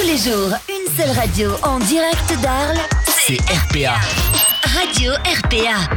Tous 0.00 0.06
les 0.06 0.16
jours, 0.16 0.50
une 0.68 0.96
seule 0.96 1.14
radio 1.14 1.50
en 1.62 1.78
direct 1.78 2.40
d'Arles. 2.42 2.78
C'est 3.06 3.36
RPA. 3.36 3.96
Radio 4.62 5.12
RPA. 5.12 5.94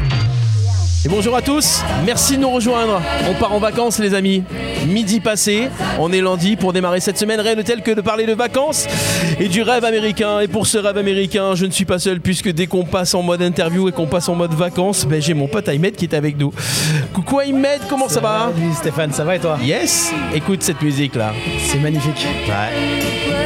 Et 1.06 1.10
bonjour 1.10 1.36
à 1.36 1.42
tous, 1.42 1.82
merci 2.06 2.36
de 2.36 2.42
nous 2.42 2.50
rejoindre. 2.50 3.02
On 3.30 3.34
part 3.36 3.54
en 3.54 3.60
vacances 3.60 4.00
les 4.00 4.14
amis. 4.14 4.44
Midi 4.88 5.20
passé, 5.22 5.70
on 6.00 6.12
est 6.12 6.22
lundi 6.22 6.58
pour 6.58 6.74
démarrer 6.74 7.00
cette 7.00 7.18
semaine. 7.18 7.40
Rien 7.40 7.56
de 7.56 7.62
tel 7.62 7.82
que 7.82 7.92
de 7.92 8.02
parler 8.02 8.26
de 8.26 8.34
vacances 8.34 8.88
et 9.40 9.48
du 9.48 9.62
rêve 9.62 9.86
américain. 9.86 10.40
Et 10.42 10.48
pour 10.48 10.68
ce 10.68 10.78
rêve 10.78 10.98
américain, 10.98 11.56
je 11.56 11.66
ne 11.66 11.72
suis 11.72 11.86
pas 11.86 12.00
seul 12.00 12.20
puisque 12.20 12.50
dès 12.50 12.68
qu'on 12.68 12.84
passe 12.84 13.14
en 13.16 13.22
mode 13.22 13.42
interview 13.42 13.88
et 13.88 13.94
qu'on 13.94 14.08
passe 14.08 14.28
en 14.28 14.36
mode 14.36 14.54
vacances, 14.54 15.06
ben, 15.06 15.22
j'ai 15.22 15.34
mon 15.34 15.48
pote 15.48 15.70
Ahmed 15.70 15.96
qui 15.96 16.06
est 16.06 16.16
avec 16.16 16.38
nous. 16.38 16.52
Coucou 17.14 17.40
Ahmed, 17.40 17.82
comment 17.90 18.10
ça, 18.10 18.20
va 18.20 18.52
Salut 18.54 18.74
Stéphane, 18.74 19.14
ça 19.14 19.24
va 19.24 19.36
et 19.38 19.40
toi 19.40 19.58
Yes 19.64 20.12
Écoute 20.34 20.62
cette 20.62 20.82
musique 20.82 21.16
là. 21.16 21.32
C'est 21.60 21.80
magnifique. 21.80 22.28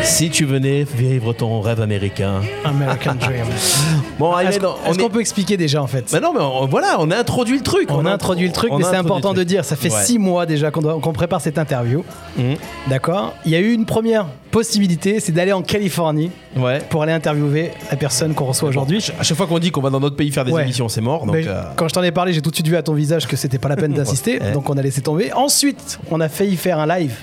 Si 0.04 0.30
tu 0.30 0.46
venais 0.46 0.84
vivre 0.84 1.34
ton 1.34 1.60
rêve 1.62 1.82
américain. 1.82 2.42
American 2.64 3.16
Dream. 3.16 3.46
Bon 4.20 4.36
Est-ce 4.40 4.58
est... 4.58 4.98
qu'on 5.00 5.10
peut 5.10 5.20
expliquer 5.20 5.58
déjà 5.58 5.80
en 5.84 5.86
fait 5.86 6.10
Ben 6.12 6.20
non 6.20 6.34
mais 6.34 6.40
on- 6.42 6.66
voilà, 6.66 6.96
on 7.00 7.12
a 7.12 7.18
introduit 7.18 7.58
le 7.58 7.64
truc. 7.64 7.92
On 7.92 8.04
a 8.08 8.12
introduit 8.12 8.48
le 8.48 8.54
truc, 8.54 8.72
mais 8.76 8.84
c'est 8.84 8.96
important 8.96 9.34
de 9.36 9.44
dire, 9.44 9.64
ça 9.64 9.76
fait 9.76 9.94
Ouais. 9.94 10.04
six 10.04 10.18
mois 10.18 10.46
déjà 10.48 10.72
qu'on 10.72 11.14
prépare 11.14 11.40
cette 11.40 11.60
interview. 11.60 12.04
Mhm. 12.36 12.56
D'accord 12.88 13.36
Il 13.46 13.52
y 13.52 13.56
a 13.56 13.60
eu 13.60 13.74
une 13.74 13.86
première 13.86 14.26
possibilité, 14.50 15.20
c'est 15.20 15.32
d'aller 15.34 15.54
en 15.54 15.62
Californie 15.62 16.32
Ouais. 16.56 16.80
pour 16.90 17.04
aller 17.04 17.12
interviewer 17.12 17.72
la 17.92 17.98
personne 17.98 18.34
qu'on 18.34 18.46
reçoit 18.46 18.70
aujourd'hui. 18.70 19.06
À 19.20 19.24
chaque 19.24 19.38
fois 19.38 19.46
qu'on 19.46 19.60
dit 19.60 19.70
qu'on 19.70 19.82
va 19.82 19.92
dans 19.92 20.00
notre 20.00 20.16
pays 20.16 20.32
faire 20.32 20.46
des 20.46 20.52
Ouais. 20.52 20.64
émissions, 20.64 20.90
c'est 20.90 21.02
mort. 21.02 21.26
Donc, 21.28 21.36
euh, 21.36 21.62
Quand 21.76 21.88
je 21.88 21.94
t'en 21.94 22.02
ai 22.02 22.12
parlé, 22.12 22.34
j'ai 22.34 22.42
tout 22.42 22.50
de 22.50 22.56
suite 22.56 22.68
vu 22.68 22.76
à 22.76 22.82
ton 22.82 22.94
visage 22.94 23.28
que 23.28 23.36
c'était 23.36 23.60
pas 23.60 23.70
la 23.70 23.76
peine 23.76 23.94
d'assister, 23.94 24.40
donc 24.54 24.68
on 24.70 24.78
a 24.78 24.82
laissé 24.82 25.02
tomber. 25.02 25.32
Ensuite, 25.34 26.00
on 26.10 26.20
a 26.22 26.28
failli 26.30 26.56
faire 26.58 26.80
un 26.80 26.88
live 26.88 27.18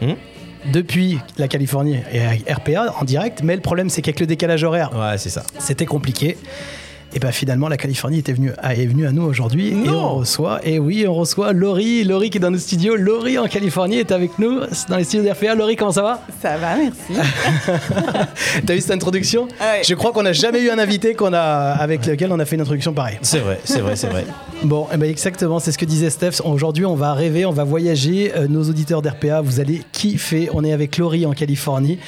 Mhm. 0.00 0.14
Depuis 0.72 1.18
la 1.38 1.48
Californie 1.48 1.98
et 2.12 2.52
RPA 2.52 2.94
en 3.00 3.04
direct, 3.04 3.42
mais 3.42 3.54
le 3.54 3.60
problème 3.62 3.90
c'est 3.90 4.02
qu'avec 4.02 4.20
le 4.20 4.26
décalage 4.26 4.64
horaire, 4.64 4.90
Ouais, 4.94 5.18
c'est 5.18 5.30
ça. 5.30 5.42
c'était 5.58 5.86
compliqué. 5.86 6.33
Et 7.16 7.20
ben 7.20 7.30
finalement 7.30 7.68
la 7.68 7.76
Californie 7.76 8.18
était 8.18 8.32
venue, 8.32 8.50
est 8.62 8.86
venue 8.86 9.06
à 9.06 9.12
nous 9.12 9.22
aujourd'hui 9.22 9.68
et 9.68 9.88
on 9.88 10.16
reçoit 10.16 10.58
et 10.66 10.80
oui 10.80 11.06
on 11.06 11.14
reçoit 11.14 11.52
Laurie, 11.52 12.02
Laurie 12.02 12.28
qui 12.28 12.38
est 12.38 12.40
dans 12.40 12.50
nos 12.50 12.58
studios, 12.58 12.96
Laurie 12.96 13.38
en 13.38 13.46
Californie 13.46 13.98
est 13.98 14.10
avec 14.10 14.36
nous 14.40 14.60
dans 14.88 14.96
les 14.96 15.04
studios 15.04 15.22
d'RPA. 15.28 15.54
Laurie 15.54 15.76
comment 15.76 15.92
ça 15.92 16.02
va? 16.02 16.20
Ça 16.42 16.56
va, 16.56 16.74
merci. 16.76 17.22
T'as 18.66 18.74
vu 18.74 18.80
cette 18.80 18.90
introduction? 18.90 19.46
Ah 19.60 19.74
ouais. 19.76 19.82
Je 19.84 19.94
crois 19.94 20.10
qu'on 20.12 20.24
n'a 20.24 20.32
jamais 20.32 20.60
eu 20.60 20.70
un 20.70 20.78
invité 20.78 21.14
qu'on 21.14 21.32
a 21.32 21.40
avec 21.40 22.04
lequel 22.04 22.32
on 22.32 22.38
a 22.40 22.44
fait 22.44 22.56
une 22.56 22.62
introduction 22.62 22.92
pareille. 22.92 23.18
C'est 23.22 23.38
vrai, 23.38 23.60
c'est 23.64 23.80
vrai, 23.80 23.94
c'est 23.94 24.08
vrai. 24.08 24.24
Bon, 24.64 24.88
eh 24.92 24.96
ben 24.96 25.08
exactement, 25.08 25.60
c'est 25.60 25.70
ce 25.70 25.78
que 25.78 25.84
disait 25.84 26.10
Steph. 26.10 26.40
Aujourd'hui, 26.44 26.84
on 26.84 26.96
va 26.96 27.14
rêver, 27.14 27.46
on 27.46 27.52
va 27.52 27.62
voyager. 27.64 28.32
Euh, 28.36 28.48
nos 28.48 28.64
auditeurs 28.68 29.02
d'RPA, 29.02 29.40
vous 29.40 29.60
allez 29.60 29.82
kiffer. 29.92 30.48
On 30.52 30.64
est 30.64 30.72
avec 30.72 30.98
Laurie 30.98 31.26
en 31.26 31.32
Californie. 31.32 31.98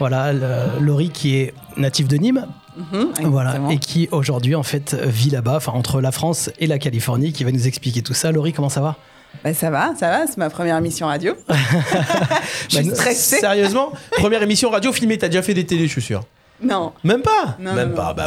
Voilà, 0.00 0.32
le- 0.32 0.40
Laurie 0.84 1.10
qui 1.10 1.36
est 1.36 1.54
native 1.76 2.08
de 2.08 2.16
Nîmes. 2.16 2.46
Mhm, 2.76 3.30
Voilà, 3.30 3.54
et 3.70 3.78
qui 3.78 4.08
aujourd'hui 4.10 4.54
en 4.54 4.62
fait 4.62 4.94
vit 4.94 5.30
là-bas, 5.30 5.56
enfin 5.56 5.72
entre 5.72 6.00
la 6.00 6.12
France 6.12 6.50
et 6.58 6.66
la 6.66 6.78
Californie, 6.78 7.32
qui 7.32 7.42
va 7.44 7.50
nous 7.52 7.66
expliquer 7.66 8.02
tout 8.02 8.14
ça. 8.14 8.32
Laurie, 8.32 8.52
comment 8.52 8.68
ça 8.68 8.80
va? 8.80 8.96
Bah, 9.44 9.52
ça 9.54 9.70
va, 9.70 9.92
ça 9.98 10.08
va, 10.10 10.26
c'est 10.26 10.36
ma 10.38 10.50
première 10.50 10.76
émission 10.78 11.06
radio. 11.06 11.34
Je 12.68 12.76
suis 12.76 12.88
Bah, 12.88 12.94
stressée. 12.94 13.36
Sérieusement 13.38 13.92
Première 14.12 14.42
émission 14.42 14.70
radio 14.70 14.92
filmée, 14.92 15.18
t'as 15.18 15.28
déjà 15.28 15.42
fait 15.42 15.54
des 15.54 15.66
télés, 15.66 15.86
je 15.86 15.92
suis 15.92 16.02
sûr. 16.02 16.22
Non. 16.62 16.92
Même 17.04 17.20
pas? 17.22 17.56
Non, 17.60 17.74
Même 17.74 17.90
non, 17.90 17.96
pas, 17.96 18.08
non. 18.08 18.14
bah 18.14 18.26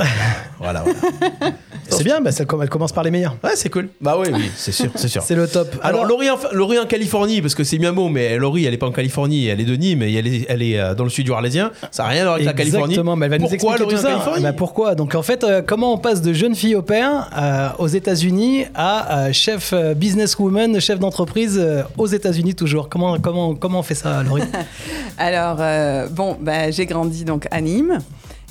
voilà. 0.59 0.83
voilà. 0.83 1.51
C'est 1.89 2.03
bien, 2.03 2.21
bah, 2.21 2.31
ça, 2.31 2.43
elle 2.61 2.69
commence 2.69 2.91
par 2.91 3.03
les 3.03 3.11
meilleurs. 3.11 3.35
Ouais, 3.43 3.51
c'est 3.55 3.69
cool. 3.69 3.89
Bah 4.01 4.15
oui, 4.19 4.27
oui, 4.33 4.51
c'est 4.55 4.71
sûr, 4.71 4.89
c'est 4.95 5.07
sûr. 5.07 5.21
C'est 5.29 5.35
le 5.35 5.47
top. 5.47 5.75
Alors, 5.81 6.05
Laurie, 6.05 6.29
en, 6.29 6.37
Laurie 6.53 6.79
en 6.79 6.85
Californie, 6.85 7.41
parce 7.41 7.55
que 7.55 7.63
c'est 7.63 7.77
bien 7.77 7.93
beau, 7.93 8.09
mais 8.09 8.37
Laurie, 8.37 8.65
elle 8.65 8.73
est 8.73 8.77
pas 8.77 8.87
en 8.87 8.91
Californie, 8.91 9.47
elle 9.47 9.59
est 9.61 9.65
de 9.65 9.75
Nîmes, 9.75 10.01
et 10.03 10.13
elle 10.13 10.27
est, 10.27 10.45
elle 10.49 10.61
est 10.61 10.79
euh, 10.79 10.95
dans 10.95 11.03
le 11.03 11.09
studio 11.09 11.33
arlésien. 11.35 11.71
Ça 11.91 12.03
n'a 12.03 12.09
rien 12.09 12.21
à 12.21 12.23
voir 12.23 12.35
avec 12.35 12.45
la 12.47 12.53
Californie. 12.53 12.93
Exactement, 12.93 13.15
mais 13.15 13.25
elle 13.25 13.31
va 13.31 13.37
nous 13.37 13.47
Pourquoi 13.47 13.73
expliquer 13.75 13.79
Laurie 13.83 13.95
tout 13.95 13.99
en 13.99 14.03
ça. 14.03 14.09
Californie? 14.09 14.43
Bah, 14.43 14.53
pourquoi? 14.53 14.95
Donc 14.95 15.15
en 15.15 15.21
fait, 15.21 15.43
euh, 15.43 15.61
comment 15.65 15.93
on 15.93 15.97
passe 15.97 16.21
de 16.21 16.33
jeune 16.33 16.55
fille 16.55 16.75
au 16.75 16.81
père 16.81 17.29
euh, 17.37 17.69
aux 17.77 17.87
États-Unis 17.87 18.65
à 18.75 19.25
euh, 19.27 19.33
chef 19.33 19.73
businesswoman, 19.95 20.79
chef 20.79 20.99
d'entreprise 20.99 21.59
euh, 21.61 21.83
aux 21.97 22.07
États-Unis 22.07 22.55
toujours? 22.55 22.89
Comment 22.89 23.19
comment 23.19 23.55
comment 23.55 23.79
on 23.79 23.83
fait 23.83 23.95
ça, 23.95 24.23
Laurie? 24.23 24.43
Alors, 25.17 25.57
euh, 25.59 26.07
bon, 26.09 26.37
bah, 26.39 26.71
j'ai 26.71 26.85
grandi 26.85 27.25
donc 27.25 27.47
à 27.51 27.61
Nîmes. 27.61 27.99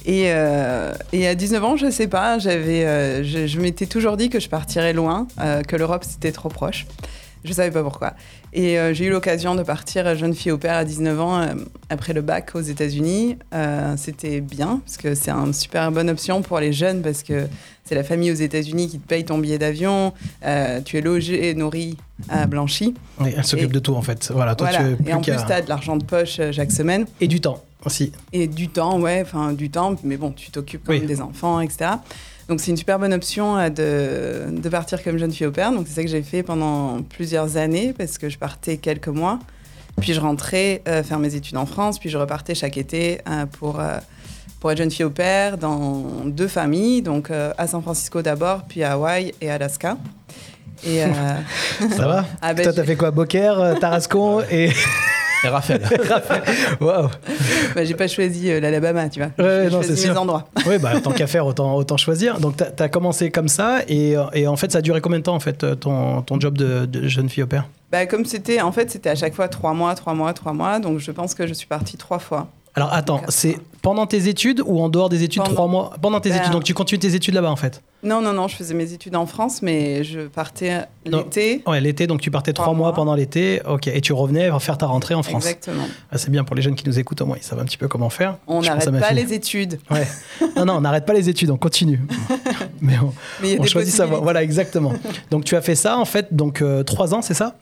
Et, 0.09 0.33
euh, 0.33 0.95
et 1.13 1.29
à 1.29 1.35
19 1.35 1.65
ans, 1.65 1.77
je 1.77 1.91
sais 1.91 2.09
pas, 2.09 2.39
euh, 2.47 3.23
je, 3.23 3.47
je 3.47 3.61
m'étais 3.61 3.85
toujours 3.85 4.17
dit 4.17 4.31
que 4.31 4.41
je 4.41 4.49
partirais 4.49 4.95
loin, 4.95 5.29
euh, 5.39 5.61
que 5.61 5.77
l'Europe 5.77 6.03
c'était 6.03 6.33
trop 6.33 6.49
proche. 6.49 6.87
Je 7.44 7.53
savais 7.53 7.71
pas 7.71 7.82
pourquoi. 7.82 8.15
Et 8.53 8.78
euh, 8.78 8.93
j'ai 8.94 9.06
eu 9.06 9.10
l'occasion 9.10 9.54
de 9.54 9.62
partir 9.62 10.16
jeune 10.16 10.34
fille 10.34 10.50
au 10.53 10.59
père 10.59 10.75
à 10.75 10.84
19 10.84 11.21
ans 11.21 11.41
euh, 11.41 11.54
après 11.91 12.12
le 12.12 12.21
bac 12.22 12.50
aux 12.54 12.60
États-Unis. 12.60 13.37
Euh, 13.54 13.94
c'était 13.97 14.41
bien 14.41 14.81
parce 14.84 14.97
que 14.97 15.15
c'est 15.15 15.31
une 15.31 15.53
super 15.54 15.91
bonne 15.93 16.10
option 16.10 16.43
pour 16.43 16.59
les 16.60 16.72
jeunes 16.72 17.03
parce 17.03 17.22
que 17.22 17.47
c'est 17.84 17.94
la 17.94 18.04
famille 18.04 18.31
aux 18.31 18.34
États-Unis 18.34 18.88
qui 18.88 18.99
te 18.99 19.06
paye 19.06 19.25
ton 19.25 19.38
billet 19.38 19.59
d'avion. 19.59 20.12
euh, 20.44 20.81
tu 20.84 20.99
es 20.99 21.00
logé 21.00 21.49
et 21.49 21.54
nourri 21.54 21.97
à 22.28 22.47
Blanchie. 22.47 22.94
Oui, 23.21 23.32
Elle 23.37 23.44
s'occupe 23.44 23.70
Et- 23.70 23.72
de 23.75 23.78
tout 23.78 23.94
en 23.94 24.03
fait. 24.03 24.31
Voilà, 24.32 24.55
toi 24.55 24.69
Voilà. 24.70 24.84
tu 24.84 24.93
es 24.93 24.97
plus 24.97 25.10
Et 25.10 25.15
en 25.15 25.20
plus, 25.20 25.32
tu 25.47 25.53
as 25.53 25.62
de 25.62 25.69
l'argent 25.69 25.97
de 25.97 26.05
poche 26.05 26.38
euh, 26.41 26.53
chaque 26.53 26.72
semaine. 26.72 27.06
et 27.20 27.28
du 27.28 27.41
temps 27.41 27.62
aussi. 27.84 28.12
Et 28.32 28.49
du 28.49 28.69
temps, 28.69 28.99
ouais, 29.00 29.22
enfin 29.25 29.53
du 29.53 29.70
temps, 29.70 29.94
mais 30.03 30.16
bon, 30.16 30.32
tu 30.32 30.50
t'occupes 30.50 30.82
quand 30.84 30.93
Oui. 30.93 30.99
même 30.99 31.06
des 31.09 31.20
enfants, 31.20 31.60
etc. 31.60 31.91
Donc 32.49 32.61
c'est 32.61 32.71
une 32.71 32.77
super 32.77 32.99
bonne 32.99 33.13
option 33.13 33.59
euh, 33.59 33.69
de, 33.69 34.59
de 34.59 34.69
partir 34.69 35.03
comme 35.03 35.19
jeune 35.19 35.33
fille 35.33 35.47
au 35.47 35.51
père. 35.51 35.71
Donc 35.71 35.87
c'est 35.87 35.95
ça 35.95 36.03
que 36.03 36.09
j'ai 36.09 36.23
fait 36.23 36.43
pendant 36.43 37.03
plusieurs 37.03 37.57
années 37.57 37.95
parce 37.97 38.19
que 38.19 38.29
je 38.29 38.39
partais 38.39 38.79
quelques 38.79 39.09
mois, 39.09 39.39
puis 40.01 40.15
je 40.15 40.21
rentrais 40.21 40.83
euh, 40.89 41.03
faire 41.03 41.19
mes 41.19 41.35
études 41.35 41.57
en 41.57 41.67
France, 41.67 41.99
puis 41.99 42.09
je 42.09 42.17
repartais 42.17 42.55
chaque 42.55 42.77
été 42.77 43.21
euh, 43.29 43.47
pour, 43.47 43.81
euh, 43.81 43.99
pour 44.61 44.71
être 44.73 44.79
jeune 44.79 44.91
fille 44.91 45.05
au 45.05 45.11
père 45.11 45.59
dans 45.59 46.05
deux 46.25 46.49
familles, 46.49 47.03
donc 47.03 47.31
à 47.31 47.67
San 47.67 47.83
Francisco 47.83 48.23
d'abord, 48.23 48.63
puis 48.69 48.83
à 48.83 48.93
Hawaï 48.93 49.35
et 49.41 49.51
Alaska. 49.51 49.97
Et, 50.87 51.01
Ça 51.97 52.07
va 52.07 52.25
Ah, 52.43 52.55
bah, 52.55 52.63
Toi 52.63 52.73
t'as 52.73 52.85
fait 52.85 52.97
quoi 52.97 53.11
Beaucaire, 53.11 53.59
euh, 53.59 53.75
Tarascon 53.75 54.43
et 54.51 54.71
Et 55.44 55.49
Raphaël. 55.49 55.82
waouh. 56.81 57.09
bah, 57.75 57.84
j'ai 57.84 57.94
pas 57.94 58.09
choisi 58.09 58.50
euh, 58.50 58.60
l'Alabama, 58.60 59.09
tu 59.09 59.21
vois. 59.21 59.31
Ouais, 59.38 59.65
j'ai 59.65 59.71
non, 59.71 59.82
choisi 59.82 59.97
c'est 59.97 60.09
mes 60.09 60.12
sûr. 60.15 60.21
endroits. 60.22 60.49
Oui, 60.66 60.78
bah 60.78 61.00
tant 61.00 61.12
qu'à 61.12 61.26
faire, 61.26 61.47
autant, 61.47 61.75
autant 61.76 61.97
choisir. 61.97 62.41
Donc, 62.41 62.56
tu 62.56 62.82
as, 62.82 62.88
commencé 62.88 63.31
comme 63.31 63.49
ça, 63.49 63.81
et, 63.88 64.15
et 64.34 64.47
en 64.47 64.56
fait, 64.56 64.72
ça 64.72 64.78
a 64.78 64.82
duré 64.82 65.00
combien 65.00 65.19
de 65.19 65.25
temps, 65.25 65.34
en 65.37 65.41
fait, 65.41 65.78
ton, 65.78 66.22
ton 66.22 66.41
job 66.41 66.59
de, 66.59 66.87
de 66.87 67.06
jeune 67.09 67.28
fille 67.28 67.43
au 67.43 67.47
père 67.47 67.66
Bah, 67.93 68.06
comme 68.06 68.25
c'était, 68.25 68.60
en 68.60 68.72
fait, 68.72 68.91
c'était 68.91 69.10
à 69.10 69.15
chaque 69.15 69.34
fois 69.34 69.49
trois 69.49 69.75
mois, 69.75 69.94
trois 69.94 70.15
mois, 70.15 70.32
trois 70.32 70.53
mois. 70.53 70.78
Donc, 70.81 70.99
je 70.99 71.10
pense 71.10 71.34
que 71.34 71.47
je 71.47 71.53
suis 71.55 71.66
partie 71.66 71.97
trois 71.97 72.19
fois. 72.19 72.49
Alors, 72.75 72.93
attends, 72.93 73.22
c'est 73.28 73.59
pendant 73.88 74.06
tes 74.06 74.28
études 74.28 74.60
ou 74.66 74.81
en 74.82 74.91
dehors 74.91 75.09
des 75.09 75.22
études, 75.22 75.43
Pendant. 75.43 75.54
trois 75.54 75.66
mois? 75.66 75.93
Pendant 76.03 76.21
tes 76.21 76.28
Ben, 76.28 76.37
études, 76.41 76.53
donc 76.53 76.62
tu 76.65 76.75
continues 76.75 76.99
tes 76.99 77.15
études 77.15 77.32
là-bas, 77.32 77.50
en 77.50 77.56
fait? 77.56 77.81
Non, 78.03 78.21
non, 78.21 78.34
non, 78.34 78.47
je 78.47 78.54
faisais 78.54 78.75
mes 78.75 78.93
études 78.93 79.16
en 79.16 79.25
France, 79.25 79.62
mais 79.62 80.04
je 80.04 80.21
partais 80.28 80.84
l'été. 81.06 81.62
Ouais, 81.66 81.81
l'été, 81.81 82.06
donc 82.06 82.21
tu 82.21 82.31
partais 82.31 82.53
trois, 82.53 82.66
Trois 82.66 82.75
mois 82.76 82.88
mois. 82.88 82.94
pendant 82.94 83.15
l'été, 83.15 83.62
ok, 83.66 83.87
et 83.88 84.03
tu 84.03 84.12
revenais 84.12 84.50
faire 84.60 84.76
ta 84.76 84.84
rentrée 84.84 85.15
en 85.15 85.22
France. 85.22 85.47
Exactement. 85.47 85.84
Ah, 86.12 86.19
c'est 86.19 86.31
bien 86.31 86.44
pour 86.44 86.54
les 86.54 86.60
jeunes 86.60 86.75
qui 86.75 86.87
nous 86.87 86.99
écoutent, 86.99 87.22
au 87.22 87.26
moins, 87.26 87.38
ils 87.38 87.43
savent 87.43 87.60
un 87.60 87.65
petit 87.65 87.78
peu 87.78 87.88
comment 87.88 88.10
faire. 88.10 88.37
On 88.47 88.60
n'arrête 88.60 88.91
pas 89.00 89.12
les 89.12 89.32
études. 89.32 89.81
Ouais. 89.91 90.06
Non, 90.55 90.66
non, 90.66 90.75
on 90.75 90.81
n'arrête 90.82 91.06
pas 91.06 91.15
les 91.15 91.31
études, 91.31 91.50
on 91.50 91.56
continue. 91.56 92.00
Mais 92.82 92.99
on, 93.03 93.15
Mais 93.43 93.59
on 93.59 93.65
choisit 93.65 93.94
sa 93.94 94.05
voie. 94.05 94.20
Voilà, 94.20 94.43
exactement. 94.43 94.93
Donc, 95.31 95.44
tu 95.44 95.56
as 95.56 95.62
fait 95.62 95.75
ça, 95.76 95.97
en 95.99 96.05
fait, 96.05 96.26
donc 96.34 96.60
euh, 96.60 96.82
trois 96.82 97.15
ans, 97.15 97.22
c'est 97.22 97.32
ça? 97.34 97.56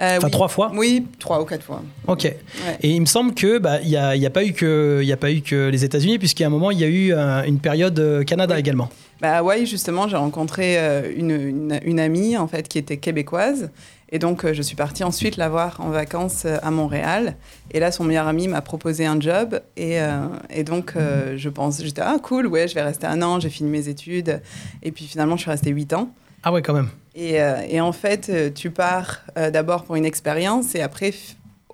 Enfin, 0.00 0.18
oui. 0.26 0.30
trois 0.30 0.48
fois 0.48 0.70
Oui, 0.74 1.06
trois 1.18 1.40
ou 1.42 1.44
quatre 1.44 1.64
fois. 1.64 1.82
Ok. 2.06 2.22
Ouais. 2.24 2.36
Et 2.82 2.90
il 2.90 3.00
me 3.00 3.06
semble 3.06 3.34
que 3.34 3.58
bah 3.58 3.80
il 3.82 3.88
y 3.88 3.96
a, 3.96 4.14
y 4.14 4.26
a 4.26 4.30
pas 4.30 4.44
eu 4.44 4.52
que 4.52 5.00
il 5.02 5.12
a 5.12 5.16
pas 5.16 5.32
eu 5.32 5.40
que 5.40 5.68
les 5.68 5.84
États-Unis 5.84 6.18
puisqu'il 6.20 6.42
y 6.42 6.44
a 6.44 6.46
un 6.46 6.50
moment 6.50 6.70
il 6.70 6.78
y 6.78 6.84
a 6.84 6.88
eu 6.88 7.12
euh, 7.12 7.42
une 7.42 7.58
période 7.58 7.98
euh, 7.98 8.22
Canada 8.22 8.54
Oui. 8.54 8.60
également. 8.60 8.88
Bah, 9.20 9.38
Hawaï, 9.38 9.66
justement, 9.66 10.06
j'ai 10.06 10.16
rencontré 10.16 10.78
euh, 10.78 11.12
une, 11.16 11.32
une, 11.32 11.80
une 11.84 11.98
amie, 11.98 12.36
en 12.36 12.46
fait, 12.46 12.68
qui 12.68 12.78
était 12.78 12.98
québécoise. 12.98 13.70
Et 14.12 14.20
donc, 14.20 14.44
euh, 14.44 14.54
je 14.54 14.62
suis 14.62 14.76
partie 14.76 15.02
ensuite 15.02 15.36
la 15.36 15.48
voir 15.48 15.80
en 15.80 15.90
vacances 15.90 16.44
euh, 16.44 16.56
à 16.62 16.70
Montréal. 16.70 17.34
Et 17.72 17.80
là, 17.80 17.90
son 17.90 18.04
meilleur 18.04 18.28
ami 18.28 18.46
m'a 18.46 18.60
proposé 18.62 19.06
un 19.06 19.20
job. 19.20 19.60
Et, 19.76 20.00
euh, 20.00 20.20
et 20.50 20.62
donc, 20.62 20.92
euh, 20.94 21.34
je 21.36 21.48
pense, 21.48 21.82
j'étais, 21.82 22.00
ah, 22.00 22.18
cool, 22.22 22.46
ouais, 22.46 22.68
je 22.68 22.76
vais 22.76 22.82
rester 22.82 23.08
un 23.08 23.20
an, 23.22 23.40
j'ai 23.40 23.50
fini 23.50 23.68
mes 23.68 23.88
études. 23.88 24.40
Et 24.84 24.92
puis, 24.92 25.04
finalement, 25.06 25.34
je 25.36 25.42
suis 25.42 25.50
restée 25.50 25.70
huit 25.70 25.92
ans. 25.94 26.10
Ah 26.48 26.52
ouais 26.52 26.62
quand 26.62 26.72
même. 26.72 26.88
Et, 27.14 27.42
euh, 27.42 27.58
et 27.68 27.78
en 27.78 27.92
fait, 27.92 28.30
euh, 28.30 28.48
tu 28.50 28.70
pars 28.70 29.20
euh, 29.36 29.50
d'abord 29.50 29.84
pour 29.84 29.96
une 29.96 30.06
expérience 30.06 30.74
et 30.74 30.80
après, 30.80 31.12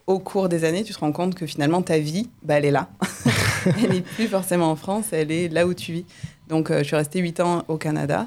au 0.08 0.18
cours 0.18 0.48
des 0.48 0.64
années, 0.64 0.82
tu 0.82 0.92
te 0.92 0.98
rends 0.98 1.12
compte 1.12 1.36
que 1.36 1.46
finalement, 1.46 1.80
ta 1.80 1.98
vie, 1.98 2.28
bah, 2.42 2.54
elle 2.54 2.64
est 2.64 2.70
là. 2.72 2.88
elle 3.84 3.90
n'est 3.92 4.00
plus 4.00 4.26
forcément 4.26 4.68
en 4.72 4.74
France, 4.74 5.04
elle 5.12 5.30
est 5.30 5.48
là 5.48 5.64
où 5.64 5.74
tu 5.74 5.92
vis. 5.92 6.04
Donc, 6.48 6.72
euh, 6.72 6.78
je 6.78 6.84
suis 6.84 6.96
restée 6.96 7.20
8 7.20 7.38
ans 7.38 7.62
au 7.68 7.76
Canada. 7.76 8.26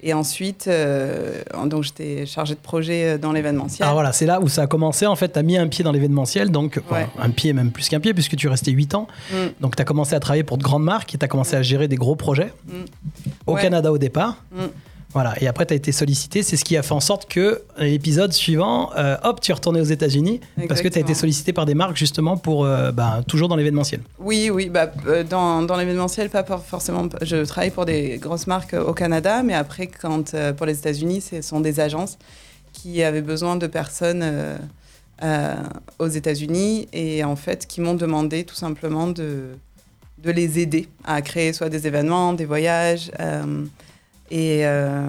Et 0.00 0.14
ensuite, 0.14 0.66
euh, 0.68 1.42
donc 1.66 1.82
j'étais 1.82 2.24
chargée 2.26 2.54
de 2.54 2.60
projet 2.60 3.18
dans 3.18 3.32
l'événementiel. 3.32 3.84
Alors 3.84 3.94
voilà, 3.96 4.12
c'est 4.12 4.26
là 4.26 4.40
où 4.40 4.48
ça 4.48 4.62
a 4.62 4.66
commencé. 4.66 5.06
En 5.06 5.16
fait, 5.16 5.32
tu 5.34 5.38
as 5.38 5.42
mis 5.42 5.56
un 5.58 5.68
pied 5.68 5.84
dans 5.84 5.92
l'événementiel, 5.92 6.50
donc 6.50 6.78
bon, 6.90 6.96
un 7.18 7.30
pied, 7.30 7.52
même 7.52 7.70
plus 7.72 7.88
qu'un 7.90 8.00
pied, 8.00 8.12
puisque 8.14 8.36
tu 8.36 8.48
restais 8.48 8.70
8 8.70 8.94
ans. 8.96 9.06
Mm. 9.32 9.36
Donc 9.60 9.76
tu 9.76 9.82
as 9.82 9.84
commencé 9.84 10.14
à 10.14 10.20
travailler 10.20 10.44
pour 10.44 10.56
de 10.58 10.62
grandes 10.62 10.82
marques 10.84 11.14
et 11.14 11.18
tu 11.18 11.24
as 11.24 11.28
commencé 11.28 11.56
à 11.56 11.62
gérer 11.62 11.88
des 11.88 11.96
gros 11.96 12.16
projets 12.16 12.52
Mm. 12.66 12.72
au 13.46 13.54
Ouais. 13.54 13.62
Canada 13.62 13.90
au 13.92 13.98
départ. 13.98 14.36
Voilà, 15.14 15.34
et 15.40 15.46
après, 15.46 15.64
tu 15.64 15.72
as 15.72 15.76
été 15.76 15.92
sollicité. 15.92 16.42
C'est 16.42 16.56
ce 16.56 16.64
qui 16.64 16.76
a 16.76 16.82
fait 16.82 16.92
en 16.92 17.00
sorte 17.00 17.28
que 17.30 17.62
l'épisode 17.78 18.32
suivant, 18.32 18.90
euh, 18.96 19.16
hop, 19.22 19.40
tu 19.40 19.52
es 19.52 19.54
retourné 19.54 19.80
aux 19.80 19.84
États-Unis 19.84 20.40
parce 20.68 20.82
que 20.82 20.88
tu 20.88 20.98
as 20.98 21.02
été 21.02 21.14
sollicité 21.14 21.52
par 21.52 21.66
des 21.66 21.74
marques 21.74 21.96
justement 21.96 22.36
pour, 22.36 22.64
euh, 22.64 22.90
bah, 22.90 23.22
toujours 23.28 23.48
dans 23.48 23.54
l'événementiel. 23.56 24.00
Oui, 24.18 24.50
oui, 24.50 24.68
bah, 24.70 24.90
euh, 25.06 25.22
dans, 25.22 25.62
dans 25.62 25.76
l'événementiel, 25.76 26.30
pas 26.30 26.42
pour- 26.42 26.64
forcément. 26.64 27.08
Je 27.22 27.44
travaille 27.44 27.70
pour 27.70 27.84
des 27.86 28.18
grosses 28.18 28.48
marques 28.48 28.74
euh, 28.74 28.84
au 28.84 28.92
Canada, 28.92 29.42
mais 29.44 29.54
après, 29.54 29.86
quand, 29.86 30.34
euh, 30.34 30.52
pour 30.52 30.66
les 30.66 30.76
États-Unis, 30.78 31.20
ce 31.20 31.42
sont 31.42 31.60
des 31.60 31.78
agences 31.78 32.18
qui 32.72 33.02
avaient 33.04 33.22
besoin 33.22 33.54
de 33.54 33.68
personnes 33.68 34.24
aux 36.00 36.08
États-Unis 36.08 36.88
et 36.92 37.22
en 37.24 37.36
fait 37.36 37.66
qui 37.68 37.80
m'ont 37.80 37.94
demandé 37.94 38.42
tout 38.42 38.56
simplement 38.56 39.06
de, 39.06 39.50
de 40.18 40.30
les 40.32 40.58
aider 40.58 40.88
à 41.04 41.22
créer 41.22 41.52
soit 41.52 41.68
des 41.68 41.86
événements, 41.86 42.32
des 42.32 42.44
voyages. 42.46 43.12
Et, 44.30 44.60
euh, 44.66 45.02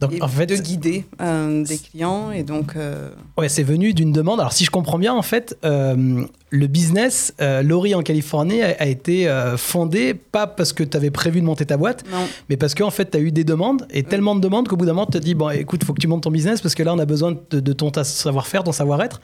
Donc, 0.00 0.12
et 0.12 0.22
en 0.22 0.28
fait, 0.28 0.46
de 0.46 0.56
guider 0.56 1.04
euh, 1.20 1.64
des 1.64 1.76
clients 1.78 2.30
et 2.30 2.44
donc 2.44 2.76
euh, 2.76 3.10
Ouais, 3.36 3.48
c'est 3.48 3.62
venu 3.64 3.92
d'une 3.94 4.12
demande. 4.12 4.40
Alors, 4.40 4.52
si 4.52 4.64
je 4.64 4.70
comprends 4.70 4.98
bien, 4.98 5.12
en 5.12 5.22
fait, 5.22 5.58
euh, 5.64 6.24
le 6.50 6.66
business, 6.66 7.34
Laurie 7.62 7.94
en 7.94 8.02
Californie, 8.02 8.62
a, 8.62 8.74
a 8.78 8.86
été 8.86 9.28
fondé 9.56 10.14
pas 10.14 10.46
parce 10.46 10.72
que 10.72 10.82
tu 10.82 10.96
avais 10.96 11.10
prévu 11.10 11.40
de 11.40 11.46
monter 11.46 11.64
ta 11.66 11.76
boîte, 11.76 12.04
non 12.10 12.26
mais 12.48 12.56
parce 12.56 12.74
qu'en 12.74 12.90
fait, 12.90 13.10
tu 13.10 13.18
as 13.18 13.20
eu 13.20 13.30
des 13.32 13.44
demandes 13.44 13.86
et 13.90 14.02
tellement 14.02 14.34
de 14.34 14.40
demandes 14.40 14.66
qu'au 14.68 14.76
bout 14.76 14.86
d'un 14.86 14.92
moment, 14.92 15.06
tu 15.06 15.12
te 15.12 15.18
dis 15.18 15.34
Bon, 15.34 15.50
écoute, 15.50 15.84
faut 15.84 15.92
que 15.92 16.00
tu 16.00 16.08
montes 16.08 16.22
ton 16.24 16.30
business 16.30 16.60
parce 16.60 16.74
que 16.74 16.82
là, 16.82 16.92
on 16.94 16.98
a 16.98 17.04
besoin 17.06 17.36
de, 17.50 17.60
de 17.60 17.72
ton 17.72 17.92
savoir-faire, 18.02 18.64
ton 18.64 18.72
savoir-être. 18.72 19.20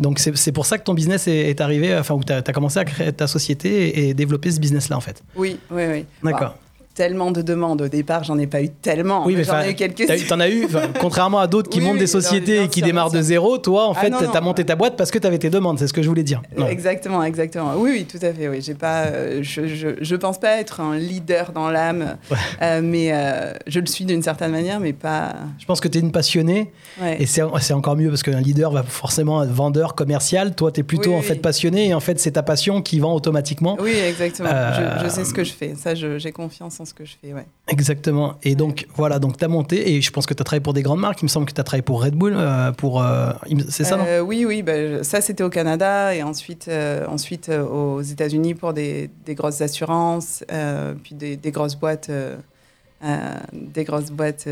Donc, 0.00 0.18
c'est 0.18 0.52
pour 0.52 0.66
ça 0.66 0.78
que 0.78 0.84
ton 0.84 0.94
business 0.94 1.28
est, 1.28 1.50
est 1.50 1.60
arrivé, 1.60 1.96
enfin, 1.96 2.14
où 2.14 2.24
tu 2.24 2.32
as, 2.32 2.42
commencé 2.42 2.78
à 2.78 2.84
créer 2.84 3.12
ta 3.12 3.26
société 3.26 3.88
et, 3.88 4.08
et 4.08 4.14
développer 4.14 4.50
ce 4.50 4.60
business-là, 4.60 4.96
en 4.96 5.00
fait. 5.00 5.22
oui 5.36 5.58
oui 5.70 5.82
oui 5.90 6.04
D'accord. 6.22 6.50
Bah, 6.50 6.58
tellement 6.94 7.30
de 7.30 7.42
demandes 7.42 7.82
au 7.82 7.88
départ 7.88 8.24
j'en 8.24 8.38
ai 8.38 8.46
pas 8.46 8.62
eu 8.62 8.68
tellement 8.70 9.24
Oui, 9.26 9.34
mais 9.36 9.44
j'en 9.44 9.60
ai 9.60 9.70
eu 9.72 9.74
quelques 9.74 10.06
t'as 10.06 10.16
t'en 10.28 10.40
as 10.40 10.48
eu, 10.48 10.66
contrairement 11.00 11.38
à 11.40 11.46
d'autres 11.46 11.68
qui 11.68 11.78
Oui, 11.78 11.84
montent 11.84 11.94
oui, 11.94 11.98
des 12.00 12.04
non, 12.06 12.20
sociétés 12.20 12.62
et 12.62 12.68
qui 12.68 12.82
démarrent 12.82 13.10
de 13.10 13.20
zéro, 13.20 13.58
toi, 13.58 13.88
en 13.88 13.92
Ah, 13.92 14.00
fait, 14.00 14.10
non, 14.10 14.18
tu 14.18 14.24
non. 14.24 14.30
as 14.32 14.40
monté 14.40 14.64
ta 14.64 14.76
boîte 14.76 14.96
parce 14.96 15.10
que 15.10 15.18
tu 15.18 15.26
avais 15.26 15.38
tes 15.38 15.50
demandes, 15.50 15.78
c'est 15.78 15.86
ce 15.88 15.92
que 15.92 16.02
je 16.02 16.08
voulais 16.08 16.22
dire. 16.22 16.40
Non. 16.56 16.68
Exactement, 16.68 17.22
exactement. 17.24 17.72
Oui, 17.76 17.90
oui, 17.92 18.04
tout 18.04 18.24
à 18.24 18.32
fait. 18.32 18.48
Oui, 18.48 18.60
j'ai 18.60 18.74
pas, 18.74 19.06
euh, 19.06 19.38
je, 19.42 19.66
je, 19.66 19.88
je 20.00 20.16
pense 20.16 20.38
pas 20.38 20.58
être 20.60 20.80
un 20.80 20.96
leader 20.96 21.52
dans 21.52 21.68
l'âme, 21.70 22.16
euh, 22.62 22.80
mais 22.82 23.12
euh, 23.12 23.52
je 23.66 23.80
le 23.80 23.86
suis 23.86 24.04
d'une 24.04 24.22
certaine 24.22 24.52
manière, 24.52 24.80
mais 24.80 24.92
pas. 24.92 25.34
Je 25.58 25.64
pense 25.66 25.80
que 25.80 25.88
tu 25.88 25.98
es 25.98 26.00
une 26.00 26.12
passionnée 26.12 26.72
Ouais. 27.02 27.16
et 27.20 27.26
c'est 27.26 27.42
encore 27.72 27.96
mieux 27.96 28.08
parce 28.08 28.22
qu'un 28.22 28.40
leader 28.40 28.70
va 28.70 28.84
forcément 28.84 29.42
être 29.42 29.50
vendeur, 29.50 29.94
commercial. 29.96 30.54
Toi, 30.54 30.70
tu 30.70 30.80
es 30.80 30.82
plutôt 30.84 31.14
en 31.14 31.22
fait 31.22 31.36
passionné 31.42 31.88
et 31.88 31.94
en 31.94 32.00
fait, 32.00 32.20
c'est 32.20 32.32
ta 32.32 32.42
passion 32.44 32.82
qui 32.82 33.00
vend 33.00 33.14
automatiquement. 33.14 33.76
Oui, 33.80 33.94
exactement. 34.08 34.48
Je, 35.00 35.04
je 35.04 35.08
sais 35.10 35.24
ce 35.24 35.34
que 35.34 35.42
je 35.42 35.52
fais. 35.52 35.74
Ça, 35.76 35.94
j'ai 35.94 36.32
confiance 36.32 36.78
en 36.80 36.83
ce 36.84 36.94
que 36.94 37.04
je 37.04 37.14
fais. 37.20 37.32
Ouais. 37.32 37.46
Exactement. 37.68 38.34
Et 38.42 38.54
donc, 38.54 38.86
voilà, 38.94 39.18
donc 39.18 39.36
tu 39.38 39.44
as 39.44 39.48
monté 39.48 39.92
et 39.94 40.02
je 40.02 40.10
pense 40.10 40.26
que 40.26 40.34
tu 40.34 40.40
as 40.40 40.44
travaillé 40.44 40.62
pour 40.62 40.72
des 40.74 40.82
grandes 40.82 41.00
marques. 41.00 41.20
Il 41.22 41.24
me 41.24 41.28
semble 41.28 41.46
que 41.46 41.52
tu 41.52 41.60
as 41.60 41.64
travaillé 41.64 41.82
pour 41.82 42.02
Red 42.02 42.14
Bull, 42.14 42.34
euh, 42.36 42.72
pour. 42.72 43.02
euh, 43.02 43.32
c'est 43.68 43.84
ça, 43.84 43.96
non 43.96 44.04
Euh, 44.06 44.20
Oui, 44.20 44.44
oui. 44.46 44.62
bah, 44.62 45.02
ça, 45.02 45.20
c'était 45.20 45.42
au 45.44 45.50
Canada 45.50 46.14
et 46.14 46.22
ensuite, 46.22 46.70
ensuite 47.08 47.48
aux 47.50 48.00
États-Unis 48.02 48.54
pour 48.54 48.72
des, 48.72 49.10
des 49.24 49.34
grosses 49.34 49.60
assurances, 49.60 50.44
puis 51.02 51.14
des, 51.14 51.36
des 51.36 51.50
grosses 51.50 51.76
boîtes, 51.76 52.10
des 53.52 53.84
grosses 53.84 54.10
boîtes 54.10 54.48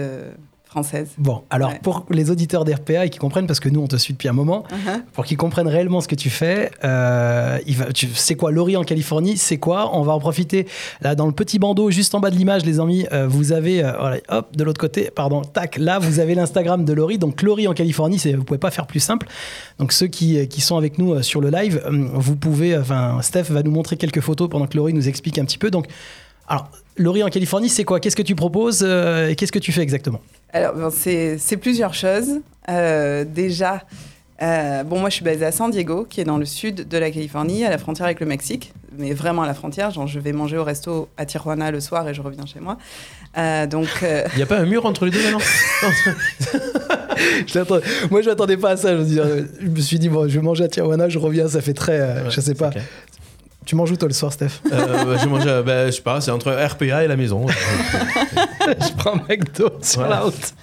françaises. 0.72 1.10
Bon, 1.18 1.42
alors 1.50 1.70
Ouais. 1.70 1.80
pour 1.82 2.06
les 2.10 2.30
auditeurs 2.30 2.64
d'RPA 2.64 3.06
et 3.06 3.10
qui 3.10 3.18
comprennent, 3.18 3.46
parce 3.46 3.60
que 3.60 3.68
nous 3.68 3.80
on 3.80 3.86
te 3.86 3.96
suit 3.96 4.14
depuis 4.14 4.28
un 4.28 4.32
moment, 4.32 4.64
Uh-huh. 4.70 5.02
pour 5.12 5.24
qu'ils 5.24 5.36
comprennent 5.36 5.68
réellement 5.68 6.00
ce 6.00 6.08
que 6.08 6.14
tu 6.14 6.30
fais, 6.30 6.70
euh, 6.82 7.58
il 7.66 7.76
va, 7.76 7.92
tu, 7.92 8.08
c'est 8.14 8.34
quoi 8.34 8.50
Laurie 8.50 8.76
en 8.76 8.82
Californie 8.84 9.36
C'est 9.36 9.58
quoi 9.58 9.96
On 9.96 10.02
va 10.02 10.12
en 10.14 10.18
profiter. 10.18 10.66
Là, 11.02 11.14
dans 11.14 11.26
le 11.26 11.32
petit 11.32 11.58
bandeau 11.58 11.90
juste 11.90 12.14
en 12.14 12.20
bas 12.20 12.30
de 12.30 12.36
l'image, 12.36 12.64
les 12.64 12.80
amis, 12.80 13.06
euh, 13.12 13.26
vous 13.28 13.52
avez, 13.52 13.84
euh, 13.84 13.92
voilà, 13.98 14.16
hop, 14.30 14.56
de 14.56 14.64
l'autre 14.64 14.80
côté, 14.80 15.10
pardon, 15.14 15.42
tac, 15.42 15.76
là 15.76 15.98
vous 15.98 16.18
avez 16.20 16.34
l'Instagram 16.34 16.84
de 16.84 16.92
Laurie. 16.92 17.18
Donc 17.18 17.42
Laurie 17.42 17.68
en 17.68 17.74
Californie, 17.74 18.18
c'est, 18.18 18.32
vous 18.32 18.44
pouvez 18.44 18.58
pas 18.58 18.70
faire 18.70 18.86
plus 18.86 19.00
simple. 19.00 19.28
Donc 19.78 19.92
ceux 19.92 20.06
qui, 20.08 20.48
qui 20.48 20.60
sont 20.62 20.76
avec 20.76 20.98
nous 20.98 21.22
sur 21.22 21.40
le 21.42 21.50
live, 21.50 21.82
vous 22.14 22.36
pouvez, 22.36 22.76
enfin, 22.78 23.20
Steph 23.22 23.44
va 23.50 23.62
nous 23.62 23.70
montrer 23.70 23.96
quelques 23.96 24.20
photos 24.20 24.48
pendant 24.48 24.66
que 24.66 24.76
Laurie 24.76 24.94
nous 24.94 25.08
explique 25.08 25.38
un 25.38 25.44
petit 25.44 25.58
peu. 25.58 25.70
Donc, 25.70 25.86
alors, 26.52 26.68
Laurie 26.98 27.22
en 27.22 27.28
Californie, 27.30 27.70
c'est 27.70 27.84
quoi? 27.84 27.98
Qu'est-ce 27.98 28.14
que 28.14 28.20
tu 28.20 28.34
proposes 28.34 28.82
euh, 28.86 29.30
et 29.30 29.36
qu'est-ce 29.36 29.52
que 29.52 29.58
tu 29.58 29.72
fais 29.72 29.80
exactement? 29.80 30.20
Alors, 30.52 30.74
bon, 30.74 30.90
c'est 30.92 31.56
plusieurs 31.58 31.94
choses. 31.94 32.40
Euh, 32.68 33.24
déjà, 33.24 33.84
euh, 34.42 34.82
bon, 34.84 35.00
moi, 35.00 35.08
je 35.08 35.14
suis 35.14 35.24
basée 35.24 35.46
à 35.46 35.52
San 35.52 35.70
Diego, 35.70 36.06
qui 36.06 36.20
est 36.20 36.24
dans 36.24 36.36
le 36.36 36.44
sud 36.44 36.86
de 36.86 36.98
la 36.98 37.10
Californie, 37.10 37.64
à 37.64 37.70
la 37.70 37.78
frontière 37.78 38.04
avec 38.04 38.20
le 38.20 38.26
Mexique, 38.26 38.74
mais 38.98 39.14
vraiment 39.14 39.40
à 39.40 39.46
la 39.46 39.54
frontière. 39.54 39.90
Genre, 39.92 40.06
je 40.06 40.20
vais 40.20 40.32
manger 40.32 40.58
au 40.58 40.64
resto 40.64 41.08
à 41.16 41.24
Tijuana 41.24 41.70
le 41.70 41.80
soir 41.80 42.06
et 42.06 42.12
je 42.12 42.20
reviens 42.20 42.44
chez 42.44 42.60
moi. 42.60 42.76
Donc, 43.68 43.88
Il 44.34 44.36
n'y 44.36 44.42
a 44.42 44.46
pas 44.46 44.58
un 44.58 44.66
mur 44.66 44.84
entre 44.84 45.06
les 45.06 45.10
deux 45.10 45.20
Je 47.46 47.58
l'attends- 47.58 47.80
Moi, 48.10 48.20
je 48.20 48.28
m'attendais 48.28 48.58
pas 48.58 48.72
à 48.72 48.76
ça. 48.76 48.90
Je, 48.94 49.66
me 49.66 49.80
suis 49.80 49.98
dit, 49.98 50.10
bon, 50.10 50.28
je 50.28 50.38
vais 50.38 50.44
manger 50.44 50.64
à 50.64 50.68
Tijuana, 50.68 51.08
je 51.08 51.18
reviens, 51.18 51.48
ça 51.48 51.62
fait 51.62 51.72
très. 51.72 52.28
je 52.28 52.42
sais 52.42 52.54
pas. 52.54 52.72
Tu 53.64 53.76
manges 53.76 53.90
où, 53.92 53.96
toi, 53.96 54.08
le 54.08 54.14
soir, 54.14 54.32
Steph 54.32 54.60
Euh, 54.72 55.04
bah, 55.04 55.16
je 55.22 55.26
mange, 55.28 55.44
bah, 55.44 55.86
je 55.86 55.92
sais 55.92 56.02
pas, 56.02 56.20
c'est 56.20 56.30
entre 56.32 56.50
RPA 56.52 57.04
et 57.04 57.08
la 57.08 57.16
maison. 57.16 57.46
Je 58.62 58.92
prends 58.96 59.14
un 59.16 59.22
McDo 59.28 59.70
sur 59.82 60.00
Voilà. 60.02 60.16
la 60.16 60.20
route. 60.22 60.54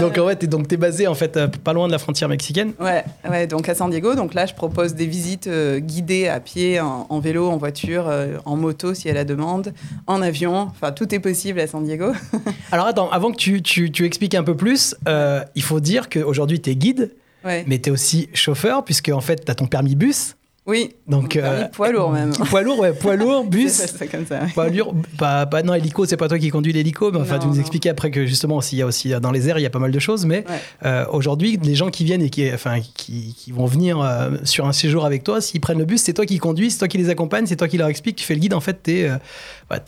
donc, 0.00 0.18
en 0.18 0.26
fait, 0.28 0.36
t'es, 0.36 0.46
donc, 0.48 0.66
t'es 0.68 0.76
basé, 0.76 1.06
en 1.06 1.14
fait, 1.14 1.36
euh, 1.36 1.46
pas 1.48 1.72
loin 1.72 1.86
de 1.86 1.92
la 1.92 1.98
frontière 1.98 2.28
mexicaine? 2.28 2.72
ouais, 2.80 3.04
ouais, 3.30 3.46
donc 3.46 3.68
à 3.68 3.74
San 3.74 3.88
Diego. 3.90 4.14
Donc 4.14 4.34
là, 4.34 4.46
je 4.46 4.54
propose 4.54 4.94
des 4.94 5.06
visites 5.06 5.46
euh, 5.46 5.78
guidées 5.78 6.26
à 6.28 6.40
pied, 6.40 6.80
en, 6.80 7.06
en 7.08 7.20
vélo, 7.20 7.48
en 7.48 7.56
voiture, 7.56 8.06
euh, 8.08 8.36
en 8.44 8.56
moto, 8.56 8.94
si 8.94 9.08
elle 9.08 9.16
a 9.16 9.24
demande, 9.24 9.72
en 10.06 10.22
avion. 10.22 10.56
Enfin, 10.70 10.90
tout 10.92 11.14
est 11.14 11.20
possible 11.20 11.60
à 11.60 11.66
San 11.66 11.84
Diego. 11.84 12.12
Alors, 12.72 12.86
attends, 12.86 13.10
avant 13.10 13.30
que 13.30 13.36
tu, 13.36 13.62
tu, 13.62 13.90
tu 13.92 14.04
expliques 14.04 14.34
un 14.34 14.44
peu 14.44 14.56
plus, 14.56 14.96
euh, 15.08 15.44
il 15.54 15.62
faut 15.62 15.80
dire 15.80 16.08
qu'aujourd'hui, 16.08 16.60
t'es 16.60 16.74
guide, 16.76 17.12
Ouais. 17.44 17.62
mais 17.68 17.78
t'es 17.78 17.92
aussi 17.92 18.28
chauffeur, 18.34 18.84
puisque, 18.84 19.08
en 19.10 19.20
fait, 19.20 19.44
t'as 19.44 19.54
ton 19.54 19.66
permis 19.66 19.94
bus. 19.94 20.34
Oui, 20.66 20.94
Donc, 21.06 21.36
euh, 21.36 21.68
poids 21.68 21.92
lourd, 21.92 22.10
même. 22.10 22.32
Poids 22.50 22.62
lourd, 22.62 22.80
ouais, 22.80 22.92
poids 22.92 23.14
lourd, 23.14 23.44
bus. 23.48 23.70
c'est 23.72 23.86
ça, 23.86 23.94
c'est 23.98 24.08
comme 24.08 24.26
ça. 24.26 24.40
ouais. 24.42 24.50
Pas 24.52 24.68
lourd, 24.68 24.94
pas, 25.16 25.46
pas- 25.46 25.62
non, 25.62 25.74
hélico, 25.74 26.04
c'est 26.06 26.16
pas 26.16 26.26
toi 26.28 26.38
qui 26.40 26.48
conduis 26.50 26.72
l'hélico, 26.72 27.12
mais 27.12 27.20
enfin, 27.20 27.34
Non, 27.36 27.42
tu 27.42 27.46
nous 27.46 27.60
expliquais 27.60 27.88
après 27.88 28.10
que 28.10 28.26
justement, 28.26 28.60
s'il 28.60 28.78
y 28.78 28.82
a 28.82 28.86
aussi 28.86 29.10
dans 29.20 29.30
les 29.30 29.48
airs, 29.48 29.58
il 29.58 29.62
y 29.62 29.66
a 29.66 29.70
pas 29.70 29.78
mal 29.78 29.92
de 29.92 29.98
choses, 30.00 30.26
mais 30.26 30.44
Ouais. 30.48 30.60
euh, 30.84 31.04
aujourd'hui, 31.12 31.56
les 31.62 31.76
gens 31.76 31.90
qui 31.90 32.02
viennent 32.04 32.22
et 32.22 32.30
qui, 32.30 32.52
enfin, 32.52 32.80
qui, 32.80 33.34
qui 33.38 33.52
vont 33.52 33.66
venir 33.66 34.00
euh, 34.00 34.30
sur 34.42 34.66
un 34.66 34.72
séjour 34.72 35.04
avec 35.04 35.22
toi, 35.22 35.40
s'ils 35.40 35.60
prennent 35.60 35.78
le 35.78 35.84
bus, 35.84 36.02
c'est 36.02 36.14
toi 36.14 36.26
qui 36.26 36.38
conduis, 36.38 36.72
c'est 36.72 36.78
toi 36.78 36.88
qui 36.88 36.98
les 36.98 37.10
accompagne, 37.10 37.46
c'est 37.46 37.56
toi 37.56 37.68
qui 37.68 37.78
leur 37.78 37.88
explique, 37.88 38.16
tu 38.16 38.24
fais 38.24 38.34
le 38.34 38.40
guide, 38.40 38.54
en 38.54 38.60
fait, 38.60 38.82
t'es 38.82 39.08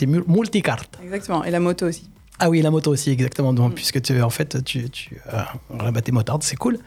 mul- 0.07 0.23
multicarte. 0.29 0.99
Exactement. 1.03 1.43
Et 1.45 1.51
la 1.51 1.59
moto 1.61 1.87
aussi. 1.89 2.09
Ah 2.41 2.49
oui, 2.51 2.63
la 2.63 2.71
moto 2.71 2.93
aussi, 2.93 3.11
exactement, 3.11 3.53
donc, 3.53 3.73
Mm. 3.73 3.75
puisque 3.75 4.01
tu, 4.01 4.23
en 4.23 4.31
fait, 4.31 4.63
tu, 4.65 4.89
tu 4.91 5.17
bah, 5.33 6.01
t'es 6.05 6.13
motarde, 6.13 6.45
c'est 6.45 6.55
cool. 6.55 6.79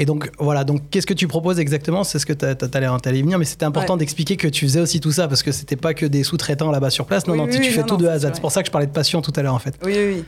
Et 0.00 0.04
donc 0.06 0.30
voilà, 0.38 0.62
donc 0.64 0.82
qu'est-ce 0.90 1.06
que 1.06 1.14
tu 1.14 1.26
proposes 1.26 1.58
exactement? 1.58 2.04
C'est 2.04 2.18
ce 2.20 2.26
que 2.26 2.32
tu 2.32 2.44
allais 2.44 3.20
venir, 3.22 3.38
mais 3.38 3.44
c'était 3.44 3.64
important 3.64 3.94
Ouais. 3.94 3.98
d'expliquer 3.98 4.36
que 4.36 4.46
tu 4.48 4.64
faisais 4.66 4.80
aussi 4.80 5.00
tout 5.00 5.10
ça 5.12 5.26
parce 5.28 5.42
que 5.42 5.50
c'était 5.50 5.76
pas 5.76 5.92
que 5.94 6.06
des 6.06 6.22
sous-traitants 6.22 6.70
là-bas 6.70 6.90
sur 6.90 7.04
place. 7.06 7.26
Non, 7.26 7.32
Oui, 7.32 7.38
non, 7.40 7.44
oui, 7.46 7.50
tu, 7.52 7.58
oui, 7.60 7.66
fais 7.70 7.80
non, 7.80 7.86
tout 7.86 7.94
non, 7.96 8.00
de 8.02 8.06
A 8.06 8.12
à 8.12 8.14
c'est 8.14 8.20
Z. 8.20 8.22
vrai. 8.26 8.34
C'est 8.34 8.40
pour 8.40 8.52
ça 8.52 8.62
que 8.62 8.66
je 8.66 8.70
parlais 8.72 8.86
de 8.86 8.92
passion 8.92 9.20
tout 9.22 9.32
à 9.34 9.42
l'heure 9.42 9.54
en 9.54 9.58
fait. 9.58 9.74
Oui, 9.84 9.92
oui, 9.96 10.14
oui. 10.18 10.24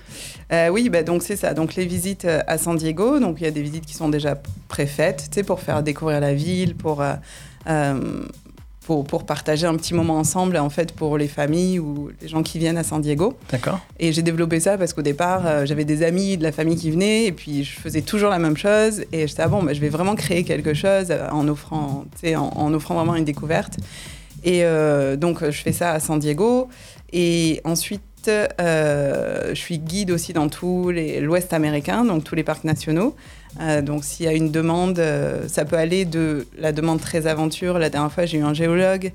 Euh, 0.53 0.69
oui, 0.71 0.89
bah, 0.89 1.03
donc 1.05 1.23
c'est 1.23 1.37
ça. 1.37 1.55
Donc 1.55 1.77
les 1.77 1.87
visites 1.87 2.25
euh, 2.25 2.41
à 2.49 2.59
San 2.59 2.77
Diego, 2.77 3.21
donc 3.21 3.37
il 3.41 3.45
y 3.45 3.47
a 3.47 3.51
des 3.53 3.63
visites 3.63 3.87
qui 3.87 3.95
sont 3.95 4.09
déjà 4.09 4.37
préfaites, 4.69 5.29
tu 5.31 5.37
sais, 5.37 5.43
pour 5.45 5.61
faire 5.61 5.83
découvrir 5.83 6.21
la 6.21 6.35
ville, 6.35 6.75
pour, 6.75 7.01
euh, 7.01 7.15
euh, 7.69 8.23
pour, 8.85 9.05
pour 9.05 9.25
partager 9.25 9.67
un 9.67 9.77
petit 9.77 9.95
moment 9.95 10.17
ensemble, 10.17 10.57
en 10.57 10.71
fait, 10.71 10.93
pour 10.93 11.19
les 11.19 11.29
familles 11.29 11.79
ou 11.79 12.11
les 12.21 12.29
gens 12.29 12.43
qui 12.43 12.59
viennent 12.59 12.79
à 12.79 12.83
San 12.83 13.01
Diego. 13.01 13.35
D'accord. 13.51 13.81
Et 13.99 14.13
j'ai 14.13 14.23
développé 14.23 14.59
ça 14.59 14.79
parce 14.79 14.93
qu'au 14.93 15.03
départ, 15.03 15.43
euh, 15.47 15.67
j'avais 15.67 15.85
des 15.85 16.03
amis 16.03 16.37
de 16.37 16.43
la 16.43 16.53
famille 16.53 16.77
qui 16.77 16.91
venaient 16.91 17.27
et 17.27 17.33
puis 17.33 17.63
je 17.65 17.79
faisais 17.79 18.03
toujours 18.03 18.31
la 18.31 18.39
même 18.39 18.57
chose. 18.57 19.05
Et 19.13 19.27
j'étais, 19.27 19.43
ah 19.43 19.49
bon, 19.49 19.63
bah, 19.63 19.75
je 19.75 19.81
vais 19.81 19.91
vraiment 19.91 20.15
créer 20.15 20.45
quelque 20.45 20.75
chose 20.75 21.09
euh, 21.11 21.29
en 21.31 21.47
offrant, 21.49 22.05
en, 22.25 22.37
en 22.37 22.75
offrant 22.75 22.95
vraiment 22.95 23.15
une 23.15 23.25
découverte. 23.25 23.77
Et 24.45 24.65
euh, 24.65 25.17
donc, 25.17 25.45
je 25.45 25.63
fais 25.63 25.73
ça 25.73 25.93
à 25.93 26.01
San 26.01 26.19
Diego. 26.19 26.69
Et 27.13 27.61
ensuite, 27.65 28.03
euh, 28.29 29.51
je 29.51 29.61
suis 29.61 29.79
guide 29.79 30.11
aussi 30.11 30.33
dans 30.33 30.49
tout 30.49 30.91
l'Ouest 30.91 31.53
américain, 31.53 32.05
donc 32.05 32.25
tous 32.25 32.35
les 32.35 32.45
parcs 32.45 32.65
nationaux. 32.65 33.15
Euh, 33.61 33.83
donc, 33.83 34.05
s'il 34.05 34.27
y 34.27 34.29
a 34.29 34.33
une 34.33 34.51
demande, 34.51 34.99
euh, 34.99 35.49
ça 35.49 35.65
peut 35.65 35.77
aller 35.77 36.05
de 36.05 36.47
la 36.59 36.73
demande 36.73 37.01
très 37.01 37.27
aventure. 37.27 37.79
La 37.79 37.91
dernière 37.91 38.13
fois, 38.13 38.27
j'ai 38.27 38.39
eu 38.39 38.43
un 38.43 38.55
géologue 38.55 39.13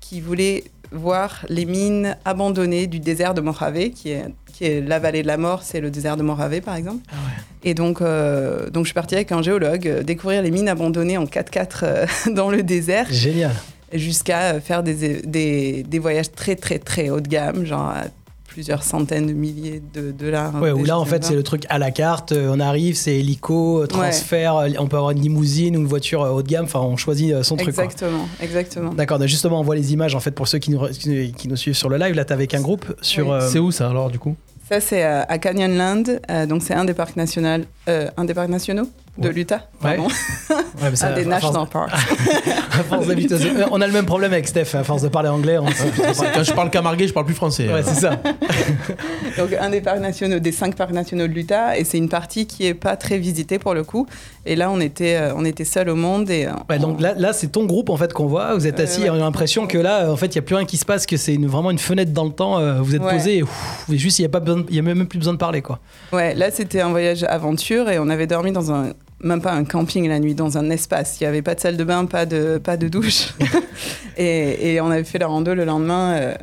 qui 0.00 0.20
voulait 0.20 0.64
voir 0.92 1.44
les 1.48 1.64
mines 1.64 2.16
abandonnées 2.24 2.86
du 2.86 3.00
désert 3.00 3.34
de 3.34 3.40
Mojave, 3.40 3.90
qui 3.90 4.10
est, 4.10 4.24
qui 4.52 4.64
est 4.64 4.80
la 4.80 4.98
vallée 4.98 5.22
de 5.22 5.26
la 5.26 5.36
mort, 5.36 5.62
c'est 5.62 5.80
le 5.80 5.90
désert 5.90 6.16
de 6.16 6.22
Mojave, 6.22 6.60
par 6.60 6.76
exemple. 6.76 7.02
Ah 7.10 7.14
ouais. 7.14 7.42
Et 7.70 7.74
donc, 7.74 8.00
euh, 8.00 8.70
donc, 8.70 8.84
je 8.84 8.88
suis 8.88 8.94
partie 8.94 9.14
avec 9.14 9.32
un 9.32 9.42
géologue 9.42 10.02
découvrir 10.02 10.42
les 10.42 10.50
mines 10.50 10.68
abandonnées 10.68 11.18
en 11.18 11.24
4x4 11.24 11.68
euh, 11.82 12.06
dans 12.32 12.50
le 12.50 12.62
désert 12.62 13.06
Génial. 13.10 13.52
jusqu'à 13.92 14.60
faire 14.60 14.82
des, 14.82 15.22
des, 15.22 15.82
des 15.82 15.98
voyages 15.98 16.30
très, 16.32 16.56
très, 16.56 16.78
très 16.78 17.10
haut 17.10 17.20
de 17.20 17.28
gamme, 17.28 17.64
genre 17.64 17.88
à 17.88 18.04
plusieurs 18.54 18.84
centaines 18.84 19.26
de 19.26 19.32
milliers 19.32 19.82
de 19.92 20.12
dollars. 20.12 20.54
Ouais, 20.62 20.70
où 20.70 20.84
là 20.84 20.96
en 20.96 21.04
fait 21.04 21.24
c'est 21.24 21.34
le 21.34 21.42
truc 21.42 21.66
à 21.70 21.78
la 21.80 21.90
carte, 21.90 22.30
euh, 22.30 22.52
on 22.54 22.60
arrive, 22.60 22.94
c'est 22.94 23.16
hélico, 23.16 23.82
euh, 23.82 23.86
transfert, 23.88 24.54
euh, 24.56 24.68
on 24.78 24.86
peut 24.86 24.96
avoir 24.96 25.10
une 25.10 25.20
limousine 25.20 25.76
ou 25.76 25.80
une 25.80 25.88
voiture 25.88 26.20
haut 26.20 26.40
de 26.40 26.46
gamme, 26.46 26.66
enfin 26.66 26.78
on 26.78 26.96
choisit 26.96 27.42
son 27.42 27.56
truc. 27.56 27.74
quoi. 27.74 27.82
Exactement, 27.82 28.28
exactement. 28.40 28.94
D'accord, 28.94 29.18
donc 29.18 29.26
justement 29.26 29.58
on 29.58 29.64
voit 29.64 29.74
les 29.74 29.92
images 29.92 30.14
en 30.14 30.20
fait 30.20 30.30
pour 30.30 30.46
ceux 30.46 30.58
qui 30.58 30.70
nous, 30.70 30.86
qui 30.88 31.48
nous 31.48 31.56
suivent 31.56 31.74
sur 31.74 31.88
le 31.88 31.96
live, 31.96 32.14
là 32.14 32.24
t'es 32.24 32.32
avec 32.32 32.54
un 32.54 32.60
groupe 32.60 32.94
sur... 33.02 33.26
Oui. 33.26 33.32
euh, 33.32 33.48
C'est 33.50 33.58
où 33.58 33.72
ça 33.72 33.90
alors 33.90 34.08
du 34.08 34.20
coup? 34.20 34.36
Ça, 34.70 34.80
c'est 34.80 35.02
à 35.02 35.36
Canyonland. 35.38 36.04
donc, 36.48 36.62
c'est 36.62 36.72
un 36.72 36.86
des 36.86 36.94
parcs 36.94 37.16
nationaux, 37.16 37.64
euh, 37.88 38.08
un 38.16 38.24
des 38.24 38.34
parcs 38.34 38.48
nationaux 38.48 38.88
de 39.18 39.28
Ouais. 39.28 39.34
l'Utah. 39.34 39.68
Ouais. 39.82 39.96
Pardon. 39.96 40.04
Ouais, 40.08 40.90
mais 40.90 40.96
ça, 40.96 41.08
un 41.08 41.12
des 41.14 41.24
national 41.24 41.68
parks. 41.70 41.92
à 41.92 42.82
force 42.82 43.06
Euh, 43.08 43.66
On 43.70 43.80
a 43.80 43.86
le 43.86 43.92
même 43.92 44.06
problème 44.06 44.32
avec 44.32 44.48
Steph, 44.48 44.74
à 44.74 44.82
force 44.82 45.02
de 45.02 45.08
parler 45.08 45.28
anglais. 45.28 45.58
on- 45.58 45.64
Quand 45.66 46.42
je 46.42 46.52
parle 46.52 46.70
camarguais, 46.70 47.06
je 47.06 47.12
parle 47.12 47.26
plus 47.26 47.34
français. 47.34 47.72
Ouais, 47.72 47.82
c'est 47.84 47.94
ça. 48.00 48.16
Donc, 49.38 49.50
un 49.58 49.70
des 49.70 49.80
parcs 49.80 50.00
nationaux, 50.00 50.38
des 50.38 50.52
cinq 50.52 50.74
parcs 50.76 50.92
nationaux 50.92 51.26
de 51.26 51.32
l'Utah. 51.32 51.78
Et 51.78 51.84
c'est 51.84 51.98
une 51.98 52.08
partie 52.08 52.46
qui 52.46 52.66
est 52.66 52.74
pas 52.74 52.96
très 52.96 53.18
visitée 53.18 53.58
pour 53.58 53.74
le 53.74 53.84
coup. 53.84 54.06
Et 54.46 54.56
là, 54.56 54.70
on 54.70 54.80
était, 54.80 55.16
euh, 55.16 55.32
on 55.36 55.44
était 55.44 55.64
seuls 55.64 55.88
au 55.88 55.94
monde. 55.96 56.28
Et, 56.30 56.48
Ouais, 56.68 56.78
donc 56.78 57.00
là, 57.00 57.14
là 57.16 57.32
c'est 57.32 57.48
ton 57.48 57.64
groupe 57.66 57.90
en 57.90 57.96
fait 57.96 58.12
qu'on 58.12 58.26
voit. 58.26 58.54
Vous 58.54 58.66
êtes 58.66 58.80
assis 58.80 59.02
ouais. 59.02 59.06
et 59.06 59.10
on 59.10 59.14
a 59.14 59.18
l'impression 59.18 59.66
que 59.66 59.78
là, 59.78 60.10
en 60.10 60.16
fait, 60.16 60.26
il 60.26 60.32
n'y 60.38 60.38
a 60.38 60.42
plus 60.42 60.56
rien 60.56 60.66
qui 60.66 60.76
se 60.76 60.84
passe, 60.84 61.06
que 61.06 61.16
c'est 61.16 61.34
une- 61.34 61.46
vraiment 61.46 61.70
une 61.70 61.78
fenêtre 61.78 62.12
dans 62.12 62.24
le 62.24 62.30
temps. 62.32 62.60
Vous 62.82 62.94
êtes 62.94 63.02
Ouais. 63.02 63.12
posé 63.12 63.38
et, 63.38 63.42
ouf, 63.42 63.84
et 63.92 63.96
juste, 63.98 64.18
il 64.18 64.22
n'y 64.22 64.26
a, 64.26 64.28
pas 64.28 64.40
besoin 64.40 64.64
y 64.70 64.78
a 64.78 64.82
même 64.82 65.06
plus 65.06 65.18
besoin 65.18 65.32
de 65.34 65.38
parler. 65.38 65.62
quoi. 65.62 65.78
Ouais, 66.12 66.34
là 66.34 66.50
c'était 66.50 66.80
un 66.80 66.90
voyage 66.90 67.24
aventure 67.24 67.73
et 67.88 67.98
on 67.98 68.08
avait 68.08 68.26
dormi 68.26 68.52
dans 68.52 68.72
un 68.72 68.92
même 69.22 69.40
pas 69.40 69.52
un 69.52 69.64
camping 69.64 70.06
la 70.08 70.18
nuit, 70.18 70.34
dans 70.34 70.58
un 70.58 70.68
espace. 70.70 71.18
Il 71.20 71.24
n'y 71.24 71.28
avait 71.28 71.40
pas 71.42 71.54
de 71.54 71.60
salle 71.60 71.76
de 71.76 71.84
bain, 71.84 72.04
pas 72.06 72.26
de 72.26 72.58
pas 72.58 72.76
de 72.76 72.88
douche. 72.88 73.28
et, 74.16 74.74
et 74.74 74.80
on 74.80 74.90
avait 74.90 75.04
fait 75.04 75.18
la 75.18 75.26
rando 75.26 75.54
le 75.54 75.64
lendemain 75.64 76.12
euh, 76.14 76.34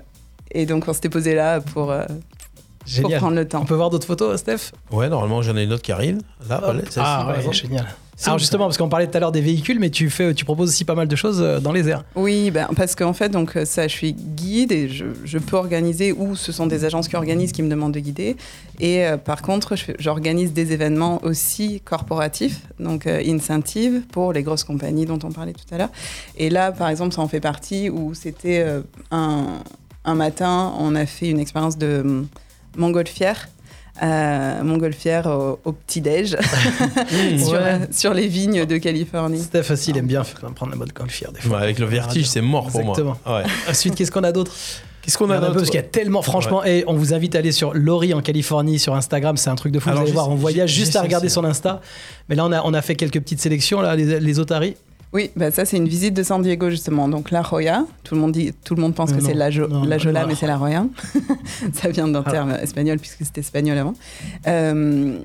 et 0.51 0.65
donc 0.65 0.85
on 0.87 0.93
s'était 0.93 1.09
posé 1.09 1.35
là 1.35 1.61
pour, 1.61 1.91
euh, 1.91 2.03
pour 3.01 3.11
prendre 3.17 3.35
le 3.35 3.43
On 3.43 3.45
temps. 3.45 3.65
peut 3.65 3.75
voir 3.75 3.89
d'autres 3.89 4.07
photos, 4.07 4.39
Steph? 4.39 4.71
Ouais, 4.91 5.09
normalement, 5.09 5.41
j'en 5.41 5.55
ai 5.55 5.63
une 5.63 5.73
autre 5.73 5.83
qui 5.83 5.91
arrive. 5.91 6.17
Là, 6.49 6.59
voilà, 6.63 6.81
Ah, 6.97 7.27
ouais, 7.45 7.53
génial. 7.53 7.87
Alors 8.25 8.39
justement, 8.39 8.65
parce 8.65 8.77
qu'on 8.77 8.89
parlait 8.89 9.07
tout 9.07 9.17
à 9.17 9.19
l'heure 9.19 9.31
des 9.31 9.41
véhicules, 9.41 9.79
mais 9.79 9.89
tu, 9.89 10.09
fais, 10.09 10.33
tu 10.33 10.45
proposes 10.45 10.69
aussi 10.69 10.85
pas 10.85 10.95
mal 10.95 11.07
de 11.07 11.15
choses 11.15 11.41
euh, 11.41 11.59
dans 11.59 11.71
les 11.71 11.89
airs. 11.89 12.03
Oui, 12.15 12.51
ben, 12.51 12.67
parce 12.75 12.95
qu'en 12.95 13.13
fait, 13.13 13.29
donc, 13.29 13.55
euh, 13.55 13.65
ça, 13.65 13.87
je 13.87 13.93
suis 13.93 14.13
guide 14.13 14.71
et 14.71 14.89
je, 14.89 15.05
je 15.25 15.37
peux 15.39 15.55
organiser, 15.57 16.11
ou 16.11 16.35
ce 16.35 16.51
sont 16.51 16.67
des 16.67 16.85
agences 16.85 17.07
qui 17.07 17.15
organisent, 17.15 17.51
qui 17.51 17.63
me 17.63 17.69
demandent 17.69 17.93
de 17.93 17.99
guider. 17.99 18.35
Et 18.79 19.05
euh, 19.05 19.17
par 19.17 19.41
contre, 19.41 19.75
j'organise 19.99 20.53
des 20.53 20.73
événements 20.73 21.23
aussi 21.23 21.81
corporatifs, 21.85 22.61
donc 22.79 23.05
euh, 23.05 23.21
incentive 23.25 24.01
pour 24.11 24.33
les 24.33 24.43
grosses 24.43 24.63
compagnies 24.63 25.05
dont 25.05 25.19
on 25.23 25.31
parlait 25.31 25.53
tout 25.53 25.73
à 25.73 25.77
l'heure. 25.77 25.91
Et 26.37 26.49
là, 26.49 26.71
par 26.71 26.89
exemple, 26.89 27.13
ça 27.13 27.21
en 27.21 27.27
fait 27.27 27.39
partie 27.39 27.89
où 27.89 28.13
c'était 28.13 28.63
euh, 28.65 28.81
un, 29.11 29.59
un 30.03 30.15
matin, 30.15 30.73
on 30.79 30.95
a 30.95 31.05
fait 31.05 31.29
une 31.29 31.39
expérience 31.39 31.77
de 31.77 32.01
hum, 32.03 32.27
montgolfière. 32.75 33.49
Euh, 34.03 34.63
montgolfière 34.63 35.27
au, 35.27 35.59
au 35.63 35.71
petit-déj 35.73 36.35
sur, 37.37 37.51
Ouais. 37.51 37.79
sur 37.91 38.13
les 38.15 38.27
vignes 38.27 38.65
de 38.65 38.77
Californie. 38.77 39.39
Steph 39.39 39.69
aussi, 39.71 39.91
il 39.91 39.97
aime 39.97 40.07
bien 40.07 40.23
faire- 40.23 40.39
prendre 40.53 40.71
la 40.71 40.77
mode 40.77 40.91
golfière 40.91 41.31
des 41.31 41.39
fois. 41.39 41.57
Ouais, 41.57 41.63
avec 41.63 41.77
le 41.77 41.85
vertige, 41.85 42.27
c'est 42.27 42.41
mort 42.41 42.67
pour 42.71 42.79
Exactement. 42.81 43.15
moi. 43.25 43.37
Ouais. 43.39 43.43
Ensuite, 43.69 43.93
qu'est-ce 43.95 44.11
qu'on 44.11 44.23
a 44.23 44.31
d'autre? 44.31 44.51
Qu'est-ce 45.03 45.17
qu'on 45.17 45.25
On 45.27 45.29
a 45.31 45.33
a 45.35 45.37
un 45.37 45.39
peu, 45.41 45.45
d'autre 45.47 45.57
parce 45.59 45.69
qu'il 45.69 45.79
y 45.79 45.83
a 45.83 45.87
tellement, 45.87 46.21
franchement, 46.21 46.63
et 46.63 46.83
on 46.87 46.93
vous 46.95 47.13
invite 47.13 47.35
à 47.35 47.39
aller 47.39 47.51
sur 47.51 47.73
Laurie 47.73 48.13
en 48.13 48.21
Californie 48.21 48.77
sur 48.79 48.95
Instagram, 48.95 49.35
c'est 49.37 49.49
un 49.49 49.55
truc 49.55 49.71
de 49.71 49.79
fou. 49.79 49.89
Alors, 49.89 50.01
vous 50.01 50.05
allez 50.07 50.13
voir, 50.13 50.29
on 50.29 50.35
voyage 50.35 50.71
juste 50.71 50.95
à 50.95 51.01
regarder 51.01 51.27
son 51.29 51.43
Insta. 51.43 51.81
Mais 52.29 52.35
là, 52.35 52.45
on 52.45 52.51
a, 52.51 52.61
on 52.63 52.73
a 52.73 52.81
fait 52.81 52.95
quelques 52.95 53.19
petites 53.19 53.41
sélections, 53.41 53.81
là, 53.81 53.95
les, 53.95 54.19
les 54.19 54.39
otaries. 54.39 54.77
Oui, 55.13 55.29
bah 55.35 55.51
ça 55.51 55.65
c'est 55.65 55.75
une 55.77 55.89
visite 55.89 56.13
de 56.13 56.23
San 56.23 56.41
Diego 56.41 56.69
justement. 56.69 57.07
Donc 57.09 57.31
la 57.31 57.43
Joya, 57.43 57.85
tout 58.03 58.15
le 58.15 58.21
monde 58.21 58.31
dit, 58.31 58.53
tout 58.63 58.75
le 58.75 58.81
monde 58.81 58.95
pense 58.95 59.11
que 59.11 59.19
c'est 59.21 59.33
la, 59.33 59.49
Jo- 59.49 59.67
non, 59.67 59.83
la 59.83 59.97
Jola, 59.97 60.21
non, 60.21 60.27
mais 60.27 60.35
c'est 60.35 60.47
la 60.47 60.57
Joya. 60.57 60.85
ça 61.73 61.89
vient 61.89 62.07
d'un 62.07 62.23
Ah. 62.25 62.31
terme 62.31 62.51
espagnol 62.61 62.97
puisque 62.97 63.25
c'était 63.25 63.41
espagnol 63.41 63.77
avant. 63.77 63.93
Euh, 64.47 65.17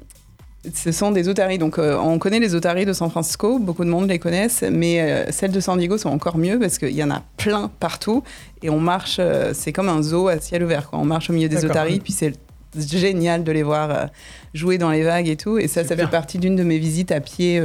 ce 0.74 0.90
sont 0.90 1.12
des 1.12 1.28
otaries. 1.28 1.58
Donc 1.58 1.78
euh, 1.78 1.96
on 1.96 2.18
connaît 2.18 2.40
les 2.40 2.56
otaries 2.56 2.84
de 2.84 2.92
San 2.92 3.08
Francisco, 3.10 3.60
beaucoup 3.60 3.84
de 3.84 3.88
monde 3.90 4.08
les 4.08 4.18
connaissent, 4.18 4.64
mais 4.68 5.00
euh, 5.00 5.30
celles 5.30 5.52
de 5.52 5.60
San 5.60 5.78
Diego 5.78 5.96
sont 5.98 6.08
encore 6.10 6.36
mieux 6.36 6.58
parce 6.58 6.78
qu'il 6.78 6.90
y 6.90 7.04
en 7.04 7.10
a 7.12 7.22
plein 7.36 7.70
partout 7.78 8.24
et 8.62 8.70
on 8.70 8.80
marche. 8.80 9.18
euh, 9.20 9.52
c'est 9.54 9.72
comme 9.72 9.88
un 9.88 10.02
zoo 10.02 10.26
à 10.26 10.40
ciel 10.40 10.64
ouvert. 10.64 10.90
Quoi. 10.90 10.98
On 10.98 11.04
marche 11.04 11.30
au 11.30 11.32
milieu 11.32 11.48
des 11.48 11.64
otaries, 11.64 12.00
puis 12.00 12.12
c'est 12.12 12.32
génial 12.76 13.44
de 13.44 13.52
les 13.52 13.62
voir 13.62 14.08
jouer 14.52 14.78
dans 14.78 14.90
les 14.90 15.04
vagues 15.04 15.28
et 15.28 15.36
tout. 15.36 15.58
Et 15.58 15.68
ça, 15.68 15.84
ça 15.84 15.94
fait 15.96 16.08
partie 16.08 16.38
d'une 16.38 16.56
de 16.56 16.64
mes 16.64 16.78
visites 16.78 17.12
à 17.12 17.20
pied, 17.20 17.62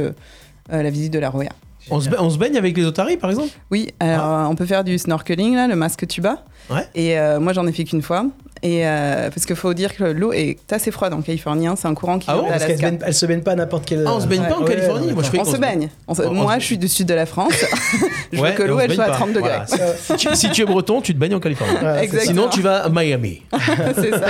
la 0.70 0.88
visite 0.90 1.12
de 1.12 1.18
la 1.18 1.28
Roya. 1.28 1.50
On 1.90 2.00
se, 2.00 2.08
on 2.18 2.30
se 2.30 2.38
baigne 2.38 2.56
avec 2.56 2.76
les 2.76 2.84
otaries, 2.84 3.16
par 3.16 3.30
exemple? 3.30 3.50
Oui, 3.70 3.88
alors 4.00 4.50
on 4.50 4.54
peut 4.54 4.66
faire 4.66 4.84
du 4.84 4.98
snorkeling, 4.98 5.54
là, 5.54 5.66
le 5.66 5.76
masque 5.76 6.06
tuba? 6.06 6.44
Ouais. 6.70 6.86
Et 6.94 7.18
euh, 7.18 7.40
moi, 7.40 7.52
j'en 7.52 7.66
ai 7.66 7.72
fait 7.72 7.84
qu'une 7.84 8.02
fois. 8.02 8.26
Et 8.64 8.86
euh, 8.86 9.28
parce 9.28 9.44
qu'il 9.44 9.56
faut 9.56 9.74
dire 9.74 9.92
que 9.96 10.04
l'eau 10.04 10.32
est 10.32 10.56
assez 10.72 10.92
froide 10.92 11.12
en 11.14 11.20
Californie. 11.20 11.66
hein. 11.66 11.74
C'est 11.76 11.88
un 11.88 11.94
courant 11.94 12.20
qui 12.20 12.28
Ah 12.30 12.36
bon 12.36 12.44
Parce 12.48 12.64
qu'elle 12.64 12.76
se 12.76 12.82
baigne, 12.82 12.98
elle 13.04 13.14
se 13.14 13.26
baigne 13.26 13.40
pas 13.40 13.52
à 13.52 13.54
n'importe 13.56 13.84
quel. 13.86 14.04
Ah, 14.06 14.12
on 14.14 14.20
se 14.20 14.28
baigne 14.28 14.44
pas 14.48 14.56
en 14.56 14.62
Ouais, 14.62 14.68
Californie 14.70 15.08
ouais, 15.08 15.12
Moi, 15.14 15.22
je 15.24 15.36
On 15.36 15.42
qu'on 15.42 15.52
se 15.52 15.56
baigne. 15.56 15.88
On 16.06 16.14
se- 16.14 16.22
On- 16.22 16.28
on 16.30 16.34
Moi, 16.34 16.54
se- 16.54 16.60
je 16.60 16.64
suis 16.66 16.78
du 16.78 16.86
sud 16.86 17.08
de 17.08 17.14
la 17.14 17.26
France. 17.26 17.52
je 18.32 18.38
Ouais, 18.40 18.50
veux 18.52 18.56
que 18.56 18.62
on 18.62 18.66
l'eau, 18.68 18.78
elle 18.78 18.92
soit 18.94 19.02
à 19.04 19.08
pas. 19.08 19.14
30 19.14 19.32
degrés. 19.32 19.50
Voilà. 19.68 19.96
si, 19.96 20.14
tu, 20.16 20.28
si 20.36 20.50
tu 20.52 20.62
es 20.62 20.64
breton, 20.64 21.00
tu 21.00 21.12
te 21.12 21.18
baignes 21.18 21.34
en 21.34 21.40
Californie. 21.40 21.72
Ouais, 21.74 21.80
c'est 21.98 22.04
Exactement. 22.04 22.34
Sinon, 22.42 22.48
tu 22.50 22.60
vas 22.62 22.84
à 22.84 22.88
Miami. 22.88 23.42
c'est 23.96 24.10
ça. 24.12 24.26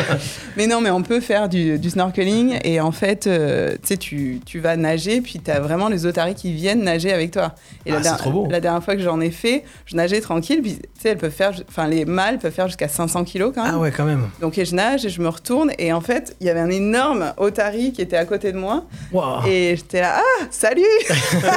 Mais 0.56 0.66
non, 0.66 0.80
mais 0.80 0.90
on 0.90 1.02
peut 1.02 1.20
faire 1.20 1.50
du, 1.50 1.78
du 1.78 1.90
snorkeling 1.90 2.58
et 2.64 2.80
en 2.80 2.92
fait, 2.92 3.26
euh, 3.26 3.72
tu 3.72 3.78
sais, 3.88 3.96
tu, 3.98 4.40
tu 4.46 4.60
vas 4.60 4.76
nager, 4.76 5.20
puis 5.20 5.40
tu 5.44 5.50
as 5.50 5.60
vraiment 5.60 5.88
les 5.90 6.06
otaries 6.06 6.34
qui 6.34 6.54
viennent 6.54 6.82
nager 6.84 7.12
avec 7.12 7.32
toi. 7.32 7.54
Et 7.84 7.90
Ah, 7.90 7.96
la, 7.96 8.02
c'est 8.02 8.08
der- 8.08 8.16
trop 8.16 8.30
beau. 8.30 8.48
la 8.50 8.60
dernière 8.60 8.82
fois 8.82 8.96
que 8.96 9.02
j'en 9.02 9.20
ai 9.20 9.30
fait, 9.30 9.64
je 9.84 9.94
nageais 9.94 10.22
tranquille, 10.22 10.62
puis 10.62 10.76
tu 10.76 10.82
sais, 11.02 11.10
elles 11.10 11.18
peuvent 11.18 11.30
faire, 11.30 11.52
enfin, 11.68 11.86
les 11.86 12.06
mâles 12.22 12.38
peuvent 12.38 12.52
faire 12.52 12.68
jusqu'à 12.68 12.88
500 12.88 13.24
kilos 13.24 13.52
quand 13.54 13.64
même. 13.64 13.72
Ah 13.76 13.78
ouais, 13.78 13.90
quand 13.90 14.04
même. 14.04 14.28
Donc 14.40 14.58
et 14.58 14.64
je 14.64 14.74
nage 14.74 15.04
et 15.04 15.08
je 15.08 15.20
me 15.20 15.28
retourne 15.28 15.72
et 15.78 15.92
en 15.92 16.00
fait, 16.00 16.36
il 16.40 16.46
y 16.46 16.50
avait 16.50 16.60
un 16.60 16.70
énorme 16.70 17.32
otari 17.36 17.92
qui 17.92 18.00
était 18.02 18.16
à 18.16 18.24
côté 18.24 18.52
de 18.52 18.58
moi 18.58 18.84
Waouh. 19.12 19.46
et 19.46 19.74
j'étais 19.76 20.00
là, 20.00 20.16
ah, 20.18 20.44
salut 20.50 20.82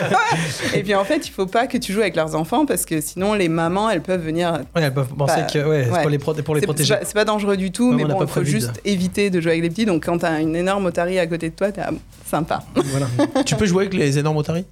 Et 0.73 0.83
puis 0.83 0.95
en 0.95 1.03
fait, 1.03 1.27
il 1.27 1.31
faut 1.31 1.45
pas 1.45 1.67
que 1.67 1.77
tu 1.77 1.93
joues 1.93 2.01
avec 2.01 2.15
leurs 2.15 2.35
enfants 2.35 2.65
parce 2.65 2.85
que 2.85 3.01
sinon 3.01 3.33
les 3.33 3.49
mamans, 3.49 3.89
elles 3.89 4.01
peuvent 4.01 4.23
venir 4.23 4.53
Ouais, 4.75 4.81
elles 4.83 4.93
peuvent 4.93 5.13
penser 5.15 5.33
Bah, 5.41 5.47
que 5.51 5.59
ouais, 5.59 5.83
c'est 5.85 5.91
ouais. 5.91 6.01
pour 6.01 6.09
les, 6.09 6.17
pro- 6.19 6.33
pour 6.33 6.55
les 6.55 6.61
c'est 6.61 6.67
protéger. 6.67 6.95
c'est 7.03 7.13
pas, 7.13 7.25
dangereux 7.25 7.57
du 7.57 7.71
tout, 7.71 7.91
mais 7.91 8.05
bon, 8.05 8.21
il 8.21 8.27
faut 8.27 8.43
juste 8.43 8.81
éviter 8.85 9.29
de 9.29 9.39
jouer 9.41 9.51
avec 9.53 9.63
les 9.63 9.69
petits. 9.69 9.85
Donc 9.85 10.05
quand 10.05 10.17
t'as 10.19 10.39
une 10.41 10.55
énorme 10.55 10.85
otarie 10.85 11.19
à 11.19 11.27
côté 11.27 11.49
de 11.49 11.55
toi, 11.55 11.71
t'es 11.71 11.81
ah, 11.83 11.91
sympa. 12.25 12.63
Voilà. 12.75 13.07
tu 13.45 13.55
peux 13.55 13.65
jouer 13.65 13.83
avec 13.83 13.93
les 13.93 14.17
énormes 14.17 14.37
otaries 14.37 14.65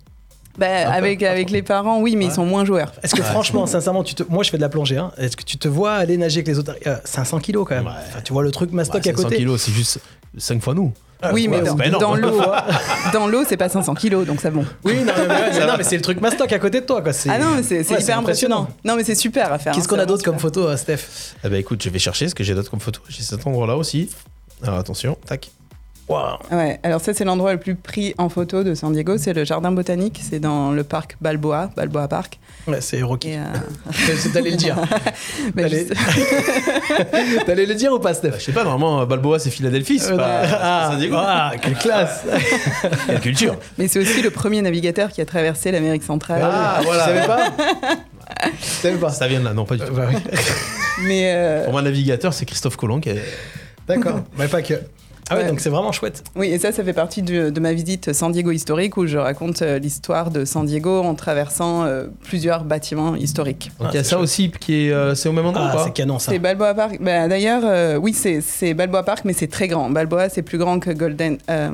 Bah, 0.57 0.67
avec 0.91 1.24
avec 1.24 1.50
les 1.50 1.63
parents, 1.63 2.00
oui, 2.00 2.15
mais 2.15 2.25
Ouais. 2.25 2.31
ils 2.31 2.33
sont 2.36 2.45
moins 2.45 2.63
joueurs. 2.65 2.91
Est-ce 3.01 3.15
que 3.15 3.24
franchement, 3.24 3.65
sincèrement, 3.65 4.03
tu 4.03 4.13
te... 4.13 4.24
moi 4.29 4.43
je 4.43 4.51
fais 4.51 4.57
de 4.57 4.62
la 4.62 4.69
plongée, 4.69 4.98
hein. 4.98 5.12
est-ce 5.17 5.36
que 5.36 5.43
tu 5.43 5.57
te 5.57 5.67
vois 5.67 5.93
aller 5.93 6.15
nager 6.17 6.38
avec 6.39 6.48
les 6.48 6.60
otaries 6.60 6.79
euh, 6.86 6.95
500 7.05 7.39
kilos 7.39 7.65
quand 7.67 7.75
même. 7.75 7.86
Ouais. 7.88 7.91
Enfin, 8.07 8.22
tu 8.24 8.33
vois 8.33 8.43
le 8.43 8.51
truc 8.51 8.72
mastoc 8.72 9.03
Ouais, 9.03 9.10
à 9.12 9.15
500 9.15 9.24
côté. 9.24 9.38
kilos, 9.38 9.62
c'est 9.62 9.72
juste 9.72 10.00
5 10.38 10.62
fois 10.62 10.74
nous. 10.75 10.93
oui, 11.31 11.48
mais 11.48 11.57
ouais, 11.57 11.63
dans, 11.63 11.75
pas 11.75 11.86
énorme. 11.88 12.01
dans 12.01 12.15
l'eau, 12.15 12.41
dans 13.13 13.27
l'eau, 13.27 13.43
c'est 13.48 13.57
pas 13.57 13.69
500 13.69 13.95
kilos, 13.95 14.27
donc 14.27 14.39
c'est 14.41 14.51
bon. 14.51 14.65
Oui, 14.83 15.03
non, 15.03 15.13
mais, 15.77 15.83
c'est 15.83 15.95
le 15.95 16.01
truc 16.01 16.19
mastoc 16.22 16.51
à 16.51 16.60
côté 16.60 16.81
de 16.81 16.86
toi. 16.86 17.01
Quoi. 17.01 17.13
Ah 17.29 17.39
non, 17.39 17.55
mais 17.55 17.63
c'est 17.63 17.81
hyper 18.01 18.19
impressionnant. 18.19 18.67
Non, 18.86 18.95
mais 18.95 19.03
c'est 19.03 19.15
super 19.15 19.51
à 19.51 19.57
faire. 19.57 19.74
Qu'est-ce 19.74 19.86
hein, 19.86 19.89
qu'on 19.89 20.00
a 20.00 20.05
d'autre 20.05 20.24
comme 20.24 20.38
photo, 20.38 20.67
euh, 20.67 20.77
Steph? 20.77 21.33
Eh 21.43 21.50
ben 21.50 21.55
écoute, 21.57 21.81
je 21.83 21.89
vais 21.89 21.98
chercher 22.00 22.27
ce 22.29 22.36
que 22.36 22.43
j'ai 22.43 22.53
d'autre 22.53 22.69
comme 22.69 22.79
photo. 22.81 23.00
J'ai 23.10 23.24
cet 23.24 23.48
endroit-là 23.48 23.75
aussi. 23.77 24.10
Alors 24.62 24.77
attention, 24.77 25.17
tac. 25.25 25.50
Waouh. 26.10 26.38
super. 26.43 26.57
Ouais, 26.57 26.79
alors 26.83 27.00
ça, 27.01 27.13
c'est 27.13 27.24
l'endroit 27.24 27.53
le 27.53 27.60
plus 27.60 27.75
pris 27.75 28.13
en 28.17 28.27
photo 28.29 28.63
de 28.63 28.75
San 28.75 28.91
Diego, 28.93 29.17
c'est 29.17 29.31
le 29.33 29.45
jardin 29.45 29.72
botanique, 29.72 30.19
c'est 30.22 30.39
dans 30.39 30.72
le 30.72 30.83
parc 30.83 31.15
Balboa, 31.22 31.69
Balboa 31.77 32.07
Park. 32.10 32.39
Ouais, 32.67 32.81
c'est 32.81 33.01
Rocky. 33.01 33.33
Euh, 33.36 33.43
T'allais 34.33 34.51
le 34.51 34.57
dire. 34.57 34.75
bah, 35.55 35.67
juste- 35.67 35.93
T'allais 37.45 37.65
le 37.65 37.75
dire 37.75 37.93
ou 37.93 38.00
pas, 38.00 38.10
Bah, 38.10 38.13
Steph 38.15 38.33
je 38.39 38.43
sais 38.45 38.51
pas, 38.51 38.63
normalement, 38.63 39.05
Balboa, 39.05 39.39
c'est 39.39 39.50
Philadelphie, 39.50 40.00
c'est 40.00 40.12
Euh, 40.12 40.17
pas 40.17 40.41
ah, 40.62 40.88
San 40.91 41.00
Diego. 41.00 41.15
ah, 41.17 41.51
quelle 41.62 41.75
classe 41.75 42.25
Quelle 43.07 43.19
culture. 43.22 43.55
mais 43.77 43.88
c'est 43.88 44.00
aussi 44.00 44.22
le 44.22 44.29
premier 44.29 44.62
navigateur 44.62 45.10
qui 45.10 45.22
a 45.22 45.25
traversé 45.25 45.72
l'Amérique 45.72 46.03
centrale. 46.03 46.41
Ah, 46.43 46.79
voilà. 46.83 47.03
Tu 47.03 47.10
savais 47.10 47.27
pas 47.27 47.51
Tu 48.51 48.63
savais 48.81 48.98
pas 48.98 49.10
Ça 49.10 49.27
vient 49.27 49.39
de 49.39 49.45
là, 49.45 49.53
non, 49.53 49.65
pas 49.65 49.75
du 49.75 49.83
Euh, 49.83 49.88
tout. 49.88 49.93
bah 49.93 50.07
oui. 50.10 50.17
Mais 51.05 51.31
euh, 51.33 51.63
Pour 51.63 51.74
moi, 51.74 51.81
navigateur, 51.81 52.33
c'est 52.33 52.45
Christophe 52.45 52.75
Colomb 52.77 53.00
qui 53.00 53.10
est. 53.10 53.24
D'accord, 53.88 54.19
mais 54.38 54.48
pas 54.48 54.62
que. 54.62 54.75
Ah 55.29 55.35
ouais, 55.35 55.43
Ouais. 55.43 55.49
donc 55.49 55.59
c'est 55.61 55.69
vraiment 55.69 55.91
chouette. 55.91 56.23
oui, 56.35 56.47
et 56.49 56.59
ça, 56.59 56.71
ça 56.71 56.83
fait 56.83 56.93
partie 56.93 57.21
de, 57.21 57.49
de 57.49 57.59
ma 57.59 57.73
visite 57.73 58.11
San 58.13 58.31
Diego 58.31 58.51
historique 58.51 58.97
où 58.97 59.07
je 59.07 59.17
raconte 59.17 59.61
euh, 59.61 59.79
l'histoire 59.79 60.31
de 60.31 60.43
San 60.45 60.65
Diego 60.65 61.01
en 61.01 61.15
traversant 61.15 61.85
euh, 61.85 62.07
plusieurs 62.23 62.65
bâtiments 62.65 63.15
historiques. 63.15 63.71
Donc 63.79 63.87
Ah, 63.87 63.91
il 63.93 63.95
y 63.95 63.99
a 63.99 64.03
ça 64.03 64.11
chouette. 64.11 64.21
aussi 64.23 64.51
qui 64.51 64.87
est. 64.87 64.91
euh, 64.91 65.15
c'est 65.15 65.29
au 65.29 65.31
même 65.31 65.45
endroit 65.45 65.67
Ah, 65.69 65.73
ou 65.73 65.77
pas 65.77 65.83
c'est 65.85 65.91
canon 65.93 66.19
ça. 66.19 66.31
C'est 66.31 66.39
Balboa 66.39 66.73
Park. 66.73 66.97
Bah, 66.99 67.27
D'ailleurs, 67.27 67.61
euh, 67.65 67.95
oui, 67.97 68.13
c'est- 68.13 68.41
c'est 68.41 68.73
Balboa 68.73 69.03
Park, 69.03 69.21
mais 69.25 69.33
c'est 69.33 69.47
très 69.47 69.67
grand. 69.67 69.89
Balboa, 69.89 70.29
c'est 70.29 70.41
plus 70.41 70.57
grand 70.57 70.79
que 70.79 70.91
Golden. 70.91 71.37
euh, 71.49 71.69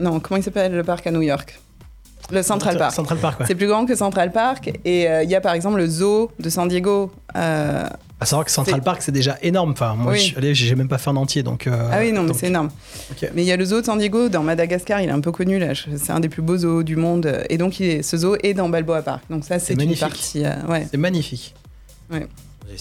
non, 0.00 0.20
comment 0.20 0.38
il 0.38 0.42
s'appelle 0.44 0.72
le 0.74 0.84
parc 0.84 1.06
à 1.06 1.10
New 1.10 1.22
York? 1.22 1.58
Le 2.30 2.42
Central 2.42 2.78
Park. 2.78 2.94
Central 2.94 3.18
Park, 3.18 3.40
ouais. 3.40 3.46
C'est 3.46 3.54
plus 3.54 3.66
grand 3.66 3.84
que 3.84 3.94
Central 3.94 4.32
Park. 4.32 4.72
Et 4.86 5.08
euh, 5.10 5.22
il 5.24 5.30
y 5.30 5.34
a 5.34 5.40
par 5.42 5.52
exemple 5.52 5.76
le 5.76 5.86
zoo 5.86 6.30
de 6.38 6.48
San 6.48 6.68
Diego. 6.68 7.10
euh, 7.36 7.84
À 8.20 8.26
savoir 8.26 8.44
que 8.46 8.50
Central 8.52 8.80
Park, 8.80 9.02
c'est 9.02 9.12
déjà 9.12 9.36
énorme. 9.42 9.72
Enfin, 9.72 9.94
moi, 9.96 10.12
Oui. 10.12 10.18
je 10.18 10.22
suis 10.24 10.36
allé, 10.36 10.54
j'ai 10.54 10.74
même 10.76 10.88
pas 10.88 10.98
fait 10.98 11.10
en 11.10 11.16
entier, 11.16 11.42
donc. 11.42 11.66
euh, 11.66 11.90
ah 11.92 11.98
oui, 12.00 12.12
non, 12.12 12.22
mais 12.22 12.28
donc- 12.28 12.36
c'est 12.38 12.46
énorme. 12.46 12.70
Mais 13.34 13.42
il 13.42 13.44
y 13.44 13.52
a 13.52 13.56
le 13.56 13.64
zoo 13.64 13.80
de 13.80 13.86
San 13.86 13.98
Diego 13.98 14.28
dans 14.28 14.42
Madagascar, 14.42 15.00
il 15.00 15.08
est 15.08 15.12
un 15.12 15.20
peu 15.20 15.32
connu 15.32 15.58
là. 15.58 15.72
C'est 15.74 16.10
un 16.12 16.20
des 16.20 16.28
plus 16.28 16.40
beaux 16.40 16.56
zoos 16.56 16.84
du 16.84 16.96
monde. 16.96 17.44
Et 17.50 17.58
donc, 17.58 17.80
il 17.80 17.86
est- 17.86 18.02
ce 18.02 18.16
zoo 18.16 18.36
est 18.42 18.54
dans 18.54 18.68
Balboa 18.68 19.02
Park. 19.02 19.24
Donc, 19.28 19.44
ça, 19.44 19.58
c'est 19.58 19.74
une 19.74 19.96
partie. 19.96 20.44
euh, 20.44 20.54
ouais. 20.68 20.86
C'est 20.90 20.96
magnifique. 20.96 21.54
Ça 22.10 22.18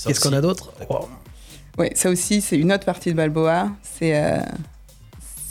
Qu'est-ce 0.08 0.20
qu'on 0.22 0.34
a 0.34 0.42
d'autre? 0.42 0.72
Wow. 0.90 1.10
Ouais, 1.78 1.92
ça 1.96 2.10
aussi, 2.10 2.40
c'est 2.42 2.56
une 2.58 2.72
autre 2.72 2.86
partie 2.86 3.10
de 3.10 3.16
Balboa. 3.16 3.70
C'est 3.82 4.16
euh, 4.16 4.38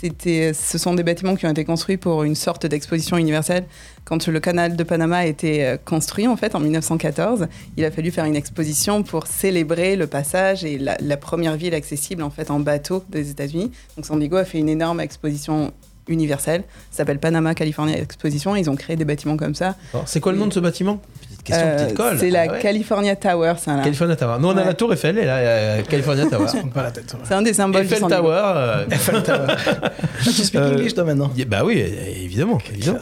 C'était, 0.03 0.53
ce 0.53 0.79
sont 0.79 0.95
des 0.95 1.05
bâtiments 1.05 1.37
qui 1.37 1.47
ont 1.47 1.51
été 1.51 1.65
construits 1.65 1.97
pour 1.97 2.25
une 2.25 2.35
sorte 2.35 2.67
d'exposition 2.67 3.17
universelle. 3.19 3.67
Quand 4.05 4.27
le 4.27 4.41
canal 4.41 4.75
de 4.75 4.83
Panama 4.83 5.19
a 5.19 5.27
été 5.27 5.65
euh, 5.65 5.77
construit, 5.77 6.27
en 6.27 6.37
fait, 6.37 6.57
en 6.57 6.59
1914, 6.59 7.47
il 7.77 7.85
a 7.85 7.91
fallu 7.93 8.11
faire 8.11 8.25
une 8.25 8.35
exposition 8.35 9.05
pour 9.05 9.29
célébrer 9.29 9.95
le 9.95 10.09
passage 10.09 10.65
et 10.65 10.77
la, 10.77 10.97
la 11.01 11.17
première 11.17 11.57
ville 11.57 11.73
accessible, 11.73 12.25
en 12.25 12.31
fait, 12.31 12.51
en 12.51 12.59
bateau 12.59 13.05
des 13.11 13.31
États-Unis. 13.31 13.71
Donc, 13.95 14.05
San 14.05 14.19
Diego 14.19 14.39
a 14.39 14.45
fait 14.45 14.59
une 14.59 14.69
énorme 14.69 14.99
exposition 14.99 15.73
universelle. 16.09 16.65
Ça 16.91 16.99
s'appelle 16.99 17.21
Panama 17.21 17.55
California 17.55 17.97
Exposition. 17.97 18.57
Ils 18.57 18.69
ont 18.69 18.75
créé 18.75 18.97
des 18.97 19.05
bâtiments 19.05 19.37
comme 19.37 19.55
ça. 19.55 19.77
Alors, 19.95 20.09
C'est 20.09 20.19
quoi 20.19 20.33
le 20.33 20.39
nom 20.39 20.49
de 20.49 20.53
ce 20.53 20.59
bâtiment? 20.59 21.01
Petite 21.45 21.57
question, 21.57 21.67
Euh, 21.67 21.85
petite 21.85 21.97
colle. 21.97 22.17
c'est 22.21 22.31
la 22.31 22.43
Ah 22.43 22.53
ouais. 22.53 22.59
California 22.61 23.17
Tower. 23.17 23.55
C'est 23.59 23.71
California 23.83 24.17
Tower. 24.17 24.37
Nous, 24.41 24.49
on 24.49 24.57
a 24.57 24.65
la 24.65 24.75
Tour 24.75 24.93
Eiffel 24.93 25.19
et 25.19 25.25
là, 25.25 25.37
euh, 25.39 25.83
California 25.83 26.25
Tower. 26.27 26.47
Pas 26.75 26.83
la 26.85 26.91
tête. 26.93 27.15
c'est 27.25 27.35
un 27.35 27.43
des 27.43 27.53
symboles 27.53 27.87
du 27.87 27.93
Eiffel 27.93 28.07
Diego. 28.07 28.23
Tower. 28.23 28.43
euh, 28.57 28.85
tu 30.25 30.31
speak 30.31 30.61
English 30.61 30.95
toi 30.95 31.05
maintenant 31.05 31.31
Bah 31.49 31.63
oui, 31.65 31.79
évidemment. 32.23 32.59
évidemment. 32.73 32.99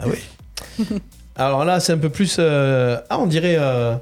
Ah 0.00 0.04
oui. 0.06 0.84
Alors 1.36 1.64
là, 1.64 1.80
c'est 1.80 1.92
un 1.92 1.98
peu 1.98 2.08
plus. 2.10 2.36
euh, 2.38 2.96
Ah, 3.10 3.18
on 3.18 3.26
dirait. 3.26 3.56
euh, 3.58 3.94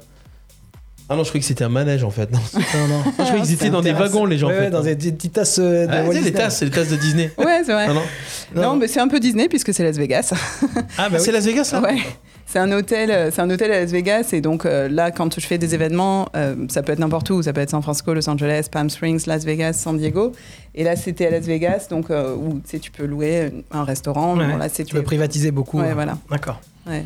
Ah 1.09 1.15
non, 1.15 1.23
je 1.23 1.29
croyais 1.29 1.41
que 1.41 1.47
c'était 1.47 1.63
un 1.65 1.69
manège 1.69 2.03
en 2.03 2.09
fait. 2.09 2.31
Non, 2.31 2.39
Non, 2.53 2.87
non. 2.87 3.03
je 3.19 3.23
croyais 3.23 3.41
qu'ils 3.41 3.53
étaient 3.53 3.69
dans 3.69 3.81
des 3.81 3.91
wagons, 3.93 4.25
les 4.25 4.37
gens. 4.37 4.47
Ouais, 4.47 4.53
en 4.53 4.57
fait. 4.59 4.63
ouais, 4.65 4.69
dans 4.71 4.81
des, 4.81 4.95
petites 4.95 5.33
tasses 5.33 5.59
de 5.59 5.87
Ah, 5.89 6.03
Walt 6.03 6.13
les 6.13 6.19
Disney. 6.19 6.31
tasses, 6.31 6.57
c'est 6.57 6.65
les 6.65 6.71
tasses 6.71 6.89
de 6.89 6.95
Disney. 6.95 7.31
Ouais, 7.37 7.61
c'est 7.65 7.73
vrai. 7.73 7.87
Ah 7.89 7.93
non 7.93 8.01
non, 8.61 8.75
mais 8.75 8.87
c'est 8.87 8.99
un 8.99 9.07
peu 9.07 9.19
Disney 9.19 9.47
puisque 9.49 9.73
c'est 9.73 9.83
Las 9.83 9.97
Vegas. 9.97 10.31
Ah, 10.97 11.09
bah 11.09 11.17
C'est 11.19 11.27
oui. 11.27 11.33
Las 11.33 11.45
Vegas 11.45 11.69
là 11.73 11.81
Ouais. 11.81 11.97
C'est 12.53 12.59
un 12.59 12.71
hôtel, 12.71 13.09
euh, 13.09 13.31
c'est 13.31 13.41
un 13.41 13.49
hôtel 13.49 13.71
à 13.71 13.79
Las 13.79 13.89
Vegas 13.91 14.29
et 14.31 14.39
donc 14.39 14.67
euh, 14.67 14.87
là, 14.87 15.09
quand 15.09 15.39
je 15.39 15.43
fais 15.47 15.57
des 15.57 15.73
événements, 15.73 16.29
euh, 16.35 16.53
ça 16.69 16.83
peut 16.83 16.91
être 16.91 16.99
n'importe 16.99 17.31
où, 17.31 17.41
ça 17.41 17.51
peut 17.51 17.61
être 17.61 17.71
San 17.71 17.81
Francisco, 17.81 18.13
Los 18.13 18.29
Angeles, 18.29 18.67
Palm 18.71 18.91
Springs, 18.91 19.23
Las 19.25 19.43
Vegas, 19.43 19.73
San 19.73 19.97
Diego. 19.97 20.33
Et 20.75 20.83
là, 20.83 20.95
c'était 20.95 21.25
à 21.25 21.31
Las 21.31 21.45
Vegas, 21.45 21.87
donc 21.89 22.11
euh, 22.11 22.35
où 22.35 22.59
tu 22.59 22.69
sais, 22.69 22.77
tu 22.77 22.91
peux 22.91 23.05
louer 23.07 23.51
un 23.71 23.83
restaurant. 23.83 24.37
Ouais. 24.37 24.45
Bon, 24.45 24.57
là, 24.57 24.69
Tu 24.69 24.85
peux 24.85 25.01
privatiser 25.01 25.49
beaucoup. 25.49 25.79
Ouais, 25.79 25.87
hein. 25.89 25.95
voilà. 25.95 26.19
D'accord. 26.29 26.61
Ouais. 26.85 27.05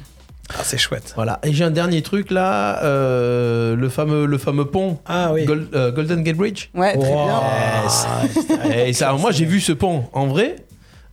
Ah, 0.49 0.63
c'est 0.63 0.77
chouette. 0.77 1.13
Voilà. 1.15 1.39
Et 1.43 1.53
j'ai 1.53 1.63
un 1.63 1.71
dernier 1.71 2.01
truc 2.01 2.29
là, 2.29 2.83
euh, 2.83 3.77
le 3.77 3.87
fameux, 3.87 4.25
le 4.25 4.37
fameux 4.37 4.65
pont. 4.65 4.97
Ah 5.05 5.31
oui. 5.33 5.45
Gol- 5.45 5.69
euh, 5.73 5.93
Golden 5.93 6.23
Gate 6.23 6.35
Bridge. 6.35 6.67
Ouais, 6.75 6.97
très 6.97 7.09
Wow. 7.09 7.25
bien. 7.25 8.71
Et 8.85 8.91
ça, 8.91 9.13
moi, 9.13 9.31
j'ai 9.31 9.45
vu 9.45 9.61
ce 9.61 9.71
pont 9.71 10.03
en 10.11 10.27
vrai. 10.27 10.57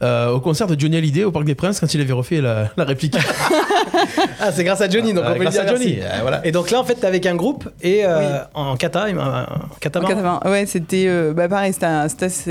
Euh, 0.04 0.30
au 0.30 0.40
concert 0.40 0.66
de 0.66 0.78
Johnny 0.78 0.96
Hallyday 0.96 1.24
au 1.24 1.30
Parc 1.32 1.44
des 1.46 1.54
Princes 1.54 1.80
quand 1.80 1.92
il 1.94 2.00
avait 2.00 2.12
refait 2.12 2.40
la, 2.40 2.70
la 2.76 2.84
réplique. 2.84 3.16
Ah, 4.40 4.52
c'est 4.52 4.64
grâce 4.64 4.80
à 4.80 4.88
Johnny, 4.90 5.12
donc 5.14 5.24
Euh, 5.24 5.28
on 5.28 5.32
peut 5.32 5.38
le 5.38 5.44
grâce 5.44 5.54
dire 5.54 5.62
à 5.62 5.66
Johnny. 5.66 5.94
merci. 5.96 6.00
euh, 6.02 6.18
voilà. 6.22 6.46
Et 6.46 6.52
donc 6.52 6.70
là, 6.70 6.80
en 6.80 6.84
fait, 6.84 6.96
t'es 6.96 7.06
avec 7.06 7.24
un 7.26 7.34
groupe 7.36 7.68
et 7.82 8.04
euh, 8.04 8.18
Oui. 8.18 8.26
en 8.54 8.76
kata, 8.76 9.06
en 9.06 9.16
En 9.18 9.46
catamaran. 9.80 10.40
80. 10.40 10.40
Ouais, 10.50 10.66
c'était 10.66 11.04
euh, 11.06 11.32
bah, 11.32 11.48
pareil, 11.48 11.72
c'était 11.72 11.86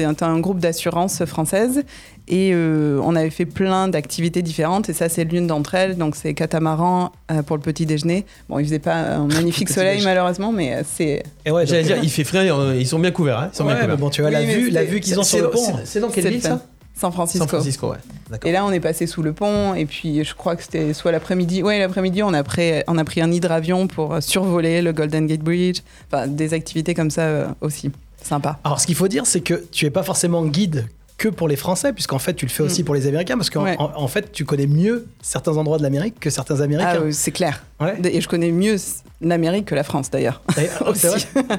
un, 0.05 0.15
un 0.22 0.39
groupe 0.39 0.60
d'assurance 0.60 1.24
française 1.25 1.83
et 2.29 2.51
euh, 2.53 3.00
on 3.03 3.15
avait 3.15 3.29
fait 3.29 3.45
plein 3.45 3.89
d'activités 3.89 4.41
différentes 4.41 4.89
et 4.89 4.93
ça 4.93 5.10
c'est 5.10 5.25
l'une 5.25 5.45
d'entre 5.45 5.75
elles. 5.75 5.98
Donc 5.98 6.15
c'est 6.15 6.33
catamaran 6.33 7.12
euh, 7.31 7.43
pour 7.43 7.57
le 7.57 7.62
petit 7.62 7.86
déjeuner. 7.86 8.25
Bon, 8.50 8.60
il 8.60 8.65
faisait 8.65 8.79
pas 8.79 8.95
un 8.95 9.27
magnifique 9.27 9.69
soleil 9.69 10.01
malheureusement, 10.03 10.51
mais 10.51 10.74
euh, 10.75 10.81
c'est 10.89 11.24
Et 11.45 11.51
ouais, 11.51 11.65
J'allais 11.67 11.83
dire, 11.83 11.98
il 12.01 12.10
fait 12.10 12.24
frais, 12.24 12.50
euh, 12.50 12.75
ils 12.79 12.88
sont 12.88 13.00
bien 13.00 13.12
couverts. 13.12 13.39
hein, 13.39 13.50
ils 13.53 13.57
sont 13.57 13.65
ouais, 13.65 13.74
bien 13.74 13.81
couverts. 13.81 13.98
bon, 13.98 14.10
tu 14.10 14.22
vois, 14.22 14.29
Oui, 14.31 14.36
la 14.38 14.43
vue, 14.43 14.69
la 14.69 14.83
vue 14.86 15.00
qu'ils 15.01 15.19
ont 15.19 15.24
sur 15.24 15.41
le 15.41 15.50
pont. 15.50 15.74
C'est 15.83 16.00
dans 16.00 16.10
quelle 16.10 16.25
ville 16.27 16.36
le 16.36 16.41
ça? 16.41 16.62
San 16.95 17.12
Francisco. 17.12 17.39
San 17.45 17.47
Francisco, 17.50 17.89
ouais. 17.91 18.38
Et 18.45 18.51
là, 18.51 18.63
on 18.65 18.71
est 18.71 18.79
passé 18.79 19.07
sous 19.07 19.23
le 19.23 19.33
pont, 19.33 19.73
et 19.73 19.85
puis 19.85 20.23
je 20.23 20.33
crois 20.35 20.55
que 20.55 20.63
c'était 20.63 20.93
soit 20.93 21.12
l'après-midi. 21.12 21.63
Ouais, 21.63 21.79
l'après-midi, 21.79 22.21
on, 22.23 22.33
a 22.33 22.43
pris- 22.43 22.83
on 22.88 22.97
a 22.97 23.03
pris 23.03 23.21
un 23.21 23.31
hydravion 23.31 23.88
pour 23.88 24.13
euh, 24.13 24.21
survoler 24.21 24.81
le 24.81 24.93
Golden 24.93 25.25
Gate 25.27 25.41
Bridge. 25.41 25.81
Enfin, 26.12 26.27
des 26.27 26.53
activités 26.53 26.93
comme 26.93 27.09
ça 27.12 27.21
euh, 27.23 27.47
aussi. 27.62 27.91
Sympa. 28.21 28.59
Alors, 28.63 28.79
ce 28.79 28.85
qu'il 28.85 28.95
faut 28.95 29.07
dire, 29.09 29.25
c'est 29.25 29.41
que 29.41 29.65
tu 29.71 29.85
es 29.85 29.89
pas 29.89 30.03
forcément 30.03 30.45
guide 30.45 30.88
que 31.17 31.27
pour 31.29 31.47
les 31.47 31.55
Français, 31.55 31.93
puisqu'en 31.93 32.19
fait, 32.19 32.33
tu 32.33 32.45
le 32.45 32.51
fais 32.51 32.63
aussi 32.63 32.81
Mm. 32.81 32.85
pour 32.85 32.95
les 32.95 33.07
Américains, 33.07 33.38
parce 33.38 33.50
qu'en 33.50 33.63
Ouais. 33.63 33.75
en, 33.79 33.91
en 33.95 34.07
fait, 34.07 34.31
tu 34.31 34.45
connais 34.45 34.67
mieux 34.67 35.07
certains 35.21 35.57
endroits 35.57 35.77
de 35.77 35.83
l'Amérique 35.83 36.19
que 36.19 36.29
certains 36.29 36.59
Ah, 36.59 36.63
Américains. 36.63 37.01
euh, 37.01 37.12
c'est 37.12 37.31
clair. 37.31 37.63
Ouais. 37.79 37.95
Et 38.05 38.21
je 38.21 38.27
connais 38.27 38.51
mieux 38.51 38.75
l'Amérique 39.21 39.65
que 39.65 39.75
la 39.75 39.83
France, 39.83 40.09
d'ailleurs. 40.09 40.41
Vrai 40.50 40.69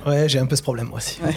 Ouais, 0.06 0.28
j'ai 0.28 0.38
un 0.38 0.46
peu 0.46 0.56
ce 0.56 0.62
problème 0.62 0.86
moi 0.88 0.98
aussi. 0.98 1.18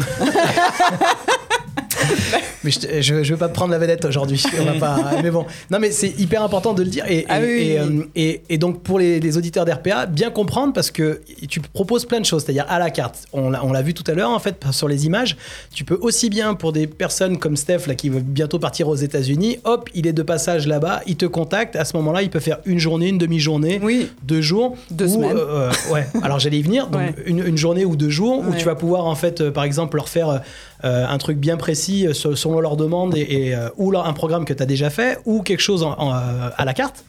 Mais 2.64 2.72
je, 2.72 3.02
je, 3.02 3.24
je 3.24 3.34
veux 3.34 3.38
pas 3.38 3.50
te 3.50 3.54
prendre 3.54 3.72
la 3.72 3.78
vedette 3.80 4.04
aujourd'hui. 4.06 4.42
On 4.60 4.66
va 4.66 4.74
pas. 4.74 5.22
Mais 5.22 5.30
bon, 5.32 5.46
non, 5.70 5.78
mais 5.80 5.92
c'est 5.92 6.20
hyper 6.20 6.42
important 6.44 6.74
de 6.74 6.82
le 6.84 6.90
dire. 6.90 7.06
Et, 7.08 7.26
Ah 7.30 7.40
et, 7.40 7.44
oui, 7.44 7.48
oui, 7.50 7.62
et, 7.72 7.82
oui. 7.82 8.00
euh, 8.00 8.04
et- 8.16 8.42
et 8.50 8.58
donc 8.58 8.82
pour 8.82 9.00
les, 9.00 9.20
les 9.20 9.38
auditeurs 9.38 9.64
d'RPA, 9.66 10.06
bien 10.08 10.32
comprendre 10.32 10.74
parce 10.74 10.90
que 10.92 11.22
tu 11.48 11.60
proposes 11.62 12.06
plein 12.06 12.20
de 12.20 12.26
choses, 12.26 12.44
c'est-à-dire 12.44 12.66
à 12.68 12.80
la 12.80 12.90
carte. 12.90 13.26
On 13.34 13.50
l'a 13.52 13.82
vu 13.82 13.94
tout 13.94 14.04
à 14.10 14.14
l'heure 14.14 14.32
en 14.32 14.40
fait 14.40 14.66
sur 14.72 14.88
les 14.88 15.06
images. 15.06 15.38
Tu 15.74 15.84
peux 15.84 15.98
aussi 16.02 16.30
bien 16.30 16.54
pour 16.56 16.74
des 16.74 16.88
personnes 16.88 17.38
comme 17.38 17.56
Steph 17.56 17.88
là 17.88 17.96
qui 17.96 18.10
veut 18.10 18.22
bientôt 18.22 18.60
partir 18.60 18.88
aux 18.88 18.96
États-Unis. 18.96 19.60
Hop, 19.64 19.90
il 19.94 20.08
est 20.08 20.14
de 20.14 20.24
passage 20.24 20.68
là-bas, 20.68 21.02
il 21.08 21.16
te 21.16 21.26
contacte. 21.26 21.76
À 21.76 21.86
ce 21.86 21.96
moment-là, 21.98 22.22
il 22.24 22.30
peut 22.30 22.40
faire 22.40 22.58
une 22.66 22.80
journée, 22.80 23.10
une 23.10 23.18
demi-journée 23.20 23.80
Oui. 23.84 24.10
deux 24.24 24.42
jours. 24.42 24.76
Deux 24.92 25.08
semaines. 25.08 25.38
euh, 25.38 25.70
euh, 25.70 25.94
ouais. 25.94 26.08
Alors 26.24 26.40
j'allais 26.40 26.58
y 26.60 26.64
venir. 26.64 26.88
Donc 26.88 27.02
Ouais. 27.02 27.16
une, 27.26 27.46
une 27.46 27.58
journée 27.58 27.86
ou 27.86 27.96
deux 27.96 28.10
jours 28.10 28.44
où 28.48 28.54
tu 28.56 28.66
vas 28.66 28.76
pouvoir 28.76 29.06
en 29.06 29.16
fait, 29.16 29.42
euh, 29.42 29.52
par 29.52 29.64
exemple, 29.64 29.96
leur 29.98 30.10
faire 30.10 30.42
un 30.84 31.18
truc 31.18 31.38
bien 31.38 31.58
précis 31.58 32.08
euh, 32.08 32.14
se- 32.14 32.36
selon 32.36 32.60
leur 32.60 32.78
demande 32.78 33.16
et, 33.18 33.22
et, 33.22 33.56
euh, 33.56 33.70
ou 33.78 33.96
un 33.98 34.14
programme 34.14 34.46
que 34.46 34.54
tu 34.54 34.62
as 34.62 34.66
déjà 34.68 34.90
fait 34.90 35.20
ou 35.26 35.42
quelque 35.42 35.60
chose 35.62 35.84
en- 35.84 35.98
en, 35.98 36.14
euh, 36.14 36.50
à 36.56 36.66
la 36.66 36.74
carte 36.74 37.04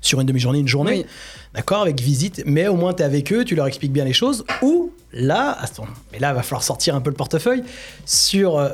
sur 0.00 0.20
une 0.20 0.26
demi-journée, 0.26 0.60
une 0.60 0.68
journée. 0.68 0.98
Oui. 1.00 1.06
D'accord, 1.54 1.82
avec 1.82 2.00
visite, 2.00 2.42
mais 2.46 2.68
au 2.68 2.76
moins 2.76 2.94
tu 2.94 3.02
es 3.02 3.04
avec 3.04 3.32
eux, 3.32 3.44
tu 3.44 3.54
leur 3.56 3.66
expliques 3.66 3.92
bien 3.92 4.04
les 4.04 4.12
choses. 4.12 4.44
Ou 4.62 4.92
là, 5.12 5.56
attends, 5.60 5.86
mais 6.12 6.18
là, 6.20 6.30
il 6.30 6.34
va 6.36 6.42
falloir 6.42 6.62
sortir 6.62 6.94
un 6.94 7.00
peu 7.00 7.10
le 7.10 7.16
portefeuille. 7.16 7.64
Sur, 8.06 8.56
euh, 8.56 8.68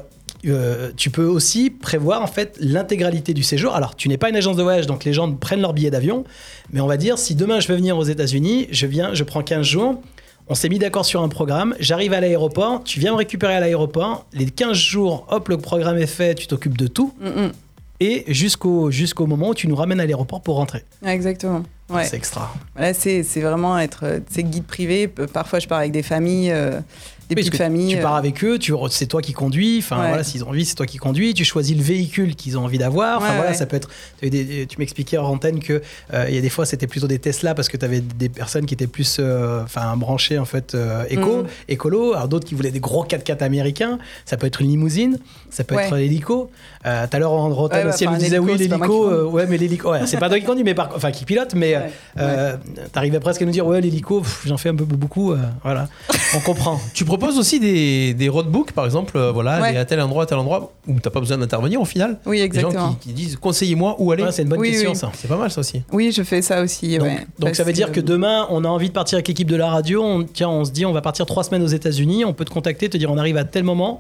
euh, 0.47 0.91
tu 0.97 1.09
peux 1.11 1.25
aussi 1.25 1.71
prévoir 1.71 2.21
en 2.23 2.27
fait 2.27 2.57
l'intégralité 2.61 3.33
du 3.35 3.43
séjour. 3.43 3.75
Alors, 3.75 3.97
tu 3.97 4.09
n'es 4.11 4.19
pas 4.19 4.29
une 4.29 4.37
agence 4.37 4.57
de 4.57 4.63
voyage, 4.63 4.87
donc 4.87 5.05
les 5.05 5.15
gens 5.15 5.33
prennent 5.33 5.63
leur 5.63 5.73
billet 5.73 5.91
d'avion. 5.91 6.25
Mais 6.71 6.81
on 6.81 6.87
va 6.87 6.99
dire, 6.99 7.19
si 7.19 7.35
demain 7.35 7.59
je 7.61 7.69
veux 7.69 7.77
venir 7.77 7.97
aux 7.97 8.05
États-Unis, 8.05 8.69
je 8.71 8.87
viens, 8.87 9.15
je 9.15 9.25
prends 9.25 9.43
15 9.43 9.65
jours. 9.67 10.01
On 10.49 10.55
s'est 10.55 10.69
mis 10.69 10.79
d'accord 10.79 11.05
sur 11.05 11.23
un 11.23 11.29
programme. 11.29 11.75
J'arrive 11.81 12.13
à 12.13 12.21
l'aéroport, 12.21 12.85
tu 12.85 13.01
viens 13.01 13.11
me 13.11 13.17
récupérer 13.17 13.55
à 13.55 13.61
l'aéroport. 13.61 14.27
Les 14.33 14.47
15 14.47 14.77
jours, 14.77 15.27
hop, 15.29 15.49
le 15.49 15.59
programme 15.59 15.99
est 15.99 16.07
fait, 16.07 16.37
tu 16.37 16.47
t'occupes 16.47 16.79
de 16.79 16.87
tout. 16.87 17.13
Mm, 17.21 17.27
mm. 17.27 17.53
Et 17.99 18.25
jusqu'au 18.29 18.91
jusqu'au 18.91 19.27
moment 19.27 19.49
où 19.49 19.55
tu 19.55 19.67
nous 19.67 19.75
ramènes 19.75 19.99
à 19.99 20.05
l'aéroport 20.05 20.43
pour 20.43 20.57
rentrer. 20.57 20.85
Exactement. 21.05 21.63
Ouais. 21.89 22.05
C'est 22.05 22.17
extra. 22.17 22.55
Là, 22.77 22.95
c'est 22.95 23.23
vraiment 23.41 23.79
être 23.79 24.05
euh, 24.05 24.21
guide 24.39 24.65
privé. 24.65 25.09
Parfois, 25.09 25.59
je 25.59 25.67
pars 25.67 25.79
avec 25.79 25.93
des 25.93 26.03
familles, 26.03 26.51
euh, 26.53 26.81
des 27.29 27.35
Oui, 27.35 27.43
parce 27.43 27.47
petites 27.49 27.53
que 27.53 27.57
familles. 27.59 27.93
Tu 27.95 27.99
euh, 27.99 28.03
pars 28.03 28.15
avec 28.17 28.45
eux, 28.45 28.59
tu, 28.59 28.73
c'est 28.91 29.07
toi 29.07 29.21
qui 29.23 29.33
conduis. 29.33 29.79
Enfin 29.79 30.01
Ouais. 30.01 30.09
voilà, 30.09 30.25
s'ils 30.25 30.45
ont 30.45 30.49
envie, 30.49 30.65
c'est 30.65 30.75
toi 30.75 30.87
qui 30.87 30.99
conduis. 30.99 31.35
Tu 31.35 31.45
choisis 31.45 31.77
le 31.77 31.83
véhicule 31.83 32.35
qu'ils 32.37 32.57
ont 32.59 32.65
envie 32.65 32.79
d'avoir. 32.79 33.19
Enfin 33.19 33.29
Ouais, 33.31 33.35
voilà, 33.37 33.51
ouais. 33.51 33.57
ça 33.57 33.67
peut 33.67 33.77
être. 33.77 33.89
Tu, 34.21 34.31
des- 34.31 34.67
tu 34.69 34.79
m'expliquais 34.79 35.19
en 35.19 35.27
antenne 35.27 35.61
que 35.61 35.83
euh, 36.15 36.27
il 36.29 36.35
y 36.35 36.39
a 36.39 36.41
des 36.41 36.49
fois 36.51 36.67
c'était 36.67 36.87
plutôt 36.87 37.07
des 37.09 37.19
Tesla 37.19 37.55
parce 37.55 37.69
que 37.69 37.77
tu 37.77 37.85
avais 37.85 38.01
des 38.01 38.29
personnes 38.29 38.67
qui 38.67 38.75
étaient 38.75 38.87
plus, 38.87 39.17
euh, 39.19 39.63
enfin 39.65 39.97
branchées 39.97 40.39
en 40.39 40.45
fait 40.45 40.75
euh, 40.75 41.05
éco, 41.11 41.43
Mm. 41.43 41.47
écolo. 41.69 42.15
Alors 42.15 42.29
d'autres 42.29 42.47
qui 42.47 42.55
voulaient 42.55 42.71
des 42.71 42.81
gros 42.81 43.05
4x4 43.05 43.43
américains. 43.43 43.99
Ça 44.25 44.37
peut 44.37 44.47
être 44.47 44.61
une 44.61 44.69
limousine, 44.69 45.19
ça 45.51 45.65
peut 45.65 45.79
être 45.79 45.97
l'hélico. 45.97 46.51
Euh, 46.87 47.07
Tout 47.11 47.17
à 47.17 47.19
l'heure 47.19 47.33
en 47.33 47.49
bah, 47.69 47.89
aussi, 47.89 48.05
elle 48.05 48.11
nous 48.11 48.17
disait 48.17 48.39
oui 48.39 48.57
l'hélico. 48.57 49.11
euh, 49.11 49.25
ouais 49.25 49.47
mais 49.49 49.57
l'hélico, 49.59 49.93
c'est 50.07 50.19
pas 50.19 50.29
toi 50.29 50.39
qui 50.39 50.45
conduis, 50.45 50.63
mais 50.65 50.75
par, 50.75 50.91
enfin 50.95 51.11
qui 51.11 51.25
pilote, 51.25 51.55
mais 51.55 51.77
Ouais. 51.77 51.91
euh, 52.19 52.57
t'arrivais 52.93 53.19
presque 53.21 53.43
à 53.43 53.45
nous 53.45 53.51
dire 53.51 53.67
ouais 53.67 53.81
l'hélico, 53.81 54.23
j'en 54.47 54.57
fais 54.57 54.69
un 54.69 54.75
peu 54.77 54.85
beaucoup. 54.85 55.33
euh, 55.33 55.39
voilà, 55.65 55.89
on 56.35 56.41
comprend. 56.41 56.81
Tu 56.95 57.05
proposes 57.17 57.39
aussi 57.39 57.61
des, 57.61 58.15
des 58.15 58.29
roadbooks, 58.29 58.73
par 58.73 58.85
exemple, 58.85 59.17
euh, 59.17 59.33
voilà, 59.33 59.61
Ouais. 59.61 59.69
aller 59.69 59.79
à 59.79 59.85
tel 59.85 60.01
endroit, 60.01 60.25
à 60.25 60.27
tel 60.27 60.39
endroit, 60.39 60.73
où 60.87 60.99
t'as 61.01 61.11
pas 61.11 61.21
besoin 61.21 61.39
d'intervenir 61.39 61.81
au 61.81 61.85
final. 61.85 62.19
Oui, 62.27 62.37
Des 62.37 62.43
gens 62.61 62.69
exactement. 62.69 62.93
qui, 63.01 63.09
qui 63.09 63.15
disent 63.15 63.37
conseillez-moi 63.37 63.97
où 63.99 64.13
aller. 64.13 64.23
Ouais, 64.23 64.33
c'est 64.33 64.43
une 64.43 64.49
bonne 64.49 64.61
Oui, 64.61 64.71
question 64.71 64.91
oui. 64.91 64.97
ça. 64.97 65.11
C'est 65.15 65.29
pas 65.29 65.37
mal 65.37 65.51
ça 65.51 65.61
aussi. 65.61 65.83
Oui, 65.93 66.13
je 66.13 66.23
fais 66.23 66.43
ça 66.43 66.63
aussi. 66.63 66.99
Donc, 66.99 67.07
ouais. 67.09 67.17
donc 67.17 67.27
Parce 67.41 67.57
ça 67.57 67.65
veut 67.65 67.73
dire 67.73 67.93
que 67.93 68.01
demain, 68.01 68.47
on 68.51 68.65
a 68.65 68.69
envie 68.69 68.89
de 68.89 68.95
partir 68.95 69.17
avec 69.17 69.29
l'équipe 69.29 69.49
de 69.51 69.57
la 69.57 69.69
radio. 69.71 70.03
On, 70.03 70.25
tiens, 70.25 70.49
on 70.49 70.65
se 70.65 70.71
dit, 70.71 70.85
on 70.87 70.93
va 70.93 71.01
partir 71.03 71.27
trois 71.27 71.45
semaines 71.45 71.63
aux 71.63 71.67
États-Unis. 71.67 72.25
On 72.25 72.33
peut 72.33 72.45
te 72.45 72.51
contacter, 72.51 72.89
te 72.89 72.97
dire, 72.97 73.11
on 73.11 73.19
arrive 73.19 73.37
à 73.37 73.45
tel 73.45 73.65
moment. 73.65 73.99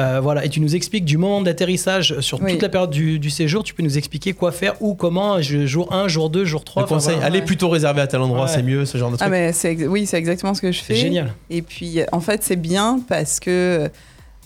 Euh, 0.00 0.18
voilà, 0.20 0.44
et 0.44 0.48
tu 0.48 0.60
nous 0.60 0.74
expliques 0.74 1.04
du 1.04 1.16
moment 1.18 1.40
d'atterrissage 1.40 2.18
sur 2.20 2.42
Oui. 2.42 2.52
toute 2.52 2.62
la 2.62 2.68
période 2.68 2.90
du, 2.90 3.18
du 3.18 3.30
séjour. 3.30 3.62
Tu 3.62 3.74
peux 3.74 3.82
nous 3.82 3.96
expliquer 3.96 4.32
quoi 4.32 4.50
faire, 4.52 4.74
où, 4.80 4.94
comment, 4.94 5.40
jour 5.40 5.92
1, 5.92 6.08
jour 6.08 6.30
2, 6.30 6.44
jour 6.44 6.64
3. 6.64 6.82
Le 6.82 6.88
conseil, 6.88 7.16
allez 7.22 7.38
ouais. 7.38 7.44
plutôt 7.44 7.68
réserver 7.68 8.00
à 8.00 8.06
tel 8.06 8.20
endroit, 8.20 8.46
Ouais. 8.46 8.50
c'est 8.52 8.62
mieux, 8.62 8.84
ce 8.86 8.98
genre 8.98 9.10
de 9.10 9.16
truc. 9.16 9.26
Ah, 9.26 9.30
mais 9.30 9.52
oui, 9.86 10.06
c'est 10.06 10.16
exactement 10.18 10.52
ce 10.54 10.60
que 10.62 10.72
je 10.72 10.78
C'est 10.80 10.94
fais. 10.94 10.96
génial. 10.96 11.32
Et 11.50 11.62
puis, 11.62 12.00
en 12.12 12.20
fait, 12.20 12.42
c'est 12.42 12.56
bien 12.56 13.00
parce 13.08 13.38
que. 13.40 13.88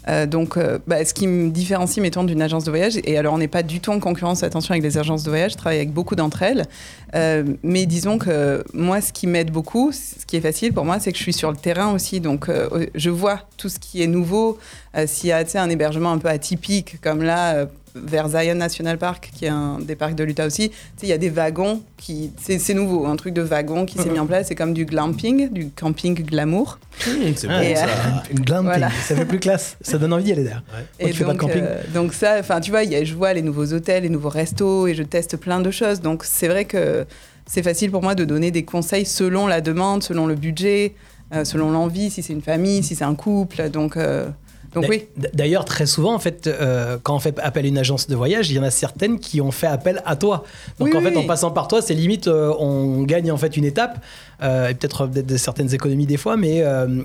Euh, 0.08 0.26
donc, 0.26 0.56
euh, 0.56 0.78
bah, 0.86 1.04
ce 1.04 1.12
qui 1.12 1.26
me 1.26 1.50
différencie, 1.50 2.02
mettons, 2.02 2.24
d'une 2.24 2.42
agence 2.42 2.64
de 2.64 2.70
voyage, 2.70 2.98
et 3.04 3.18
alors 3.18 3.34
on 3.34 3.38
n'est 3.38 3.48
pas 3.48 3.62
du 3.62 3.80
tout 3.80 3.90
en 3.90 4.00
concurrence, 4.00 4.42
attention, 4.42 4.72
avec 4.72 4.82
les 4.82 4.98
agences 4.98 5.22
de 5.22 5.30
voyage, 5.30 5.52
je 5.52 5.56
travaille 5.56 5.78
avec 5.78 5.92
beaucoup 5.92 6.14
d'entre 6.14 6.42
elles, 6.42 6.66
euh, 7.14 7.44
mais 7.62 7.86
disons 7.86 8.18
que 8.18 8.64
moi, 8.72 9.00
ce 9.00 9.12
qui 9.12 9.26
m'aide 9.26 9.50
beaucoup, 9.50 9.92
ce 9.92 10.24
qui 10.26 10.36
est 10.36 10.40
facile 10.40 10.72
pour 10.72 10.84
moi, 10.84 10.98
c'est 11.00 11.12
que 11.12 11.18
je 11.18 11.22
suis 11.22 11.32
sur 11.32 11.50
le 11.50 11.56
terrain 11.56 11.92
aussi, 11.92 12.20
donc 12.20 12.50
je 12.94 13.10
vois 13.10 13.40
tout 13.56 13.68
ce 13.68 13.78
qui 13.78 14.02
est 14.02 14.06
nouveau. 14.06 14.58
S'il 15.06 15.28
y 15.28 15.32
a 15.32 15.44
un 15.54 15.70
hébergement 15.70 16.12
un 16.12 16.18
peu 16.18 16.28
atypique, 16.28 17.00
comme 17.00 17.22
là, 17.22 17.66
vers 17.94 18.28
Zion 18.28 18.54
National 18.54 18.98
Park, 18.98 19.30
qui 19.34 19.44
est 19.46 19.48
un 19.48 19.78
des 19.80 19.96
parcs 19.96 20.14
de 20.14 20.24
l'Utah 20.24 20.46
aussi, 20.46 20.70
tu 20.70 20.76
sais, 20.96 21.06
il 21.06 21.08
y 21.08 21.12
a 21.12 21.18
des 21.18 21.30
wagons 21.30 21.82
qui. 21.96 22.30
C'est 22.40 22.58
c'est 22.58 22.74
nouveau, 22.74 23.06
un 23.06 23.16
truc 23.16 23.34
de 23.34 23.42
wagon 23.42 23.86
qui 23.86 23.98
s'est 23.98 24.10
mis 24.10 24.18
en 24.18 24.26
place. 24.26 24.48
C'est 24.48 24.54
comme 24.54 24.74
du 24.74 24.84
glamping, 24.84 25.50
du 25.50 25.70
camping 25.70 26.14
glamour. 26.24 26.78
c'est 26.98 27.10
Ah, 27.48 27.60
bon, 27.60 27.66
euh, 27.66 27.74
ça. 27.74 27.86
Une 28.30 28.40
glamping, 28.40 28.64
Voilà. 28.66 28.90
ça 28.90 29.14
fait 29.16 29.24
plus 29.24 29.38
classe. 29.40 29.76
Ça 29.80 29.98
donne 29.98 30.12
envie 30.12 30.24
d'y 30.24 30.32
aller 30.32 30.44
d'ailleurs. 30.44 30.62
Moi 30.72 30.80
Et 31.00 31.10
qui 31.10 31.16
fais 31.16 31.24
pas 31.24 31.32
de 31.34 31.38
donc, 31.38 31.48
camping. 31.48 31.62
euh, 31.64 31.82
donc 31.94 32.12
ça, 32.14 32.36
enfin, 32.40 32.60
tu 32.60 32.70
vois, 32.70 32.82
il 32.84 32.90
y 32.90 32.96
a- 32.96 33.04
je 33.04 33.14
vois 33.14 33.32
les 33.32 33.42
nouveaux 33.42 33.72
hôtels, 33.72 34.02
les 34.02 34.08
nouveaux 34.08 34.28
restos, 34.28 34.86
et 34.86 34.94
je 34.94 35.02
teste 35.02 35.36
plein 35.36 35.60
de 35.60 35.70
choses. 35.70 36.00
Donc 36.00 36.24
c'est 36.24 36.48
vrai 36.48 36.64
que 36.64 37.04
c'est 37.46 37.62
facile 37.62 37.90
pour 37.90 38.02
moi 38.02 38.14
de 38.14 38.24
donner 38.24 38.50
des 38.50 38.64
conseils 38.64 39.06
selon 39.06 39.46
la 39.46 39.60
demande, 39.60 40.02
selon 40.02 40.26
le 40.26 40.34
budget, 40.34 40.94
euh, 41.34 41.44
selon 41.44 41.70
l'envie, 41.70 42.10
si 42.10 42.22
c'est 42.22 42.32
une 42.32 42.42
famille, 42.42 42.82
si 42.82 42.94
c'est 42.94 43.04
un 43.04 43.14
couple. 43.14 43.70
Donc, 43.70 43.96
euh, 43.96 44.28
donc 44.74 44.86
oui. 44.88 45.06
D'ailleurs, 45.34 45.64
très 45.64 45.86
souvent, 45.86 46.14
en 46.14 46.18
fait, 46.18 46.46
euh, 46.46 46.98
quand 47.02 47.14
on 47.16 47.18
fait 47.18 47.38
appel 47.40 47.64
à 47.64 47.68
une 47.68 47.78
agence 47.78 48.06
de 48.08 48.14
voyage, 48.16 48.50
il 48.50 48.56
y 48.56 48.58
en 48.58 48.62
a 48.62 48.70
certaines 48.70 49.18
qui 49.18 49.40
ont 49.40 49.50
fait 49.50 49.66
appel 49.66 50.02
à 50.04 50.16
toi. 50.16 50.44
Donc, 50.78 50.88
Oui, 50.88 50.96
en 50.96 50.98
oui, 51.04 51.10
fait, 51.12 51.16
en 51.16 51.24
passant 51.24 51.50
par 51.50 51.68
toi, 51.68 51.80
c'est 51.82 51.94
limite, 51.94 52.28
euh, 52.28 52.52
on 52.58 53.02
gagne 53.02 53.30
en 53.32 53.36
fait 53.36 53.56
une 53.56 53.64
étape, 53.64 53.98
euh, 54.42 54.68
et 54.68 54.74
peut-être 54.74 55.08
certaines 55.36 55.72
économies 55.74 56.06
des 56.06 56.16
fois, 56.16 56.36
mais, 56.36 56.62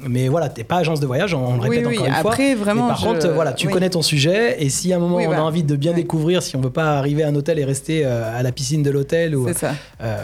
mais 0.08 0.28
voilà, 0.28 0.50
t'es 0.50 0.64
pas 0.64 0.78
agence 0.78 1.00
de 1.00 1.06
voyage, 1.08 1.34
on 1.34 1.56
le 1.56 1.62
Oui, 1.62 1.70
répète 1.70 1.88
oui. 1.88 1.96
encore 1.98 2.08
une 2.08 2.14
fois. 2.14 2.32
Après, 2.32 2.56
vraiment. 2.56 2.84
Mais 2.84 2.90
par 2.90 3.00
je- 3.00 3.06
contre, 3.06 3.28
voilà, 3.30 3.54
tu 3.54 3.68
connais 3.70 3.90
ton 3.90 4.02
sujet, 4.02 4.62
et 4.64 4.70
si 4.70 4.92
à 4.94 4.98
un 4.98 5.00
moment 5.00 5.16
on 5.18 5.26
voilà. 5.26 5.42
a 5.42 5.44
envie 5.44 5.64
de 5.64 5.76
bien 5.76 5.94
découvrir, 5.94 6.44
si 6.44 6.56
on 6.56 6.62
veut 6.62 6.70
pas 6.70 6.98
arriver 6.98 7.24
à 7.24 7.30
un 7.30 7.36
hôtel 7.36 7.60
et 7.60 7.66
rester 7.66 8.06
à 8.06 8.44
la 8.44 8.52
piscine 8.52 8.84
de 8.84 8.92
l'hôtel, 8.92 9.36
ou 9.36 9.48
ça. 9.54 9.74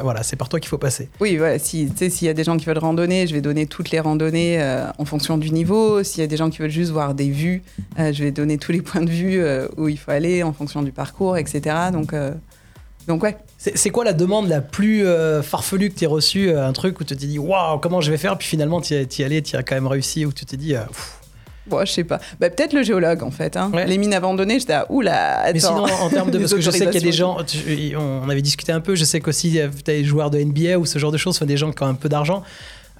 voilà, 0.03 0.23
c'est 0.23 0.35
par 0.35 0.49
toi 0.49 0.59
qu'il 0.59 0.69
faut 0.69 0.77
passer. 0.77 1.09
Oui, 1.19 1.37
voilà, 1.37 1.57
si, 1.59 1.89
s'il 2.09 2.27
y 2.27 2.29
a 2.29 2.33
des 2.33 2.43
gens 2.43 2.57
qui 2.57 2.65
veulent 2.65 2.77
randonner, 2.77 3.27
je 3.27 3.33
vais 3.33 3.41
donner 3.41 3.65
toutes 3.65 3.91
les 3.91 3.99
randonnées 3.99 4.61
en 4.97 5.05
fonction 5.05 5.37
du 5.37 5.51
niveau. 5.51 6.03
S'il 6.03 6.21
y 6.21 6.23
a 6.23 6.27
des 6.27 6.37
gens 6.37 6.49
qui 6.49 6.59
veulent 6.59 6.69
juste 6.69 6.91
voir 6.91 7.13
des 7.13 7.28
vues, 7.31 7.61
euh, 7.99 8.11
je 8.13 8.23
vais 8.23 8.31
donner 8.31 8.57
tous 8.57 8.71
les 8.71 8.81
points 8.81 9.01
de 9.01 9.09
vue 9.09 9.41
euh, 9.41 9.67
où 9.77 9.87
il 9.87 9.97
faut 9.97 10.11
aller 10.11 10.43
en 10.43 10.53
fonction 10.53 10.81
du 10.81 10.91
parcours, 10.91 11.37
etc. 11.37 11.75
Donc, 11.91 12.13
euh, 12.13 12.31
donc 13.07 13.23
ouais. 13.23 13.37
C'est 13.57 13.89
quoi 13.89 14.05
la 14.05 14.13
demande 14.13 14.47
la 14.47 14.61
plus 14.61 15.05
euh, 15.05 15.41
farfelue 15.41 15.89
que 15.89 15.99
tu 15.99 16.05
as 16.05 16.09
reçue 16.09 16.51
Un 16.55 16.71
truc 16.71 16.99
où 17.01 17.03
tu 17.03 17.15
t'es 17.15 17.25
dit, 17.25 17.39
waouh, 17.39 17.77
comment 17.79 17.99
je 18.01 18.09
vais 18.11 18.17
faire? 18.17 18.37
Puis 18.37 18.47
finalement, 18.47 18.79
tu 18.81 18.93
y 18.93 18.97
es 19.21 19.23
allé, 19.25 19.41
tu 19.41 19.55
as 19.57 19.63
quand 19.63 19.75
même 19.75 19.87
réussi, 19.87 20.25
où 20.25 20.31
tu 20.31 20.45
t'es 20.45 20.55
dit, 20.57 20.75
euh. 20.75 20.81
Bon, 21.67 21.85
je 21.85 21.91
sais 21.91 22.03
pas. 22.03 22.19
Bah, 22.39 22.49
Peut-être 22.49 22.73
le 22.73 22.81
géologue, 22.83 23.21
en 23.21 23.31
fait. 23.31 23.55
Hein. 23.57 23.69
Ouais. 23.73 23.85
Les 23.85 23.97
mines 23.97 24.13
abandonnées, 24.13 24.59
j'étais 24.59 24.73
à 24.73 24.91
oula, 24.91 25.39
attends. 25.41 25.53
Mais 25.53 25.59
sinon, 25.59 25.83
en 25.83 26.09
termes 26.09 26.31
de. 26.31 26.37
Les 26.37 26.43
Parce 26.45 26.53
que 26.55 26.61
je 26.61 26.71
sais 26.71 26.85
qu'il 26.85 26.95
y 26.95 26.97
a 26.97 27.01
des 27.01 27.11
gens. 27.11 27.43
tu- 27.43 27.95
on 27.97 28.27
avait 28.29 28.41
discuté 28.41 28.71
un 28.71 28.79
peu. 28.79 28.95
Je 28.95 29.03
sais 29.03 29.19
qu'aussi, 29.19 29.51
tu 29.51 29.59
as 29.59 29.67
des 29.67 30.03
joueurs 30.03 30.31
de 30.31 30.39
NBA 30.39 30.79
ou 30.79 30.85
ce 30.85 30.97
genre 30.97 31.11
de 31.11 31.17
choses, 31.17 31.35
enfin, 31.35 31.45
des 31.45 31.57
gens 31.57 31.71
qui 31.71 31.83
ont 31.83 31.87
un 31.87 31.93
peu 31.95 32.09
d'argent. 32.09 32.43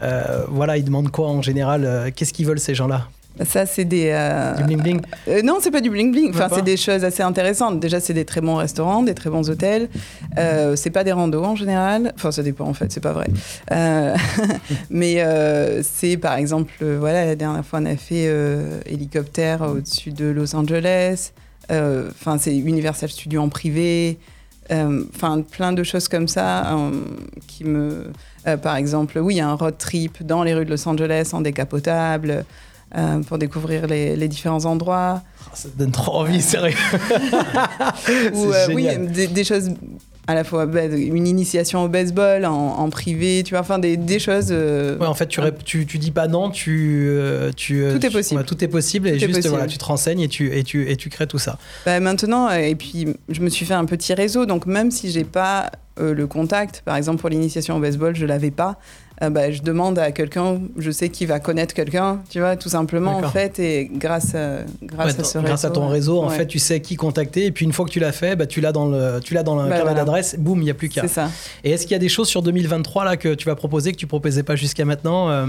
Euh, 0.02 0.44
voilà, 0.50 0.78
ils 0.78 0.84
demandent 0.84 1.10
quoi 1.10 1.30
en 1.30 1.42
général 1.42 2.12
Qu'est-ce 2.16 2.32
qu'ils 2.34 2.46
veulent 2.46 2.60
ces 2.60 2.76
gens-là? 2.76 3.08
Ça, 3.46 3.66
c'est 3.66 3.86
des. 3.86 4.10
euh, 4.14 4.54
Du 4.56 4.64
bling 4.66 4.82
bling 4.82 5.02
euh, 5.30 5.42
non, 5.44 5.60
c'est 5.62 5.72
pas 5.72 5.80
du 5.80 5.90
bling 5.90 6.12
bling. 6.12 6.32
Enfin, 6.32 6.50
c'est 6.54 6.62
des 6.62 6.76
choses 6.76 7.06
assez 7.06 7.24
intéressantes. 7.24 7.80
Déjà, 7.80 8.02
c'est 8.02 8.14
des 8.14 8.26
très 8.26 8.42
bons 8.42 8.56
restaurants, 8.56 9.02
des 9.02 9.14
très 9.14 9.30
bons 9.30 9.50
hôtels. 9.50 9.88
Euh, 10.38 10.76
c'est 10.76 10.90
pas 10.90 11.06
des 11.06 11.14
randos 11.14 11.44
en 11.44 11.56
général. 11.56 12.12
Enfin, 12.16 12.32
ça 12.32 12.44
dépend 12.44 12.66
en 12.66 12.74
fait, 12.74 12.92
c'est 12.92 13.00
pas 13.00 13.14
vrai. 13.14 13.28
Euh, 13.72 14.14
mais 14.90 15.24
c'est 15.84 16.18
par 16.18 16.34
exemple, 16.36 16.74
voilà, 16.84 17.26
la 17.26 17.36
dernière 17.36 17.66
fois, 17.66 17.80
on 17.82 17.86
a 17.86 17.96
fait 17.96 18.30
hélicoptère 18.86 19.62
au-dessus 19.62 20.12
de 20.12 20.26
Los 20.26 20.54
Angeles. 20.56 21.32
Enfin, 21.70 22.38
c'est 22.40 22.56
Universal 22.58 23.10
Studios 23.10 23.42
en 23.42 23.50
privé. 23.50 24.18
Enfin, 24.70 25.42
plein 25.50 25.72
de 25.72 25.84
choses 25.84 26.10
comme 26.10 26.28
ça 26.28 26.78
qui 27.48 27.64
me. 27.64 28.08
par 28.62 28.76
exemple, 28.76 29.18
oui, 29.20 29.36
il 29.36 29.38
y 29.38 29.42
a 29.42 29.48
un 29.48 29.56
road 29.56 29.76
trip 29.78 30.26
dans 30.26 30.44
les 30.44 30.54
rues 30.54 30.66
de 30.66 30.72
Los 30.72 30.88
Angeles 30.90 31.30
en 31.32 31.40
décapotable. 31.42 32.44
Euh, 32.98 33.20
pour 33.20 33.38
découvrir 33.38 33.88
les, 33.88 34.16
les 34.16 34.28
différents 34.28 34.66
endroits. 34.66 35.22
Ah, 35.46 35.52
Ça 35.54 35.70
te 35.70 35.78
donne 35.78 35.92
trop 35.92 36.16
envie, 36.18 36.42
sérieux. 36.42 36.76
Ou 38.34 38.52
euh, 38.54 38.68
oui, 38.74 38.88
des, 39.14 39.28
des 39.28 39.44
choses 39.44 39.72
à 40.28 40.36
la 40.36 40.44
fois 40.44 40.68
bah, 40.68 40.86
une 40.86 41.26
initiation 41.26 41.84
au 41.84 41.88
baseball 41.88 42.46
en, 42.46 42.52
en 42.52 42.90
privé, 42.92 43.42
tu 43.44 43.52
vois, 43.56 43.62
enfin 43.62 43.80
des, 43.80 43.98
des 43.98 44.20
choses. 44.20 44.50
euh, 44.52 44.96
Ouais, 45.00 45.08
en 45.08 45.14
fait, 45.16 45.28
tu, 45.28 45.42
tu, 45.66 45.86
tu 45.88 45.98
dis 45.98 46.12
pas 46.12 46.28
non, 46.28 46.52
tu. 46.52 47.08
euh, 47.10 47.52
tu 47.56 47.84
Tout 47.92 48.06
est 48.06 48.12
possible. 48.12 48.40
ouais, 48.42 48.46
tout 48.46 48.64
est 48.64 48.68
possible 48.68 49.08
et 49.08 49.14
Tout 49.14 49.20
juste, 49.22 49.32
possible. 49.32 49.50
voilà, 49.50 49.66
tu 49.66 49.80
te 49.80 49.86
renseignes 49.86 50.20
et 50.22 50.28
tu, 50.28 50.56
et, 50.56 50.64
tu, 50.64 50.88
et 50.90 50.96
tu 50.98 51.10
crées 51.10 51.26
tout 51.26 51.40
ça. 51.40 51.58
bah, 51.86 52.00
maintenant, 52.00 52.50
et 52.52 52.76
puis 52.76 53.08
je 53.30 53.42
me 53.42 53.50
suis 53.50 53.66
fait 53.66 53.74
un 53.74 53.86
petit 53.86 54.14
réseau, 54.14 54.46
donc 54.46 54.68
même 54.68 54.92
si 54.92 55.10
j'ai 55.12 55.24
pas 55.24 55.72
le 56.00 56.28
contact, 56.28 56.82
par 56.86 56.96
exemple 56.96 57.20
pour 57.20 57.30
l'initiation 57.30 57.76
au 57.76 57.80
baseball, 57.80 58.16
je 58.16 58.26
l'avais 58.26 58.52
pas. 58.52 58.78
Euh, 59.22 59.30
bah, 59.30 59.52
je 59.52 59.62
demande 59.62 60.00
à 60.00 60.12
quelqu'un, 60.12 60.60
je 60.78 60.92
sais 60.92 61.10
qui 61.10 61.26
va 61.26 61.40
connaître 61.40 61.74
quelqu'un, 61.74 62.22
tu 62.30 62.40
vois, 62.40 62.56
tout 62.56 62.70
simplement 62.70 63.18
en 63.18 63.30
fait, 63.30 63.60
et 63.60 63.90
grâce 63.94 64.34
à, 64.36 64.60
grâce 64.82 65.14
Ouais, 65.16 65.20
à 65.22 65.24
ce 65.24 65.38
réseau. 65.38 65.48
grâce 65.48 65.66
à 65.66 65.70
ton 65.72 65.88
réseau, 65.88 66.22
en 66.24 66.30
fait, 66.30 66.48
tu 66.48 66.60
sais 66.60 66.80
qui 66.82 66.96
contacter. 66.96 67.46
Et 67.46 67.52
puis 67.52 67.66
une 67.66 67.74
fois 67.74 67.86
que 67.86 67.92
tu 67.92 68.00
l'as 68.00 68.12
fait, 68.12 68.36
bah, 68.36 68.46
tu 68.46 68.62
l'as 68.62 68.72
dans 68.72 68.88
le, 68.88 69.20
tu 69.24 69.34
l'as 69.34 69.44
dans 69.44 69.56
le 69.56 69.64
Bah, 69.64 69.70
carnet 69.78 69.84
voilà. 69.84 70.00
d'adresse. 70.00 70.36
Boum, 70.38 70.60
il 70.62 70.66
n'y 70.66 70.72
a 70.72 70.74
plus 70.74 70.90
qu'à. 70.90 71.02
C'est 71.02 71.08
ça. 71.08 71.30
Et 71.64 71.72
est-ce 71.72 71.84
qu'il 71.84 71.92
y 71.92 71.96
a 71.96 72.00
des 72.00 72.10
choses 72.10 72.28
sur 72.28 72.42
2023 72.42 73.06
là 73.06 73.18
que 73.18 73.34
tu 73.34 73.46
vas 73.46 73.56
proposer 73.56 73.92
que 73.92 73.98
tu 73.98 74.08
proposais 74.08 74.44
pas 74.44 74.56
jusqu'à 74.56 74.86
maintenant 74.86 75.30
euh, 75.30 75.46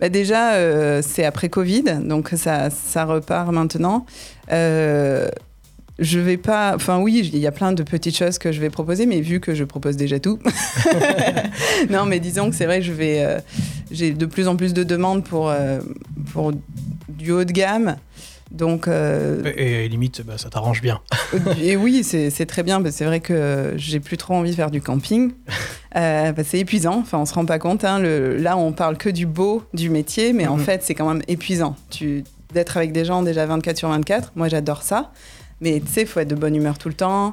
Bah 0.00 0.08
déjà, 0.08 0.54
euh, 0.54 1.00
c'est 1.06 1.24
après 1.24 1.48
Covid, 1.48 1.84
donc 2.04 2.30
ça, 2.36 2.70
ça 2.70 3.04
repart 3.04 3.50
maintenant. 3.52 4.04
Euh, 4.50 5.28
je 6.02 6.18
vais 6.18 6.36
pas. 6.36 6.74
Enfin, 6.74 6.98
oui, 6.98 7.30
il 7.32 7.38
y 7.38 7.46
a 7.46 7.52
plein 7.52 7.72
de 7.72 7.82
petites 7.82 8.16
choses 8.16 8.38
que 8.38 8.52
je 8.52 8.60
vais 8.60 8.68
proposer, 8.70 9.06
mais 9.06 9.20
vu 9.20 9.40
que 9.40 9.54
je 9.54 9.64
propose 9.64 9.96
déjà 9.96 10.18
tout. 10.20 10.38
non, 11.90 12.04
mais 12.06 12.20
disons 12.20 12.50
que 12.50 12.56
c'est 12.56 12.66
vrai, 12.66 12.82
je 12.82 12.92
vais. 12.92 13.24
euh, 13.24 13.38
J'ai 13.90 14.12
de 14.12 14.26
plus 14.26 14.48
en 14.48 14.56
plus 14.56 14.74
de 14.74 14.84
demandes 14.84 15.24
pour, 15.24 15.48
euh, 15.50 15.80
pour 16.32 16.52
du 17.08 17.30
haut 17.32 17.44
de 17.44 17.52
gamme. 17.52 17.96
Donc, 18.50 18.86
euh, 18.86 19.42
et, 19.56 19.86
et 19.86 19.88
limite, 19.88 20.20
bah, 20.26 20.34
ça 20.36 20.50
t'arrange 20.50 20.82
bien. 20.82 21.00
et 21.62 21.74
oui, 21.76 22.04
c'est 22.04 22.46
très 22.46 22.62
bien. 22.62 22.82
C'est 22.90 23.06
vrai 23.06 23.20
que 23.20 23.72
j'ai 23.76 23.98
plus 23.98 24.18
trop 24.18 24.34
envie 24.34 24.50
de 24.50 24.56
faire 24.56 24.70
du 24.70 24.80
camping. 24.80 25.32
Euh, 25.94 26.32
bah, 26.32 26.42
c'est 26.42 26.58
épuisant. 26.58 27.00
Enfin, 27.00 27.18
on 27.18 27.26
se 27.26 27.34
rend 27.34 27.44
pas 27.44 27.58
compte. 27.58 27.84
hein. 27.84 27.98
Le- 27.98 28.38
là, 28.38 28.56
on 28.56 28.72
parle 28.72 28.96
que 28.96 29.10
du 29.10 29.26
beau 29.26 29.62
du 29.74 29.90
métier, 29.90 30.32
mais 30.32 30.46
en 30.46 30.56
Mhm. 30.56 30.64
fait, 30.64 30.82
c'est 30.82 30.94
quand 30.94 31.06
même 31.06 31.20
épuisant. 31.28 31.76
Tu 31.90 32.24
d'être 32.54 32.78
avec 32.78 32.92
des 32.92 33.04
gens 33.04 33.22
déjà 33.22 33.44
24 33.44 33.76
sur 33.76 33.90
24. 33.90 34.32
Moi, 34.34 34.48
j'adore 34.48 34.80
ça. 34.84 35.12
Mais 35.62 35.80
tu 35.80 35.86
sais, 35.86 36.02
il 36.02 36.06
faut 36.08 36.18
être 36.18 36.28
de 36.28 36.34
bonne 36.34 36.56
humeur 36.56 36.76
tout 36.76 36.88
le 36.88 36.94
temps. 36.94 37.32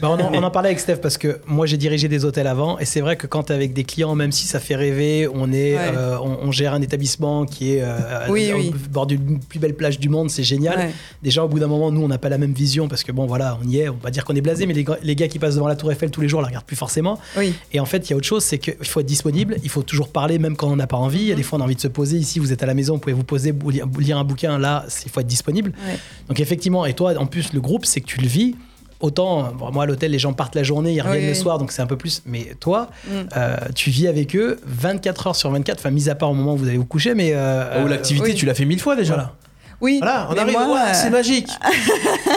Bah, 0.00 0.08
on, 0.10 0.14
en, 0.20 0.32
on 0.34 0.42
en 0.42 0.50
parlait 0.52 0.68
avec 0.68 0.80
Steph 0.80 0.96
parce 0.96 1.18
que 1.18 1.40
moi 1.46 1.66
j'ai 1.66 1.76
dirigé 1.76 2.08
des 2.08 2.24
hôtels 2.24 2.46
avant 2.46 2.78
et 2.78 2.84
c'est 2.84 3.00
vrai 3.00 3.16
que 3.16 3.26
quand 3.26 3.50
avec 3.50 3.72
des 3.72 3.84
clients, 3.84 4.14
même 4.14 4.32
si 4.32 4.46
ça 4.46 4.60
fait 4.60 4.76
rêver, 4.76 5.28
on, 5.32 5.52
est, 5.52 5.74
Ouais. 5.74 5.78
euh, 5.96 6.16
on, 6.22 6.48
on 6.48 6.52
gère 6.52 6.74
un 6.74 6.82
établissement 6.82 7.44
qui 7.46 7.74
est 7.74 7.82
euh, 7.82 7.98
Oui, 8.28 8.52
au 8.52 8.56
oui. 8.56 8.72
bord 8.90 9.06
d'une 9.06 9.38
plus 9.40 9.58
belle 9.58 9.74
plage 9.74 9.98
du 9.98 10.08
monde, 10.08 10.30
c'est 10.30 10.42
génial. 10.44 10.78
Ouais. 10.78 10.90
Déjà 11.22 11.44
au 11.44 11.48
bout 11.48 11.58
d'un 11.58 11.66
moment, 11.66 11.90
nous 11.90 12.02
on 12.02 12.08
n'a 12.08 12.18
pas 12.18 12.28
la 12.28 12.38
même 12.38 12.52
vision 12.52 12.88
parce 12.88 13.02
que 13.04 13.12
bon 13.12 13.26
voilà, 13.26 13.58
on 13.62 13.68
y 13.68 13.78
est, 13.78 13.88
on 13.88 13.96
va 14.02 14.10
dire 14.10 14.24
qu'on 14.24 14.34
est 14.34 14.40
blasé, 14.40 14.66
mais 14.66 14.74
les, 14.74 14.84
gars- 14.84 14.98
les 15.02 15.14
gars 15.16 15.28
qui 15.28 15.38
passent 15.38 15.54
devant 15.56 15.68
la 15.68 15.76
Tour 15.76 15.90
Eiffel 15.92 16.10
tous 16.10 16.20
les 16.20 16.28
jours 16.28 16.40
la 16.42 16.48
regardent 16.48 16.64
plus 16.66 16.76
forcément. 16.76 17.18
Oui. 17.36 17.52
Et 17.72 17.80
en 17.80 17.86
fait, 17.86 18.08
il 18.08 18.10
y 18.10 18.14
a 18.14 18.16
autre 18.16 18.26
chose, 18.26 18.44
c'est 18.44 18.58
qu'il 18.58 18.76
faut 18.84 19.00
être 19.00 19.06
disponible, 19.06 19.56
il 19.62 19.68
faut 19.70 19.82
toujours 19.82 20.08
parler 20.08 20.38
même 20.38 20.56
quand 20.56 20.68
on 20.68 20.76
n'a 20.76 20.86
pas 20.86 20.96
envie. 20.96 21.20
Il 21.20 21.26
y 21.28 21.32
a 21.32 21.34
des 21.34 21.42
fois 21.42 21.58
on 21.58 21.62
a 21.62 21.64
envie 21.64 21.76
de 21.76 21.80
se 21.80 21.88
poser. 21.88 22.16
Ici, 22.18 22.38
vous 22.38 22.52
êtes 22.52 22.62
à 22.62 22.66
la 22.66 22.74
maison, 22.74 22.94
vous 22.94 23.00
pouvez 23.00 23.12
vous 23.14 23.24
poser, 23.24 23.52
lire, 23.98 24.18
un 24.18 24.24
bouquin. 24.24 24.58
Là, 24.58 24.84
il 25.04 25.10
faut 25.10 25.20
être 25.20 25.26
disponible. 25.26 25.72
Ouais. 25.86 25.98
Donc 26.28 26.40
effectivement, 26.40 26.86
et 26.86 26.94
toi, 26.94 27.12
en 27.18 27.26
plus, 27.26 27.52
le 27.52 27.60
groupe, 27.60 27.84
c'est 27.84 28.00
que 28.00 28.06
tu 28.06 28.20
le 28.20 28.26
vis. 28.28 28.54
Autant, 29.00 29.52
bon, 29.52 29.70
moi, 29.70 29.84
à 29.84 29.86
l'hôtel, 29.86 30.10
les 30.10 30.18
gens 30.18 30.32
partent 30.32 30.56
la 30.56 30.64
journée, 30.64 30.92
ils 30.92 31.00
reviennent 31.00 31.18
Oui, 31.20 31.26
le 31.26 31.32
oui. 31.32 31.36
soir, 31.38 31.58
donc 31.58 31.70
c'est 31.70 31.82
un 31.82 31.86
peu 31.86 31.96
plus. 31.96 32.22
Mais 32.26 32.48
toi, 32.58 32.88
Mm. 33.06 33.10
euh, 33.36 33.56
tu 33.74 33.90
vis 33.90 34.08
avec 34.08 34.34
eux 34.34 34.58
24 34.66 35.28
heures 35.28 35.36
sur 35.36 35.50
24, 35.50 35.78
enfin, 35.78 35.90
mis 35.90 36.08
à 36.08 36.14
part 36.16 36.30
au 36.30 36.34
moment 36.34 36.54
où 36.54 36.56
vous 36.56 36.68
allez 36.68 36.78
vous 36.78 36.84
coucher, 36.84 37.14
mais. 37.14 37.30
euh, 37.32 37.82
Ou 37.82 37.86
euh, 37.86 37.88
l'activité, 37.88 38.30
oui. 38.30 38.34
tu 38.34 38.44
l'as 38.46 38.54
fait 38.54 38.64
mille 38.64 38.80
fois 38.80 38.96
déjà. 38.96 39.14
Voilà. 39.14 39.32
Oui. 39.80 39.98
Voilà, 40.02 40.26
on 40.28 40.34
mais 40.34 40.40
arrive, 40.40 40.52
moi, 40.54 40.74
ouais, 40.74 40.90
euh, 40.90 40.94
c'est 40.94 41.10
magique. 41.10 41.48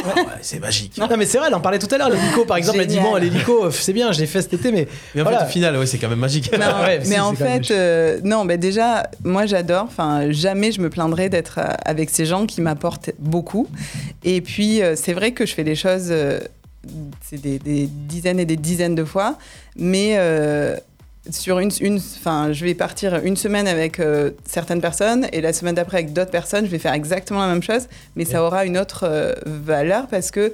Ouais, 0.01 0.21
ouais, 0.21 0.27
c'est 0.41 0.59
magique. 0.59 0.97
Non, 0.97 1.07
mais 1.17 1.25
c'est 1.25 1.37
vrai, 1.37 1.47
elle 1.47 1.53
en 1.55 1.59
parlait 1.59 1.77
tout 1.77 1.87
à 1.93 1.97
l'heure. 1.97 2.09
L'hélico, 2.09 2.43
par 2.45 2.57
exemple, 2.57 2.79
elle 2.79 2.87
dit 2.87 2.95
Génial. 2.95 3.11
Bon, 3.11 3.17
l'hélico, 3.17 3.65
euh, 3.65 3.71
c'est 3.71 3.93
bien, 3.93 4.11
je 4.11 4.19
l'ai 4.19 4.25
fait 4.25 4.41
cet 4.41 4.53
été, 4.53 4.71
mais. 4.71 4.87
Mais 5.13 5.21
en 5.21 5.25
voilà. 5.25 5.39
fait, 5.39 5.45
au 5.45 5.49
final, 5.49 5.77
ouais, 5.77 5.85
c'est 5.85 5.97
quand 5.99 6.09
même 6.09 6.19
magique. 6.19 6.51
Non, 6.57 6.65
Ouais, 6.81 7.01
si, 7.03 7.09
mais 7.09 7.19
en 7.19 7.35
c'est 7.35 7.43
fait, 7.45 7.71
euh, 7.71 8.19
non, 8.23 8.45
mais 8.45 8.57
déjà, 8.57 9.07
moi 9.23 9.45
j'adore. 9.45 9.83
Enfin, 9.83 10.31
jamais 10.31 10.71
je 10.71 10.81
me 10.81 10.89
plaindrai 10.89 11.29
d'être 11.29 11.59
avec 11.85 12.09
ces 12.09 12.25
gens 12.25 12.45
qui 12.47 12.61
m'apportent 12.61 13.11
beaucoup. 13.19 13.67
Et 14.23 14.41
puis, 14.41 14.81
euh, 14.81 14.95
c'est 14.95 15.13
vrai 15.13 15.31
que 15.31 15.45
je 15.45 15.53
fais 15.53 15.63
des 15.63 15.75
choses, 15.75 16.07
euh, 16.09 16.39
c'est 17.21 17.39
des, 17.41 17.59
des 17.59 17.87
dizaines 17.87 18.39
et 18.39 18.45
des 18.45 18.57
dizaines 18.57 18.95
de 18.95 19.05
fois, 19.05 19.37
mais 19.75 20.13
euh, 20.17 20.75
sur 21.29 21.59
une, 21.59 21.69
une, 21.81 21.97
enfin, 21.97 22.51
je 22.51 22.65
vais 22.65 22.73
partir 22.73 23.19
une 23.23 23.37
semaine 23.37 23.67
avec 23.67 23.99
euh, 23.99 24.31
certaines 24.45 24.81
personnes 24.81 25.27
et 25.31 25.41
la 25.41 25.53
semaine 25.53 25.75
d'après 25.75 25.97
avec 25.97 26.13
d'autres 26.13 26.31
personnes, 26.31 26.65
je 26.65 26.71
vais 26.71 26.79
faire 26.79 26.93
exactement 26.93 27.41
la 27.41 27.47
même 27.47 27.61
chose, 27.61 27.87
mais 28.15 28.25
ça 28.25 28.43
aura 28.43 28.65
une 28.65 28.77
autre 28.77 29.01
euh, 29.07 29.33
valeur 29.45 30.07
parce 30.07 30.31
que 30.31 30.51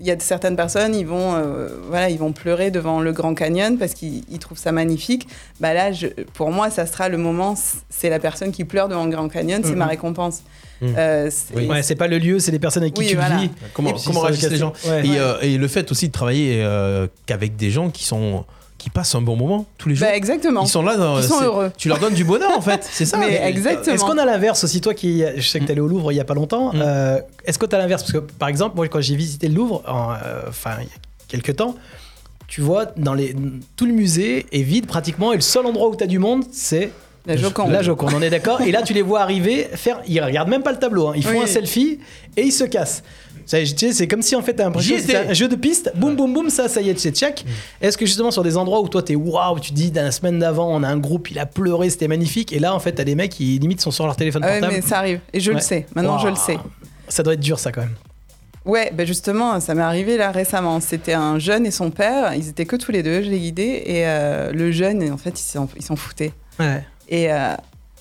il 0.00 0.06
y 0.06 0.10
a 0.10 0.18
certaines 0.18 0.56
personnes, 0.56 0.92
ils 0.94 1.06
vont, 1.06 1.34
euh, 1.36 1.68
voilà, 1.88 2.10
ils 2.10 2.18
vont 2.18 2.32
pleurer 2.32 2.72
devant 2.72 3.00
le 3.00 3.12
Grand 3.12 3.34
Canyon 3.34 3.78
parce 3.78 3.94
qu'ils 3.94 4.24
ils 4.28 4.40
trouvent 4.40 4.58
ça 4.58 4.72
magnifique. 4.72 5.28
Bah 5.60 5.72
là, 5.72 5.92
je- 5.92 6.08
pour 6.34 6.50
moi, 6.50 6.68
ça 6.68 6.84
sera 6.84 7.08
le 7.08 7.16
moment. 7.16 7.54
C'est 7.90 8.10
la 8.10 8.18
personne 8.18 8.50
qui 8.50 8.64
pleure 8.64 8.88
devant 8.88 9.04
le 9.04 9.10
Grand 9.12 9.28
Canyon, 9.28 9.62
c'est 9.64 9.76
ma 9.76 9.86
récompense. 9.86 10.42
Mhm. 10.82 10.94
Euh, 10.98 11.28
c'est- 11.30 11.54
Oui. 11.54 11.68
Ouais, 11.68 11.82
c'est 11.84 11.94
pas 11.94 12.08
le 12.08 12.18
lieu, 12.18 12.40
c'est 12.40 12.50
les 12.50 12.58
personnes 12.58 12.82
avec 12.82 12.94
qui 12.94 13.02
Oui, 13.02 13.06
tu 13.06 13.14
voilà. 13.14 13.36
vis. 13.36 13.50
Comment, 13.72 13.92
puis, 13.92 14.02
comment 14.04 14.20
réagissent 14.22 14.50
les 14.50 14.56
gens 14.56 14.72
Ouais. 14.86 15.06
et, 15.06 15.18
euh, 15.18 15.38
et 15.42 15.56
le 15.56 15.68
fait 15.68 15.90
aussi 15.92 16.08
de 16.08 16.12
travailler 16.12 16.60
euh, 16.64 17.06
qu'avec 17.26 17.54
des 17.54 17.70
gens 17.70 17.88
qui 17.88 18.04
sont 18.04 18.44
qui 18.84 18.90
passent 18.90 19.14
un 19.14 19.22
bon 19.22 19.34
moment 19.34 19.64
tous 19.78 19.88
les 19.88 19.94
jours. 19.94 20.06
Bah, 20.06 20.14
exactement. 20.14 20.62
Ils 20.62 20.68
sont 20.68 20.82
là, 20.82 20.96
dans- 20.98 21.16
Ils 21.18 21.24
sont 21.24 21.40
heureux. 21.42 21.72
Tu 21.78 21.88
leur 21.88 21.98
donnes 21.98 22.12
du 22.12 22.22
bonheur 22.24 22.50
en 22.56 22.60
fait, 22.60 22.86
c'est 22.90 23.06
ça. 23.06 23.16
Mais 23.16 23.40
exactement. 23.48 23.94
Est-ce 23.94 24.04
qu'on 24.04 24.18
a 24.18 24.26
l'inverse 24.26 24.62
aussi, 24.62 24.80
toi 24.82 24.92
qui, 24.92 25.24
je 25.36 25.48
sais 25.48 25.58
que 25.58 25.64
tu 25.64 25.72
allé 25.72 25.80
au 25.80 25.88
Louvre 25.88 26.12
il 26.12 26.16
y 26.16 26.20
a 26.20 26.24
pas 26.24 26.34
longtemps, 26.34 26.72
Mm. 26.74 26.82
euh, 26.82 27.18
est-ce 27.46 27.58
que 27.58 27.64
tu 27.66 27.74
as 27.74 27.78
l'inverse? 27.78 28.02
Parce 28.02 28.12
que 28.12 28.18
par 28.18 28.48
exemple, 28.50 28.76
moi 28.76 28.86
quand 28.88 29.00
j'ai 29.00 29.16
visité 29.16 29.48
le 29.48 29.54
Louvre, 29.54 29.82
en, 29.88 30.12
euh, 30.12 30.42
enfin 30.48 30.72
il 30.80 30.84
y 30.84 30.88
a 30.88 30.92
quelques 31.28 31.56
temps, 31.56 31.76
tu 32.46 32.60
vois, 32.60 32.86
dans 32.98 33.14
les, 33.14 33.34
tout 33.76 33.86
le 33.86 33.92
musée 33.94 34.44
est 34.52 34.62
vide 34.62 34.86
pratiquement 34.86 35.32
et 35.32 35.36
le 35.36 35.40
seul 35.40 35.64
endroit 35.64 35.88
où 35.88 35.96
tu 35.96 36.04
as 36.04 36.06
du 36.06 36.18
monde, 36.18 36.44
c'est 36.52 36.90
La 37.26 37.36
Joconde. 37.38 37.70
La 37.72 37.82
Joconde, 37.82 38.12
on 38.14 38.20
est 38.20 38.28
d'accord? 38.28 38.60
Et 38.60 38.70
là, 38.70 38.82
tu 38.82 38.92
les 38.92 39.00
vois 39.00 39.20
arriver, 39.22 39.66
faire, 39.72 40.02
ils 40.06 40.20
regardent 40.22 40.50
même 40.50 40.62
pas 40.62 40.72
le 40.72 40.78
tableau, 40.78 41.08
hein. 41.08 41.12
ils 41.16 41.24
font 41.24 41.38
Oui. 41.38 41.44
un 41.44 41.46
selfie 41.46 41.98
et 42.36 42.42
ils 42.42 42.52
se 42.52 42.64
cassent. 42.64 43.02
C'est 43.46 44.06
comme 44.08 44.22
si 44.22 44.34
en 44.36 44.42
fait 44.42 44.54
t'as 44.54 44.64
l'impression 44.64 44.96
que 44.96 45.30
un 45.30 45.32
jeu 45.32 45.48
de 45.48 45.56
piste, 45.56 45.92
boum 45.96 46.16
boum 46.16 46.32
boum, 46.32 46.50
ça, 46.50 46.68
ça 46.68 46.80
y 46.80 46.90
est, 46.90 46.98
c'est 46.98 47.14
check. 47.14 47.44
Est-ce 47.80 47.96
que 47.98 48.06
justement 48.06 48.30
sur 48.30 48.42
des 48.42 48.56
endroits 48.56 48.80
où 48.80 48.88
toi 48.88 49.02
t'es 49.02 49.14
waouh, 49.14 49.58
tu 49.60 49.72
dis 49.72 49.90
dans 49.90 50.02
la 50.04 50.10
semaine 50.12 50.38
d'avant, 50.38 50.68
on 50.74 50.82
a 50.82 50.88
un 50.88 50.98
groupe, 50.98 51.30
il 51.30 51.38
a 51.38 51.46
pleuré, 51.46 51.90
c'était 51.90 52.08
magnifique, 52.08 52.52
et 52.52 52.58
là 52.58 52.74
en 52.74 52.80
fait 52.80 52.92
t'as 52.92 53.04
des 53.04 53.14
mecs 53.14 53.32
qui 53.32 53.58
limite 53.58 53.80
sont 53.80 53.90
sur 53.90 54.06
leur 54.06 54.16
téléphone 54.16 54.42
Ah 54.44 54.48
ouais, 54.48 54.60
portable. 54.60 54.80
mais 54.82 54.88
ça 54.88 54.98
arrive. 54.98 55.20
Et 55.32 55.40
je 55.40 55.50
Ouais. 55.50 55.56
le 55.56 55.62
sais. 55.62 55.86
Maintenant, 55.94 56.18
je 56.18 56.28
le 56.28 56.36
sais. 56.36 56.58
Ça 57.08 57.22
doit 57.22 57.34
être 57.34 57.40
dur 57.40 57.58
ça 57.58 57.70
quand 57.72 57.82
même. 57.82 57.94
Ouais, 58.64 58.90
ben 58.94 59.06
justement, 59.06 59.60
ça 59.60 59.74
m'est 59.74 59.82
arrivé 59.82 60.16
là 60.16 60.30
récemment. 60.30 60.80
C'était 60.80 61.12
un 61.12 61.38
jeune 61.38 61.66
et 61.66 61.70
son 61.70 61.90
père. 61.90 62.32
Ils 62.34 62.48
étaient 62.48 62.64
que 62.64 62.76
tous 62.76 62.92
les 62.92 63.02
deux, 63.02 63.22
je 63.22 63.28
l'ai 63.28 63.38
guidé. 63.38 63.82
Et 63.84 64.06
euh, 64.06 64.52
le 64.52 64.72
jeune, 64.72 65.12
en 65.12 65.18
fait, 65.18 65.38
il 65.38 65.82
s'en 65.82 65.96
foutait. 65.96 66.32
Ouais. 66.58 66.82
Et 67.10 67.30
euh, 67.30 67.54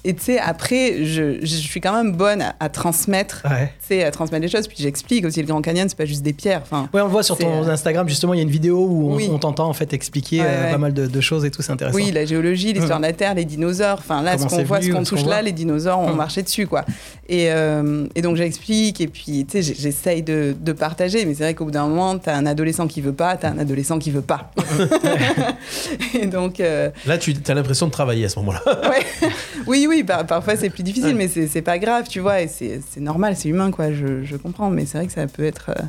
et 0.05 0.13
tu 0.13 0.21
sais, 0.23 0.39
après, 0.39 1.03
je, 1.05 1.37
je 1.41 1.55
suis 1.55 1.79
quand 1.81 1.93
même 1.95 2.11
bonne 2.13 2.41
à, 2.41 2.55
à 2.59 2.69
transmettre, 2.69 3.41
Ouais. 3.49 3.67
tu 3.79 3.87
sais, 3.87 4.03
à 4.03 4.11
transmettre 4.11 4.41
les 4.43 4.49
choses. 4.49 4.67
Puis 4.67 4.77
j'explique 4.79 5.25
aussi 5.25 5.39
le 5.41 5.47
Grand 5.47 5.61
Canyon, 5.61 5.87
c'est 5.87 5.97
pas 5.97 6.05
juste 6.05 6.23
des 6.23 6.33
pierres. 6.33 6.61
Enfin, 6.63 6.89
Ouais, 6.93 7.01
on 7.01 7.05
le 7.05 7.11
voit 7.11 7.23
sur 7.23 7.37
ton 7.37 7.63
euh, 7.63 7.69
Instagram, 7.69 8.07
justement, 8.09 8.33
il 8.33 8.37
y 8.37 8.39
a 8.39 8.43
une 8.43 8.49
vidéo 8.49 8.85
où 8.85 9.11
on- 9.11 9.15
Oui. 9.15 9.29
on, 9.31 9.39
t'entend 9.39 9.67
en 9.69 9.73
fait 9.73 9.93
expliquer 9.93 10.39
Ouais, 10.41 10.45
euh, 10.47 10.65
ouais. 10.65 10.71
pas 10.71 10.77
mal 10.77 10.93
de, 10.93 11.07
de 11.07 11.21
choses 11.21 11.45
et 11.45 11.51
tout, 11.51 11.61
c'est 11.61 11.71
intéressant. 11.71 11.95
oui, 11.95 12.11
la 12.11 12.25
géologie, 12.25 12.73
l'histoire 12.73 12.99
Ouais. 12.99 13.07
de 13.07 13.11
la 13.11 13.13
Terre, 13.13 13.33
les 13.35 13.45
dinosaures. 13.45 13.97
Enfin, 13.99 14.21
là, 14.21 14.35
Comment 14.37 14.49
ce 14.49 14.55
qu'on 14.55 14.63
voit, 14.63 14.81
ce 14.81 14.89
qu'on 14.89 15.03
touche 15.03 15.25
là, 15.25 15.41
les 15.41 15.51
dinosaures 15.51 15.99
ont 15.99 16.09
Hum. 16.09 16.17
marché 16.17 16.43
dessus, 16.43 16.67
quoi. 16.67 16.85
Et, 17.29 17.51
euh, 17.51 18.05
et 18.15 18.21
donc 18.21 18.35
j'explique, 18.35 18.99
et 19.01 19.07
puis, 19.07 19.45
tu 19.49 19.61
sais, 19.63 19.73
j'essaye 19.77 20.21
de, 20.23 20.55
de 20.59 20.71
partager. 20.73 21.25
Mais 21.25 21.33
c'est 21.33 21.43
vrai 21.43 21.53
qu'au 21.53 21.65
bout 21.65 21.71
d'un 21.71 21.87
moment, 21.87 22.17
t'as 22.17 22.35
un 22.35 22.45
adolescent 22.45 22.87
qui 22.87 22.99
veut 23.01 23.13
pas, 23.13 23.37
t'as 23.37 23.49
un 23.51 23.57
adolescent 23.57 23.97
qui 23.99 24.11
veut 24.11 24.21
pas. 24.21 24.51
et 26.19 26.25
donc. 26.25 26.59
euh, 26.59 26.89
Là, 27.05 27.17
tu 27.17 27.33
as 27.47 27.53
l'impression 27.53 27.87
de 27.87 27.91
travailler 27.91 28.25
à 28.25 28.29
ce 28.29 28.39
moment-là. 28.39 28.61
Ouais. 28.89 29.29
Oui, 29.67 29.87
oui, 29.93 30.03
par- 30.03 30.25
parfois 30.25 30.55
c'est 30.55 30.69
plus 30.69 30.83
difficile, 30.83 31.15
mais 31.15 31.27
c'est 31.27 31.61
pas 31.61 31.77
grave, 31.79 32.07
tu 32.09 32.19
vois, 32.19 32.41
et 32.41 32.47
c'est 32.47 32.81
normal, 32.99 33.35
c'est 33.35 33.49
humain, 33.49 33.71
quoi, 33.71 33.91
je, 33.93 34.23
je 34.23 34.35
comprends, 34.35 34.69
mais 34.69 34.85
c'est 34.85 34.97
vrai 34.97 35.07
que 35.07 35.13
ça 35.13 35.27
peut 35.27 35.43
être 35.45 35.69
euh, 35.69 35.81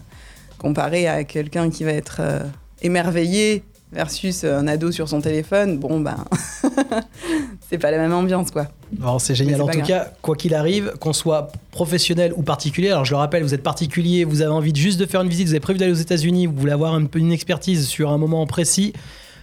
comparé 0.58 1.06
à 1.08 1.24
quelqu'un 1.24 1.70
qui 1.70 1.84
va 1.84 1.92
être 1.92 2.18
euh, 2.20 2.40
émerveillé 2.82 3.62
versus 3.92 4.42
un 4.44 4.66
ado 4.66 4.90
sur 4.90 5.08
son 5.08 5.20
téléphone, 5.20 5.78
bon, 5.78 6.00
ben, 6.00 6.24
c'est 7.70 7.78
pas 7.78 7.90
la 7.90 7.98
même 7.98 8.12
ambiance, 8.12 8.50
quoi. 8.50 8.66
Alors 9.00 9.20
c'est 9.20 9.34
génial. 9.34 9.60
En 9.62 9.66
tout 9.66 9.78
grave. 9.78 9.86
cas, 9.86 10.12
quoi 10.22 10.36
qu'il 10.36 10.54
arrive, 10.54 10.92
qu'on 11.00 11.12
soit 11.12 11.50
professionnel 11.70 12.32
ou 12.36 12.42
particulier, 12.42 12.90
alors 12.90 13.04
je 13.04 13.12
le 13.12 13.16
rappelle, 13.18 13.42
vous 13.42 13.54
êtes 13.54 13.62
particulier, 13.62 14.24
vous 14.24 14.40
avez 14.42 14.50
envie 14.52 14.72
de 14.72 14.76
juste 14.78 14.98
de 14.98 15.06
faire 15.06 15.20
une 15.22 15.28
visite, 15.28 15.46
vous 15.46 15.52
avez 15.52 15.60
prévu 15.60 15.78
d'aller 15.78 15.92
aux 15.92 15.96
États-Unis, 15.96 16.46
vous 16.46 16.54
voulez 16.56 16.72
avoir 16.72 16.94
un 16.94 17.04
peu 17.06 17.18
une 17.18 17.32
expertise 17.32 17.86
sur 17.86 18.10
un 18.10 18.18
moment 18.18 18.46
précis. 18.46 18.92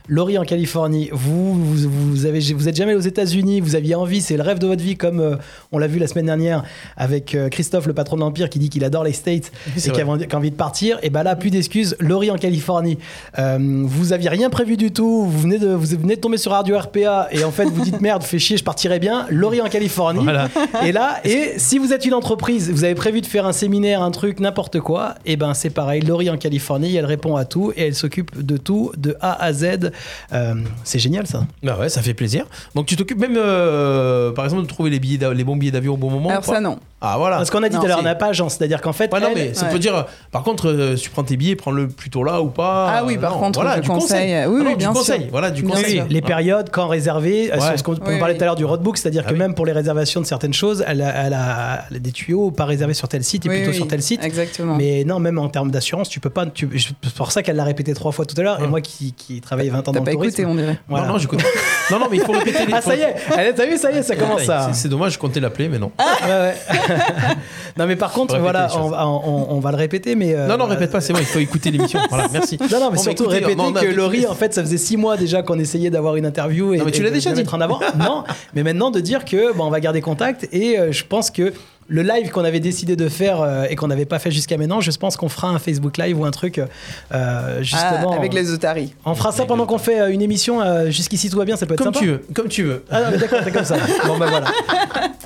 Laurie 0.08 0.38
en 0.38 0.44
Californie, 0.44 1.10
vous, 1.12 1.54
vous, 1.54 1.90
vous, 1.90 2.26
avez, 2.26 2.40
vous 2.54 2.68
êtes 2.68 2.76
jamais 2.76 2.96
aux 2.96 3.02
États-Unis, 3.02 3.62
vous 3.62 3.76
aviez 3.76 3.96
envie, 3.96 4.22
c'est 4.22 4.36
le 4.36 4.44
rêve 4.44 4.60
de 4.60 4.68
votre 4.68 4.84
vie, 4.84 4.98
comme 4.98 5.20
euh, 5.20 5.36
on 5.72 5.78
l'a 5.78 5.88
vu 5.88 6.00
la 6.00 6.08
semaine 6.08 6.26
dernière 6.26 6.64
avec 6.98 7.36
euh, 7.36 7.50
Christophe, 7.50 7.88
le 7.88 7.94
patron 7.94 8.16
de 8.16 8.22
l'Empire, 8.22 8.50
qui 8.50 8.60
dit 8.60 8.70
qu'il 8.70 8.84
adore 8.84 9.04
les 9.04 9.14
States 9.14 9.52
c'est 9.78 9.90
et 9.90 9.92
a, 9.92 10.18
qui 10.18 10.36
a 10.36 10.38
envie 10.38 10.52
de 10.52 10.56
partir. 10.56 10.98
Et 11.04 11.10
ben 11.10 11.24
là, 11.24 11.36
plus 11.36 11.50
d'excuses, 11.50 11.96
Laurie 12.00 12.32
en 12.32 12.38
Californie. 12.38 12.98
Euh, 13.40 13.84
vous 13.86 14.14
aviez 14.14 14.30
rien 14.30 14.50
prévu 14.50 14.78
du 14.78 14.92
tout, 14.92 15.26
vous 15.26 15.40
venez, 15.40 15.60
de, 15.60 15.70
vous 15.70 15.86
venez 15.98 16.16
de 16.16 16.22
tomber 16.22 16.38
sur 16.38 16.52
Radio 16.52 16.78
RPA 16.78 17.28
et 17.32 17.44
en 17.44 17.52
fait 17.52 17.66
vous 17.66 17.84
dites 17.84 18.02
merde, 18.02 18.24
fais 18.24 18.40
chier, 18.40 18.58
je 18.58 18.64
partirai 18.64 19.00
bien. 19.00 19.28
Laurie 19.30 19.62
en 19.62 19.70
Californie. 19.70 20.24
Voilà. 20.24 20.50
Et 20.86 20.92
là, 20.92 21.20
et 21.24 21.54
si 21.58 21.78
vous 21.78 21.94
êtes 21.94 22.06
une 22.06 22.14
entreprise, 22.14 22.72
vous 22.72 22.84
avez 22.84 22.96
prévu 22.96 23.22
de 23.22 23.26
faire 23.26 23.46
un 23.46 23.52
séminaire, 23.52 24.02
un 24.02 24.12
truc, 24.12 24.40
n'importe 24.40 24.80
quoi, 24.80 25.16
et 25.26 25.38
ben 25.38 25.54
c'est 25.54 25.70
pareil. 25.70 26.02
Laurie 26.02 26.30
en 26.30 26.38
Californie, 26.38 26.96
elle 26.96 27.06
répond 27.06 27.36
à 27.36 27.46
tout 27.46 27.72
et 27.76 27.88
elle 27.88 27.96
s'occupe 27.96 28.44
de 28.44 28.58
tout, 28.58 28.92
de 28.98 29.16
A 29.22 29.42
à 29.44 29.54
Z. 29.54 29.91
Euh, 30.34 30.56
c'est 30.84 31.00
génial 31.00 31.28
ça. 31.28 31.46
Bah 31.64 31.78
ouais, 31.80 31.90
ça 31.90 32.02
fait 32.02 32.14
plaisir. 32.14 32.46
Donc 32.76 32.86
tu 32.86 32.96
t'occupes 32.96 33.20
même, 33.20 33.38
euh, 33.38 34.32
par 34.32 34.46
exemple, 34.46 34.64
de 34.64 34.68
trouver 34.68 34.90
les, 34.90 35.00
billets 35.00 35.20
les 35.34 35.44
bons 35.44 35.56
billets 35.56 35.72
d'avion 35.72 35.94
au 35.94 35.98
bon 35.98 36.10
moment 36.10 36.30
Alors 36.30 36.46
ça, 36.46 36.60
non. 36.60 36.80
Ah 37.04 37.16
voilà. 37.18 37.38
Parce 37.38 37.50
qu'on 37.50 37.64
a 37.64 37.70
dit 37.70 37.76
tout 37.78 37.84
à 37.84 37.88
l'heure, 37.88 37.98
on 38.00 38.04
n'a 38.04 38.14
pas 38.14 38.28
agence, 38.28 38.56
c'est-à-dire 38.58 38.80
qu'en 38.80 38.94
fait, 38.94 39.12
Ouais, 39.12 39.20
non, 39.20 39.30
elle- 39.30 39.36
mais 39.36 39.54
ça 39.56 39.66
Ouais. 39.66 39.72
peut 39.72 39.80
dire. 39.80 40.06
Par 40.32 40.44
contre, 40.44 40.70
euh, 40.70 40.96
si 40.96 41.04
tu 41.06 41.10
prends 41.10 41.24
tes 41.24 41.36
billets, 41.36 41.56
prends-le 41.56 41.88
plutôt 41.88 42.24
là 42.24 42.44
ou 42.44 42.50
pas. 42.50 42.92
Ah 42.96 43.04
oui, 43.04 43.18
par 43.18 43.32
non, 43.32 43.40
contre, 43.40 43.60
voilà, 43.60 43.78
je 43.78 43.82
du 43.82 43.88
conseille. 43.88 44.08
conseil. 44.32 44.46
Oui, 44.48 44.58
Ah 44.62 44.64
non, 44.64 44.70
oui, 44.70 44.78
du 44.78 44.88
conseil. 44.88 45.20
sûr. 45.22 45.28
Voilà, 45.32 45.50
du 45.50 45.64
Bien 45.64 45.72
conseil. 45.76 45.96
sûr. 45.96 46.06
les 46.08 46.22
périodes, 46.22 46.70
quand 46.70 46.88
réserver, 46.88 47.52
euh, 47.52 47.58
Ouais. 47.58 47.76
ce 47.78 47.82
qu'on 47.82 47.94
Oui, 47.94 48.00
parlait 48.20 48.34
oui. 48.34 48.38
tout 48.38 48.44
à 48.44 48.46
l'heure 48.46 48.56
du 48.56 48.66
roadbook, 48.66 48.98
c'est-à-dire 49.00 49.24
Ah 49.26 49.30
que 49.30 49.34
oui. 49.34 49.40
même 49.40 49.56
pour 49.56 49.66
les 49.66 49.72
réservations 49.72 50.22
de 50.22 50.28
certaines 50.28 50.54
choses, 50.54 50.84
elle 50.88 51.02
a, 51.02 51.26
elle 51.26 51.34
a- 51.34 51.86
elle 51.90 51.96
a 51.96 52.00
des 52.00 52.12
tuyaux 52.12 52.52
pas 52.52 52.66
réservés 52.66 52.94
sur 52.94 53.08
tel 53.08 53.24
site 53.24 53.48
et 53.48 53.50
Oui, 53.50 53.56
plutôt 53.56 53.72
oui, 53.72 53.76
sur 53.78 53.88
tel 53.88 54.04
site. 54.04 54.24
Exactement. 54.24 54.76
Mais 54.76 55.04
non, 55.04 55.18
même 55.20 55.40
en 55.40 55.50
termes 55.50 55.72
d'assurance, 55.72 56.08
tu 56.08 56.20
peux 56.20 56.30
pas. 56.30 56.46
C'est 56.56 57.14
pour 57.16 57.32
ça 57.32 57.42
qu'elle 57.42 57.56
l'a 57.56 57.64
répété 57.64 57.96
trois 57.96 58.12
fois 58.12 58.26
tout 58.28 58.36
à 58.40 58.44
l'heure. 58.44 58.60
Et 58.60 58.64
Ouais. 58.64 58.68
moi 58.68 58.80
qui, 58.82 59.14
qui 59.14 59.42
travaille 59.42 59.70
20 59.70 59.81
T'as 59.82 60.00
pas 60.00 60.12
tourisme. 60.12 60.24
écouté, 60.42 60.46
on 60.46 60.56
dirait. 60.56 60.78
voilà. 60.88 61.06
Non, 61.08 61.14
non, 61.14 61.20
j'écoute. 61.20 61.44
non, 61.92 62.00
non, 62.00 62.06
mais 62.10 62.18
il 62.18 62.24
faut 62.24 62.32
répéter 62.32 62.66
les 62.66 62.74
Ah, 62.74 62.82
ça 62.82 62.96
y 62.96 63.02
est, 63.02 63.54
t'as 63.54 63.66
vu, 63.66 63.78
ça 63.78 63.92
y 63.92 63.98
est, 63.98 64.04
ça 64.04 64.16
commence 64.16 64.48
à. 64.50 64.72
C'est- 64.74 64.88
dommage, 64.90 65.14
je 65.14 65.20
comptais 65.20 65.40
l'appeler, 65.40 65.70
mais 65.70 65.80
non. 65.80 65.92
Ouais, 66.00 66.32
ouais. 66.32 66.54
non, 67.78 67.86
mais 67.88 67.96
par 67.96 68.12
contre, 68.12 68.38
voilà, 68.38 68.68
on, 68.78 68.90
va- 68.90 69.08
on- 69.08 69.48
on 69.52 69.60
va 69.60 69.72
le 69.72 69.78
répéter, 69.78 70.16
mais. 70.16 70.34
euh, 70.36 70.48
non, 70.48 70.58
non, 70.58 70.66
répète 70.66 70.92
pas, 70.92 71.02
c'est 71.02 71.14
bon, 71.14 71.20
il 71.20 71.26
faut 71.26 71.40
écouter 71.40 71.72
l'émission. 71.72 72.00
Voilà, 72.10 72.28
merci. 72.32 72.58
Non, 72.72 72.80
non, 72.80 72.90
mais 72.92 72.98
surtout 72.98 73.24
écoutez, 73.24 73.40
répéter 73.46 73.74
que 73.88 73.94
Laurie, 73.94 74.26
en 74.28 74.36
fait, 74.36 74.54
ça 74.54 74.62
faisait 74.62 74.78
six 74.78 74.98
mois 74.98 75.18
déjà 75.18 75.42
qu'on 75.44 75.60
essayait 75.60 75.90
d'avoir 75.90 76.16
une 76.16 76.26
interview 76.26 76.74
et, 76.74 76.78
Non, 76.78 76.86
mais 76.86 76.92
tu 76.92 77.04
l'as 77.04 77.10
déjà 77.12 77.32
dit. 77.32 77.44
en 77.52 77.62
avant. 77.62 77.80
non, 77.98 78.24
mais 78.54 78.64
maintenant 78.64 78.92
de 78.92 79.00
dire 79.00 79.24
que 79.26 79.54
bon, 79.54 79.66
on 79.66 79.70
va 79.70 79.80
garder 79.80 80.02
contact 80.02 80.48
et 80.52 80.78
euh, 80.80 80.92
je 80.92 81.04
pense 81.06 81.32
que 81.32 81.54
le 81.94 82.04
live 82.04 82.30
qu'on 82.32 82.46
avait 82.46 82.62
décidé 82.62 82.96
de 82.96 83.10
faire 83.10 83.42
euh, 83.42 83.66
et 83.70 83.76
qu'on 83.76 83.88
n'avait 83.90 84.06
pas 84.06 84.18
fait 84.18 84.32
jusqu'à 84.32 84.58
maintenant, 84.58 84.80
je 84.80 84.90
pense 84.92 85.18
qu'on 85.18 85.28
fera 85.28 85.50
un 85.50 85.60
Facebook 85.60 85.98
Live 85.98 86.18
ou 86.18 86.24
un 86.24 86.32
truc 86.32 86.58
euh, 86.58 86.66
Ah, 87.12 87.62
justement. 87.62 88.14
avec 88.14 88.34
les 88.34 88.52
otaries. 88.54 88.94
On 89.04 89.14
fera 89.14 89.34
ça 89.34 89.44
pendant 89.46 89.66
qu'on 89.66 89.78
fait 89.78 90.00
euh, 90.00 90.12
une 90.14 90.22
émission. 90.22 90.62
euh, 90.62 90.90
Jusqu'ici 90.90 91.30
tout 91.30 91.38
va 91.38 91.44
bien, 91.44 91.58
ça 91.58 91.66
peut 91.66 91.74
être 91.74 91.84
Comme 91.84 91.94
sympa. 91.94 92.00
tu 92.00 92.12
veux, 92.12 92.22
comme 92.34 92.48
tu 92.48 92.64
veux. 92.64 92.86
Ah 92.90 93.02
non, 93.02 93.08
mais 93.12 93.18
d'accord, 93.18 93.40
c'est 93.44 93.52
comme 93.52 93.66
ça. 93.66 93.76
Bon 94.08 94.18
bah 94.18 94.28
voilà. 94.30 94.48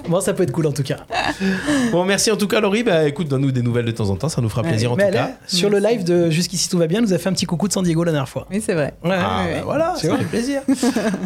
Bon, 0.10 0.19
ça 0.21 0.34
peut 0.34 0.43
être 0.43 0.51
cool 0.51 0.65
en 0.67 0.71
tout 0.71 0.84
cas. 0.84 0.97
Bon, 1.91 2.04
merci 2.04 2.32
en 2.32 2.36
tout 2.38 2.47
cas, 2.47 2.60
Laurie. 2.60 2.84
Bah 2.84 3.08
écoute, 3.08 3.28
donne-nous 3.28 3.51
des 3.51 3.62
nouvelles 3.62 3.86
de 3.86 3.91
temps 3.91 4.10
en 4.10 4.15
temps, 4.15 4.30
ça 4.30 4.41
nous 4.41 4.49
fera 4.49 4.62
Ouais. 4.63 4.69
plaisir 4.69 4.91
en 4.91 4.95
Mais 4.95 5.04
tout 5.04 5.10
elle, 5.10 5.13
cas. 5.15 5.28
est- 5.47 5.56
sur 5.56 5.69
le 5.69 5.78
live 5.80 6.04
de 6.04 6.30
Jusqu'ici 6.32 6.67
tout 6.69 6.78
va 6.80 6.88
bien, 6.88 7.01
nous 7.01 7.13
a 7.13 7.17
fait 7.19 7.30
un 7.30 7.34
petit 7.34 7.45
coucou 7.45 7.67
de 7.67 7.73
San 7.73 7.84
Diego 7.84 8.04
la 8.04 8.12
dernière 8.12 8.30
fois. 8.30 8.47
Oui, 8.51 8.62
c'est 8.65 8.73
vrai. 8.73 8.93
Ouais. 9.04 9.12
Ah, 9.15 9.43
ouais, 9.45 9.51
bah 9.51 9.58
ouais. 9.58 9.62
voilà, 9.63 9.93
vois 10.04 10.17
fait 10.17 10.23
plaisir. 10.25 10.62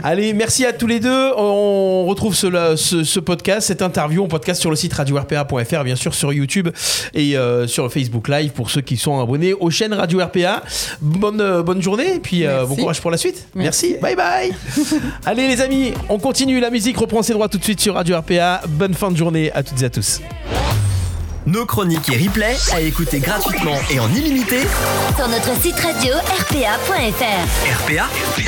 Allez, 0.03 0.33
merci 0.33 0.65
à 0.65 0.73
tous 0.73 0.87
les 0.87 0.99
deux. 0.99 1.31
On 1.37 2.05
retrouve 2.05 2.35
ce, 2.35 2.75
ce, 2.75 3.03
ce 3.03 3.19
podcast, 3.19 3.67
cette 3.67 3.81
interview, 3.81 4.23
en 4.23 4.27
podcast 4.27 4.59
sur 4.59 4.69
le 4.69 4.75
site 4.75 4.93
radio-rpa.fr, 5.35 5.83
bien 5.83 5.95
sûr, 5.95 6.13
sur 6.13 6.33
YouTube 6.33 6.69
et 7.13 7.37
euh, 7.37 7.67
sur 7.67 7.91
Facebook 7.91 8.27
Live 8.27 8.51
pour 8.51 8.69
ceux 8.69 8.81
qui 8.81 8.97
sont 8.97 9.19
abonnés 9.19 9.53
aux 9.53 9.69
chaînes 9.69 9.93
Radio 9.93 10.19
RPA. 10.19 10.63
Bonne, 11.01 11.41
euh, 11.41 11.63
bonne 11.63 11.81
journée 11.81 12.15
et 12.15 12.19
puis 12.19 12.45
euh, 12.45 12.65
bon 12.65 12.75
courage 12.75 13.01
pour 13.01 13.11
la 13.11 13.17
suite. 13.17 13.47
Merci. 13.55 13.95
Bye 14.01 14.15
bye. 14.15 14.51
Allez, 15.25 15.47
les 15.47 15.61
amis, 15.61 15.93
on 16.09 16.19
continue. 16.19 16.59
La 16.59 16.69
musique 16.69 16.97
reprend 16.97 17.23
ses 17.23 17.33
droits 17.33 17.49
tout 17.49 17.57
de 17.57 17.63
suite 17.63 17.79
sur 17.79 17.95
Radio 17.95 18.17
RPA. 18.17 18.61
Bonne 18.67 18.93
fin 18.93 19.11
de 19.11 19.17
journée 19.17 19.51
à 19.53 19.63
toutes 19.63 19.81
et 19.81 19.85
à 19.85 19.89
tous. 19.89 20.21
Nos 21.45 21.65
chroniques 21.65 22.09
et 22.09 22.27
replays 22.27 22.57
à 22.73 22.81
écouter 22.81 23.19
gratuitement 23.19 23.75
et 23.89 23.99
en 23.99 24.09
illimité. 24.09 24.59
Sur 25.15 25.27
notre 25.27 25.59
site 25.61 25.79
radio 25.79 26.13
rpa.fr. 26.13 27.85
RPA, 27.85 28.05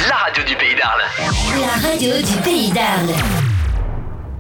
la 0.08 0.16
radio 0.16 0.44
du 0.44 0.56
pays 0.56 0.76
d'Arles. 0.76 1.02
La 1.60 1.90
radio 1.90 2.16
du 2.18 2.42
pays 2.44 2.72
d'Arles. 2.72 3.51